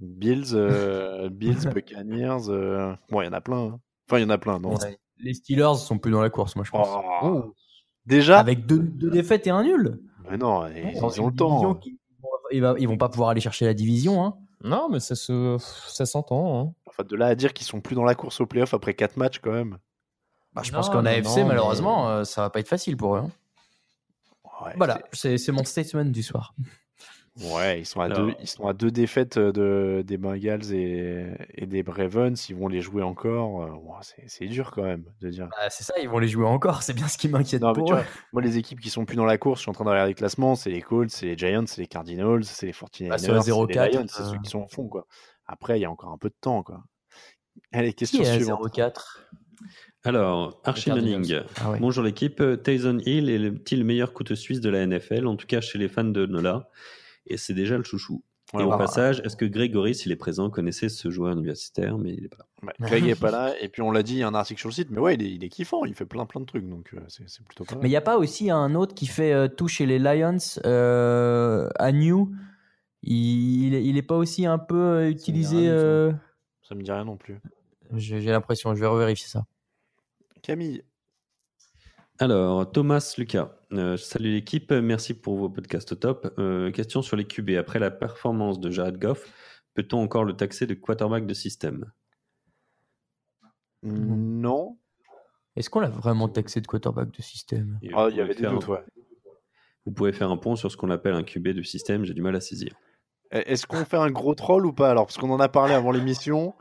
[0.00, 2.48] Bills, euh, Bills, Buccaneers.
[2.48, 3.58] euh, Bon, il y en a plein.
[3.74, 3.80] hein.
[4.08, 4.98] Enfin, il y en a plein, non Ouais.
[5.18, 6.88] Les Steelers sont plus dans la course, moi je pense.
[7.22, 7.54] Oh.
[8.06, 8.40] Déjà?
[8.40, 10.00] Avec deux, deux défaites et un nul.
[10.28, 11.50] Mais non, ils, ils ont le temps.
[11.50, 11.98] division qui-
[12.50, 14.24] Ils vont- pas pouvoir aller chercher la division.
[14.24, 14.34] Hein.
[14.64, 16.60] Non, mais ça se, ça s'entend.
[16.60, 16.72] Hein.
[16.86, 19.16] Enfin, de là à dire qu'ils sont plus dans la course au playoff après 4
[19.16, 19.78] matchs, quand même.
[20.52, 22.96] Bah, je Non, pense qu'en AFC, non, mais- malheureusement, euh, ça va pas être facile
[22.96, 23.20] pour eux.
[23.20, 23.30] hein.
[24.64, 26.54] Ouais, Voilà, c'est c'est mon statement du soir.
[27.36, 30.70] c'est- Ouais, ils sont à, Alors- deux, ils sont à deux défaites de, des Bengals
[30.74, 32.48] et, et des Ravens.
[32.50, 33.62] Ils vont les jouer encore.
[33.62, 33.70] euh,
[34.02, 35.48] c'est c'est dur quand même de dire.
[35.50, 36.82] Bah, c'est ça, ils vont les jouer encore.
[36.82, 37.96] C'est bien ce qui m'inquiète Non, mais pour tu eux.
[37.96, 38.04] vois,
[38.34, 40.10] moi, les équipes qui sont plus dans la course, je suis en train de regarder
[40.12, 43.16] le classement, c'est les Colts, c'est les Giants, c'est les Cardinals, c'est les 49ers, Bah,
[43.16, 45.06] les c'est les 0-4, Lions, c'est euh, ceux qui sont au fond, quoi.
[45.46, 46.84] Après, il y a encore un peu de temps, quoi.
[47.72, 48.60] Allez, Qui question est à suivante.
[48.60, 49.26] 0-4
[50.04, 50.90] Alors, Archie.
[50.90, 51.40] Manning.
[51.60, 51.78] Ah ouais.
[51.80, 52.42] Bonjour l'équipe.
[52.62, 55.88] Tyson Hill est-il le meilleur couteau suisse de la NFL, en tout cas chez les
[55.88, 56.68] fans de Nola?
[57.26, 58.22] Et c'est déjà le chouchou.
[58.52, 61.96] Ouais, et au bah, passage, est-ce que Grégory, s'il est présent, connaissait ce joueur universitaire
[61.96, 62.72] Mais il est pas là.
[62.80, 64.68] Greg est pas là, et puis on l'a dit, il y a un article sur
[64.68, 66.68] le site, mais ouais, il est, il est kiffant, il fait plein plein de trucs,
[66.68, 67.82] donc euh, c'est c'est plutôt pas mal.
[67.82, 70.36] Mais il n'y a pas aussi un autre qui fait euh, tout chez les Lions
[70.66, 72.30] euh, à New?
[73.02, 76.12] Il, il est pas aussi un peu euh, utilisé euh,
[76.62, 77.40] Ça me dit rien non plus.
[77.94, 79.44] J'ai j'ai l'impression, je vais revérifier ça.
[80.42, 80.82] Camille,
[82.18, 83.52] Alors, Thomas Lucas.
[83.72, 86.34] Euh, salut l'équipe, merci pour vos podcasts top.
[86.38, 87.50] Euh, question sur les QB.
[87.50, 89.32] Après la performance de Jared Goff,
[89.74, 91.90] peut-on encore le taxer de quarterback de système?
[93.82, 94.78] Non.
[95.56, 97.78] Est-ce qu'on l'a vraiment taxé de quarterback de système?
[97.94, 98.84] Ah, vous il y avait pouvez des faire doutes, un- ouais.
[99.84, 102.22] Vous pouvez faire un pont sur ce qu'on appelle un QB de système, j'ai du
[102.22, 102.72] mal à saisir.
[103.32, 105.06] Eh, Est-ce qu'on fait un gros troll ou pas alors?
[105.06, 106.54] Parce qu'on en a parlé avant l'émission.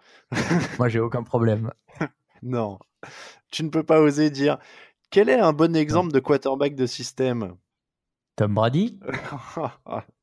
[0.80, 1.72] Moi, j'ai aucun problème.
[2.42, 2.80] Non.
[3.52, 4.58] Tu ne peux pas oser dire.
[5.10, 7.56] Quel est un bon exemple de quarterback de système?
[8.36, 9.00] Tom Brady?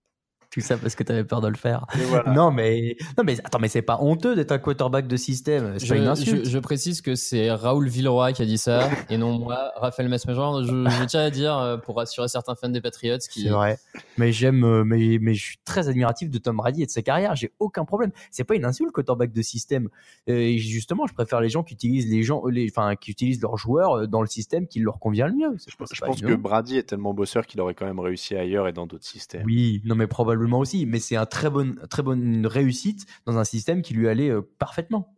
[0.51, 1.85] Tout ça parce que tu avais peur de le faire.
[2.09, 2.33] Voilà.
[2.33, 5.79] Non, mais, non, mais attends, mais c'est pas honteux d'être un quarterback de système.
[5.79, 6.47] Je, pas une insulte.
[6.47, 10.09] je- je précise que c'est Raoul Villeroy qui a dit ça et non moi, Raphaël
[10.09, 10.63] Messmajor.
[10.65, 13.43] Je, je tiens à dire euh, pour rassurer certains fans des Patriots qui.
[13.43, 13.79] C'est vrai.
[14.17, 17.03] Mais j'aime, euh, mais, mais je suis très admiratif de Tom Brady et de sa
[17.03, 17.37] carrière.
[17.37, 18.11] J'ai aucun problème.
[18.31, 19.89] C'est pas une insulte quarterback de système.
[20.31, 23.43] Euh, Et justement, je préfère les gens qui utilisent les gens, les, enfin, qui utilisent
[23.43, 25.51] leurs joueurs dans le système qui leur convient le mieux.
[25.51, 26.35] Pas- c'est Je pense que.
[26.35, 29.43] Brady est tellement bosseur qu'il aurait quand même réussi ailleurs et dans d'autres systèmes.
[29.45, 30.87] Oui, non, mais probablement aussi.
[30.87, 34.43] Mais c'est un très bonne, très bonne réussite dans un système qui lui allait euh,
[34.59, 35.15] parfaitement.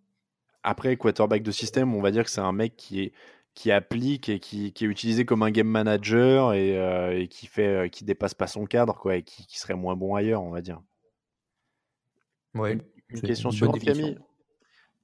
[0.62, 3.12] Après, quarterback de système, on va dire que c'est un mec qui est
[3.54, 7.46] qui applique et qui, qui est utilisé comme un game manager et, euh, et qui
[7.46, 10.42] fait euh, qui dépasse pas son cadre quoi et qui, qui serait moins bon ailleurs,
[10.42, 10.80] on va dire.
[12.54, 12.78] Ouais.
[13.08, 13.72] Une question définition.
[13.80, 14.18] Camille.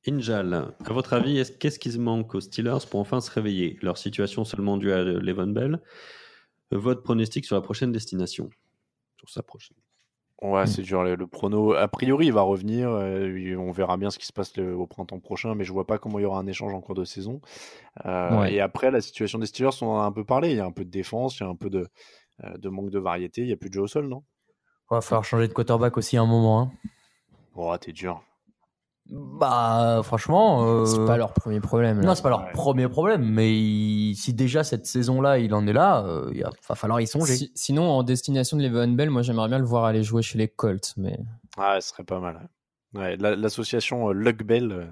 [0.09, 3.78] Injal, à votre avis, est-ce- qu'est-ce qui se manque aux Steelers pour enfin se réveiller?
[3.82, 5.82] Leur situation seulement due à Levan Bell
[6.70, 8.48] Votre pronostic sur la prochaine destination?
[9.18, 9.76] Sur sa prochaine.
[10.43, 10.67] Ouais, Mm.
[10.67, 11.03] c'est dur.
[11.03, 12.91] Le, le prono, a priori, il va revenir.
[12.91, 15.87] euh, on verra bien ce qui se passe le- au printemps prochain, mais je vois
[15.87, 17.41] pas comment il y aura un échange en cours de saison.
[18.05, 18.53] Euh, Ouais.
[18.55, 20.51] Et après, la situation des Steelers, on en a un peu parlé.
[20.51, 21.89] Il y a un peu de défense, il y a un peu de,
[22.45, 23.41] euh, de manque de variété.
[23.43, 24.23] Il y a plus de jeu au sol, non?
[24.91, 26.61] Il va falloir changer de quarterback aussi à un moment.
[26.61, 26.73] hein.
[27.55, 28.23] Oh, t'es dur.
[29.09, 30.65] Bah, franchement.
[30.66, 32.01] euh, C'est pas leur premier problème.
[32.01, 32.07] là.
[32.07, 32.53] Non, c'est pas leur Ouais.
[32.53, 36.74] premier problème, mais il- si déjà cette saison-là, il en est là, euh, il va
[36.74, 37.37] falloir y songer.
[37.37, 40.39] Si- sinon, en destination de Le'Veon Bell, moi j'aimerais bien le voir aller jouer chez
[40.39, 41.19] les Colts, mais
[41.57, 42.49] Ah, ce serait pas mal.
[42.95, 43.01] ouais.
[43.01, 44.89] Ouais, la- L'association euh, Luck Bell,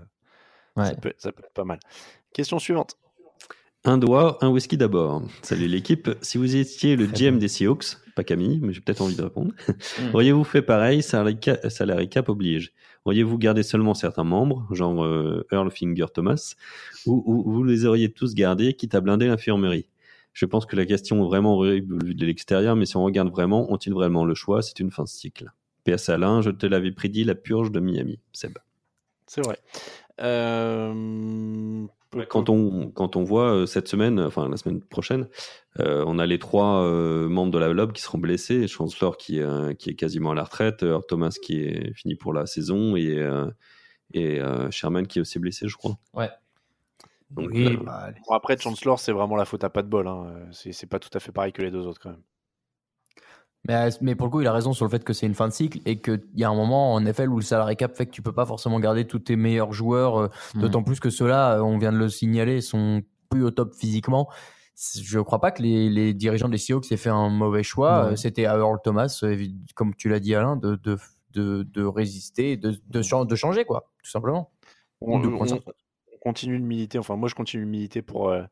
[0.76, 0.96] ça, ouais.
[0.96, 1.80] peut, ça peut être pas mal.
[2.32, 2.96] Question suivante.
[3.86, 5.22] Un doigt, un whisky d'abord.
[5.42, 6.08] Salut l'équipe.
[6.22, 9.52] Si vous étiez le GM des Seahawks, pas Camille, mais j'ai peut-être envie de répondre,
[10.14, 12.72] auriez-vous fait pareil, salary cap, salary cap oblige?
[13.04, 16.54] Auriez-vous gardé seulement certains membres, genre euh, Earl Finger Thomas,
[17.04, 19.90] ou, ou vous les auriez tous gardés, quitte à blinder l'infirmerie?
[20.32, 23.28] Je pense que la question est vraiment horrible vue de l'extérieur, mais si on regarde
[23.28, 24.62] vraiment, ont-ils vraiment le choix?
[24.62, 25.52] C'est une fin de cycle.
[25.84, 28.18] PS Alain, je te l'avais prédit, la purge de Miami.
[28.32, 28.56] Seb.
[29.26, 29.58] C'est vrai.
[30.20, 31.86] Euh,
[32.28, 35.28] Quand on, quand on voit euh, cette semaine, enfin la semaine prochaine,
[35.80, 38.66] euh, on a les trois euh, membres de la LOB qui seront blessés.
[38.68, 42.14] Chancellor qui, est, euh, qui est quasiment à la retraite, Earl Thomas qui est fini
[42.14, 43.46] pour la saison et, euh,
[44.12, 45.98] et euh, Sherman qui est aussi blessé, je crois.
[46.12, 46.30] Ouais.
[47.30, 48.10] Donc, Oui, euh, bah.
[48.28, 50.06] Bon, après, Chancellor, c'est vraiment la faute à pas de bol.
[50.06, 50.26] hein.
[50.28, 52.22] Euh, c'est pas tout à fait pareil que les deux autres, quand même.
[53.66, 55.34] Mais, euh, mais pour le coup, il a raison sur le fait que c'est une
[55.34, 57.94] fin de cycle et qu'il y a un moment en NFL où le salary cap
[57.96, 60.60] fait que tu peux pas forcément garder tous tes meilleurs joueurs, euh, Mhm.
[60.62, 64.28] d'autant plus que ceux-là, euh, on vient de le signaler, sont plus au top physiquement.
[65.00, 68.16] Je crois pas que les, les dirigeants des Seahawks aient fait un mauvais choix.
[68.16, 69.24] C'était à Earl Thomas,
[69.76, 70.98] comme tu l'as dit Alain, de, de,
[71.32, 74.50] de, de résister, de, de, chan- de changer, quoi, tout simplement.
[75.00, 75.20] On,
[76.22, 76.98] continue de militer.
[76.98, 78.30] Enfin, moi, je continue de militer pour.
[78.30, 78.42] euh,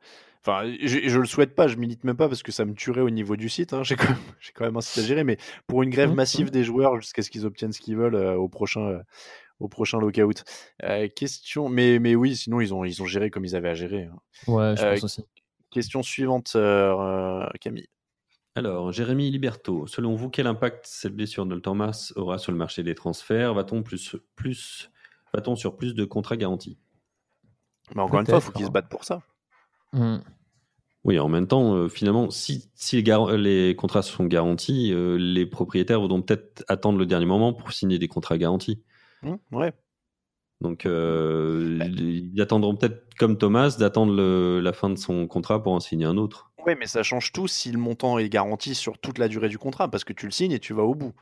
[0.45, 1.69] Enfin, je, je le souhaite pas.
[1.69, 3.73] Je milite même pas parce que ça me tuerait au niveau du site.
[3.73, 3.83] hein.
[3.85, 5.37] J'ai quand, même- j'ai quand même un site à gérer, mais
[5.67, 8.35] pour une grève Mhm, massive des joueurs jusqu'à ce qu'ils obtiennent ce qu'ils veulent euh,
[8.37, 8.81] au prochain.
[8.81, 8.99] euh,
[9.61, 10.43] au prochain lockout.
[10.83, 13.75] Euh, question, mais, mais oui, sinon ils ont, ils ont géré comme ils avaient à
[13.75, 14.05] gérer.
[14.13, 14.19] hein.
[14.49, 15.25] Ouais, je Euh, pense aussi.
[15.71, 16.57] Question suivante,
[17.61, 17.87] Camille.
[18.57, 22.83] Alors, Jérémy Liberto, selon vous, quel impact cette blessure de Thomas aura sur le marché
[22.83, 23.55] des transferts?
[23.55, 24.91] Va-t-on plus, plus,
[25.33, 26.77] va-t-on sur plus de contrats garantis?
[27.97, 29.23] Encore une fois, il faut qu'ils se battent pour ça.
[29.93, 30.19] Hmm.
[31.05, 36.01] Oui, en même temps, euh, finalement, si, si les, contrats sont garantis, euh, les propriétaires
[36.01, 38.81] voudront peut-être attendre le dernier moment pour signer des contrats garantis.
[39.25, 39.73] Hum, ouais.
[40.61, 45.81] Donc, euh, ils attendront peut-être, comme Thomas, d'attendre la fin de son contrat pour en
[45.81, 46.53] signer un autre.
[46.65, 49.59] Oui, mais ça change tout si le montant est garanti sur toute la durée du
[49.59, 51.15] contrat, parce que tu le signes et tu vas au bout.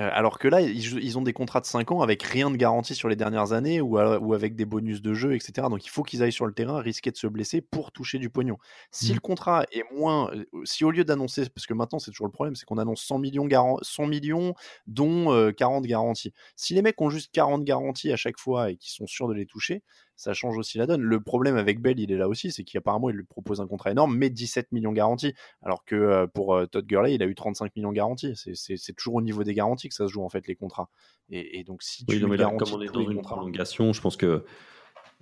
[0.00, 2.96] Euh, alors que là, ils, ont des contrats de 5 ans avec rien de garanti
[2.96, 5.68] sur les dernières années ou, à- ou avec des bonus de jeu, etc.
[5.68, 8.28] Donc il faut qu'ils aillent sur le terrain, risquer de se blesser pour toucher du
[8.28, 8.56] pognon.
[8.90, 9.14] Si Mhm.
[9.14, 10.30] le contrat est moins.
[10.34, 13.02] euh, Si au lieu d'annoncer, parce que maintenant c'est toujours le problème, c'est qu'on annonce
[13.02, 14.54] 100 millions, garan- 100 millions
[14.88, 16.32] dont euh, 40 garanties.
[16.56, 19.34] Si les mecs ont juste 40 garanties à chaque fois et qu'ils sont sûrs de
[19.34, 19.82] les toucher,
[20.16, 21.02] ça change aussi la donne.
[21.02, 23.90] Le problème avec Bell, il est là aussi, c'est qu'apparemment, il lui propose un contrat
[23.90, 25.34] énorme, mais 17 millions garantis.
[25.62, 28.34] Alors que euh, pour euh, Todd Gurley, il a eu 35 millions garantis.
[28.36, 30.88] C'est- toujours au niveau des garanties que ça se joue, en fait, les contrats.
[31.30, 33.10] Et, et donc, si tu Oui, non, mais là, garantis comme on est tous dans
[33.10, 34.44] une contrats- prolongation, je pense que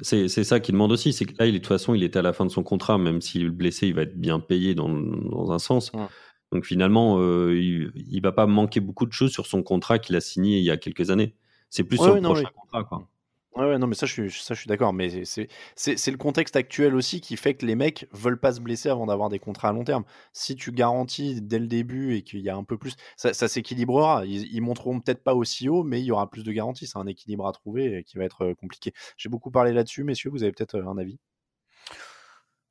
[0.01, 1.12] c'est ça qu'il demande aussi.
[1.12, 2.98] C'est que là, il de toute façon, il était à la fin de son contrat,
[2.98, 5.93] même s'il est blessé, il va être bien payé dans, dans un sens.
[5.93, 6.06] Ouais.
[6.51, 10.16] Donc finalement, euh, il, il va pas manquer beaucoup de choses sur son contrat qu'il
[10.16, 11.35] a signé il y a quelques années.
[11.70, 12.60] C'est plus Ouais, sur le non, prochain oui.
[12.60, 13.09] contrat, quoi.
[13.55, 14.95] Ouais, ouais, non, mais ça, je suis, ça, je suis d'accord.
[14.95, 18.53] Mais c'est- c'est c'est le contexte actuel aussi qui fait que les mecs veulent pas
[18.53, 20.05] se blesser avant d'avoir des contrats à long terme.
[20.33, 23.49] Si tu garantis dès le début et qu'il y a un peu plus, ça, ça
[23.49, 24.24] s'équilibrera.
[24.24, 26.87] Ils, ils monteront peut-être pas aussi haut, mais il y aura plus de garanties.
[26.87, 28.93] C'est un équilibre à trouver et qui va être euh, compliqué.
[29.19, 30.31] J'ai beaucoup parlé là-dessus, messieurs.
[30.31, 31.19] Vous avez peut-être euh, un avis?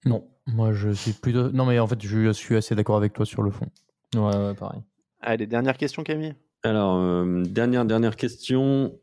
[0.06, 1.50] Non, moi je suis plutôt.
[1.52, 3.68] Non, mais en fait, je suis assez d'accord avec toi sur le fond.
[4.16, 4.82] Ouais, ouais, pareil.
[5.20, 6.36] Allez, dernière question, Camille.
[6.64, 9.00] Alors, euh, dernière, dernière question.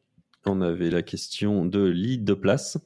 [0.46, 2.78] On avait la question de lead de place.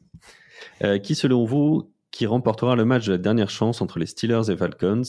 [0.83, 4.51] Euh, qui, selon vous, qui remportera le match de la dernière chance entre les Steelers
[4.51, 5.03] et Falcons?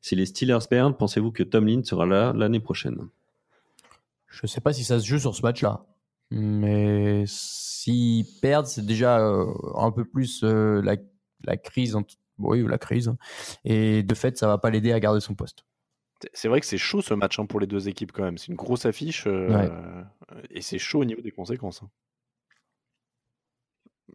[0.00, 2.98] Si les Steelers perdent, pensez-vous que Tomlin sera là l'année prochaine?
[4.28, 5.84] Je sais pas si ça se joue sur ce match-là.
[6.30, 9.46] Mais s'ils perdent, c'est déjà euh,
[9.76, 11.96] un peu plus euh, la, crise.
[11.96, 12.04] en-
[12.38, 13.12] Oui, la crise.
[13.64, 15.64] Et de fait, ça va pas l'aider à garder son poste.
[16.34, 18.36] C'est vrai que c'est chaud ce match hein, pour les deux équipes quand même.
[18.38, 19.70] C'est une grosse affiche euh, Ouais.
[20.50, 21.82] et c'est chaud au niveau des conséquences.
[21.82, 21.90] hein.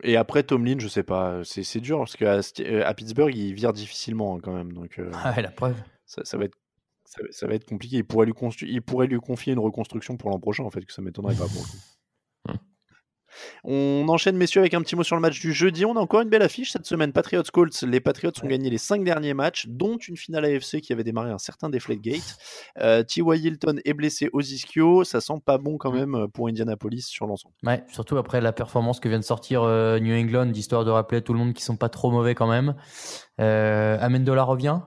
[0.03, 3.72] Et après Tomlin, je sais pas, c'est dur parce qu'à euh, à Pittsburgh, il vire
[3.72, 4.73] difficilement hein, quand même.
[4.73, 5.76] Donc euh, Ah ouais, la preuve.
[6.06, 6.57] ça, ça va être
[7.06, 7.98] ça, va- ça va être compliqué.
[7.98, 10.84] Il pourrait lui constru- il pourrait lui confier une reconstruction pour l'an prochain en fait,
[10.86, 11.77] que ça m'étonnerait pas pour le coup.
[13.63, 15.85] On enchaîne, messieurs, avec un petit mot sur le match du jeudi.
[15.85, 17.11] On a encore une belle affiche cette semaine.
[17.11, 17.83] Patriots Colts.
[17.83, 21.31] Les Patriots ont gagné les cinq derniers matchs, dont une finale AFC qui avait démarré
[21.31, 22.37] un certain Deflategate.
[22.79, 23.45] Euh, T.Y.
[23.45, 25.03] Hilton est blessé aux ischio.
[25.03, 27.55] Ça sent pas bon quand même pour Indianapolis sur l'ensemble.
[27.63, 31.19] Ouais, surtout après la performance que vient de sortir euh, New England, d'histoire de rappeler
[31.19, 32.75] à tout le monde qu'ils sont pas trop mauvais quand même.
[33.39, 34.79] Euh, Amendola revient?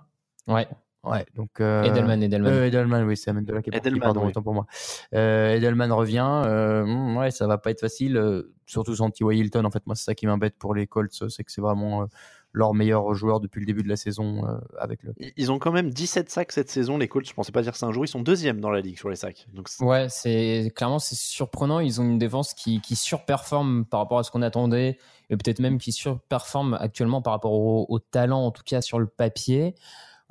[0.46, 0.66] Ouais.
[1.04, 1.60] Ouais, donc.
[1.60, 2.52] Euh, Edelman, Edelman.
[2.52, 4.28] euh, Edelman, oui, c'est Amendola qui est Edelman, pardon, oui.
[4.28, 4.66] autant pour moi.
[5.14, 6.42] Euh, Edelman revient.
[6.46, 9.38] euh, hmm, ouais, ça va pas être facile, euh, surtout sans T.Y.
[9.38, 9.64] Hilton.
[9.64, 12.06] En fait, moi, c'est ça qui m'embête pour les Colts, c'est que c'est vraiment euh,
[12.52, 15.14] leur meilleur joueur depuis le début de la saison euh, avec le.
[15.36, 17.28] Ils- ont quand même 17 sacs cette saison, les Colts.
[17.28, 18.04] Je pensais pas dire ça un jour.
[18.04, 19.46] Ils sont deuxième dans la ligue sur les sacs.
[19.54, 21.78] Donc Ouais, c'est clairement c'est surprenant.
[21.78, 24.98] Ils ont une défense qui, qui surperforme par rapport à ce qu'on attendait
[25.30, 28.98] et peut-être même qui surperforme actuellement par rapport au, au talent, en tout cas sur
[28.98, 29.74] le papier.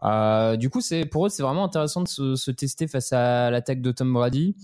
[0.03, 3.49] Euh, du coup, c'est pour eux, c'est vraiment intéressant de se, se tester face à
[3.49, 4.55] l'attaque de Tom Brady.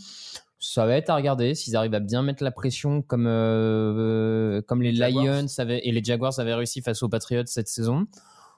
[0.59, 4.81] Ça va être à regarder s'ils arrivent à bien mettre la pression comme euh, comme
[4.81, 5.25] les Jaguars.
[5.25, 8.07] Lions avaient, et les Jaguars avaient réussi face aux Patriots cette saison.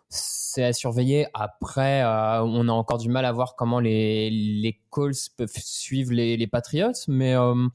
[0.10, 1.26] C'est à surveiller.
[1.34, 6.14] Après, euh, on a encore du mal à voir comment les, les Colts peuvent suivre
[6.14, 7.68] les, les Patriots, mais euh,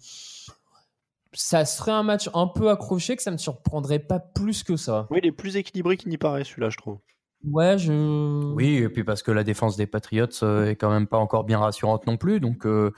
[1.32, 5.09] ça serait un match un peu accroché que ça me surprendrait pas plus que ça.
[5.10, 6.98] Oui, il est plus équilibré qu'il n'y paraît, celui-là, je trouve.
[7.45, 7.93] Ouais, je.
[8.55, 11.45] Oui, et puis parce que la défense des Patriots euh, est quand même pas encore
[11.45, 12.67] bien rassurante non plus, donc.
[12.67, 12.93] euh,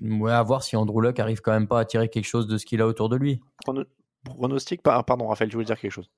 [0.00, 2.56] Ouais, à voir si Andrew Luck arrive quand même pas à tirer quelque chose de
[2.56, 3.42] ce qu'il a autour de lui.
[3.66, 3.84] Prono-
[4.24, 6.08] Pronostic par- Pardon, Raphaël, tu voulais dire quelque chose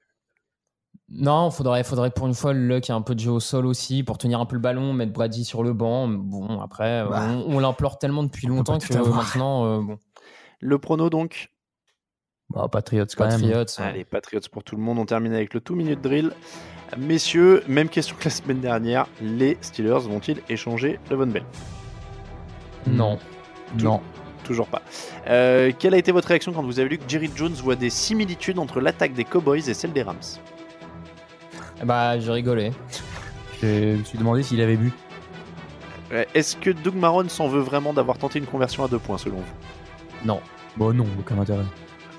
[1.08, 3.66] Non, faudrait, faudrait pour une fois le Luck ait un peu de jeu au sol
[3.66, 6.06] aussi pour tenir un peu le ballon, mettre Brady sur le banc.
[6.06, 7.26] Bon, après, Bah.
[7.28, 9.98] on, on l'implore tellement depuis longtemps que maintenant, euh, bon.
[10.60, 11.50] Le prono donc?
[12.50, 13.40] Bah, Patriots quand même.
[13.40, 13.64] Patriots.
[13.78, 14.98] Allez, Patriots pour tout le monde.
[15.00, 16.30] On termine avec le 2 minute drill.
[16.98, 19.06] Messieurs, même question que la semaine dernière.
[19.20, 21.44] Les Steelers vont-ils échanger Levon Bell?
[22.86, 23.18] Non.
[23.80, 24.00] Non.
[24.44, 24.82] Toujours pas.
[25.26, 27.90] Euh, quelle a été votre réaction quand vous avez lu que Jerry Jones voit des
[27.90, 30.18] similitudes entre l'attaque des Cowboys et celle des Rams?
[31.82, 32.72] Bah, j'ai rigolé.
[33.62, 34.92] Je me suis demandé s'il avait bu.
[36.12, 39.18] Euh, Est-ce que Doug Marron s'en veut vraiment d'avoir tenté une conversion à deux points
[39.18, 40.26] selon vous?
[40.26, 40.40] Non.
[40.76, 41.64] Bon, non, aucun intérêt.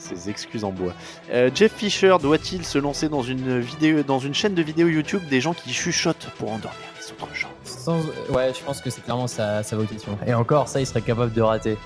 [0.06, 0.94] Ces excuses en bois.
[1.32, 5.22] Euh, Jeff Fisher doit-il se lancer dans une vidéo, dans une chaîne de vidéo YouTube
[5.30, 7.48] des gens qui chuchotent pour endormir les autres gens?
[7.64, 10.18] Sans- Ouais, je pense que c'est clairement sa, sa vocation.
[10.28, 11.78] Et encore, ça, il serait capable de rater.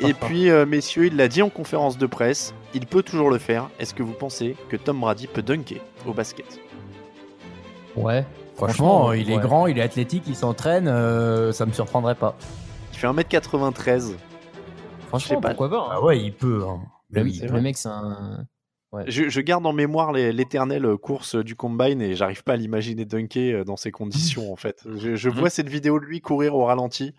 [0.00, 3.38] Et puis, euh, messieurs, il l'a dit en conférence de presse, il peut toujours le
[3.38, 3.68] faire.
[3.78, 6.60] Est-ce que vous pensez que Tom Brady peut dunker au basket?
[7.96, 8.24] Ouais.
[8.56, 9.42] Franchement, il est ouais.
[9.42, 12.36] grand, il est athlétique, il s'entraîne, euh, ça me surprendrait pas.
[12.92, 14.14] Il fait 1m93.
[15.08, 15.48] Franchement, Je sais pas.
[15.48, 15.88] pourquoi pas hein.
[15.92, 16.64] Ah ouais, il peut.
[16.68, 16.80] hein.
[17.12, 18.46] Le, Oui, le mec, c'est un.
[18.92, 19.04] Ouais.
[19.06, 23.54] Je, je garde en mémoire l'éternelle course du combine et j'arrive pas à l'imaginer dunker
[23.54, 24.82] euh, dans ces conditions en fait.
[24.98, 27.14] Je, je vois cette vidéo de lui courir au ralenti.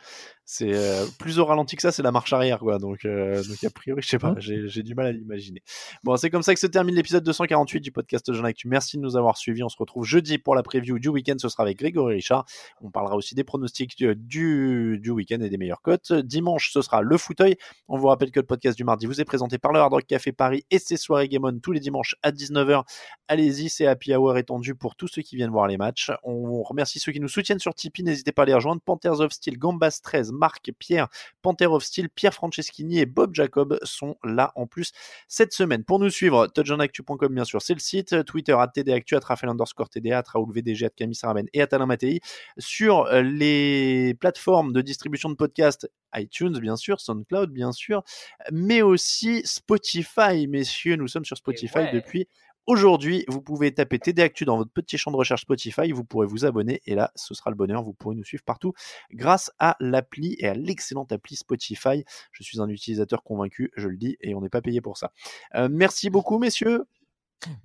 [0.45, 2.77] C'est euh, plus au ralenti que ça, c'est la marche arrière quoi.
[2.77, 5.61] Donc, euh, donc a priori, je sais pas, j'ai du mal à l'imaginer.
[6.03, 8.67] Bon, c'est comme ça que se termine l'épisode 248 du podcast Jean Actu.
[8.67, 9.63] Merci de nous avoir suivis.
[9.63, 11.35] On se retrouve jeudi pour la preview du week-end.
[11.39, 12.45] Ce sera avec Grégory Richard.
[12.81, 16.11] On parlera aussi des pronostics du, du, du week-end et des meilleures cotes.
[16.11, 17.55] Dimanche, ce sera le fauteuil.
[17.87, 20.05] On vous rappelle que le podcast du mardi vous est présenté par le Hard Rock
[20.05, 22.83] Café Paris et ses soirées Game On tous les dimanches à 19h.
[23.29, 26.11] Allez-y, c'est Happy Hour étendu pour tous ceux qui viennent voir les matchs.
[26.23, 28.03] On remercie ceux qui nous soutiennent sur Tipeee.
[28.03, 28.81] N'hésitez pas à les rejoindre.
[28.81, 31.07] Panthers of Steel, Gambas 13, Marc, Pierre,
[31.41, 34.91] Panther of Steel, Pierre Franceschini et Bob Jacob sont là en plus
[35.27, 35.83] cette semaine.
[35.83, 38.23] Pour nous suivre, touchdownactu.com bien sûr, c'est le site.
[38.25, 41.67] Twitter, at TDActu, at Raphaël underscore TDA, at Raoul VDG, at Camille Saraben et at
[41.71, 42.19] Alain Mattei.
[42.57, 48.03] Sur euh, les plateformes de distribution de podcasts, iTunes bien sûr, SoundCloud bien sûr,
[48.51, 50.95] mais aussi Spotify, messieurs.
[50.95, 51.93] Nous sommes sur Spotify ouais.
[51.93, 52.27] depuis
[52.65, 56.27] Aujourd'hui, vous pouvez taper TD Actu dans votre petit champ de recherche Spotify, vous pourrez
[56.27, 58.73] vous abonner et là, ce sera le bonheur, vous pourrez nous suivre partout
[59.11, 62.05] grâce à l'appli et à l'excellente appli Spotify.
[62.31, 65.11] Je suis un utilisateur convaincu, je le dis, et on n'est pas payé pour ça.
[65.55, 66.85] Euh, merci beaucoup, messieurs.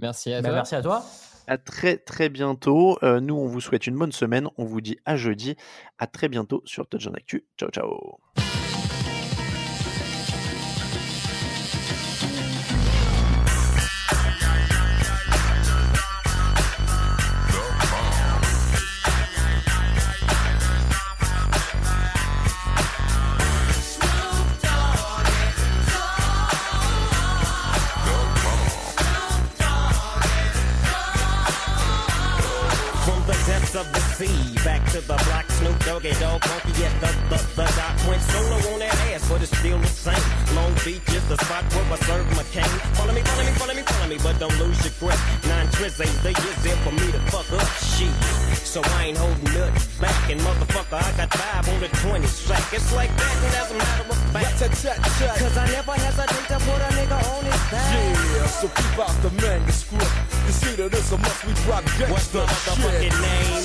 [0.00, 0.56] Merci à Bah, toi.
[0.56, 1.04] merci à toi.
[1.46, 2.98] À très très bientôt.
[3.04, 4.48] Euh, nous, on vous souhaite une bonne semaine.
[4.58, 5.54] On vous dit à jeudi.
[5.98, 7.46] À très bientôt sur Touch on Actu.
[7.56, 8.47] Ciao, ciao.
[61.08, 63.20] See that a must we drop gangsta What's the motherfucking shit.
[63.20, 63.64] name?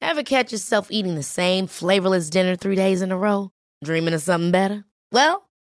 [0.00, 3.50] Ever catch yourself eating the same flavorless dinner three days in a row?
[3.84, 4.84] Dreaming of something better?
[5.10, 5.48] Well,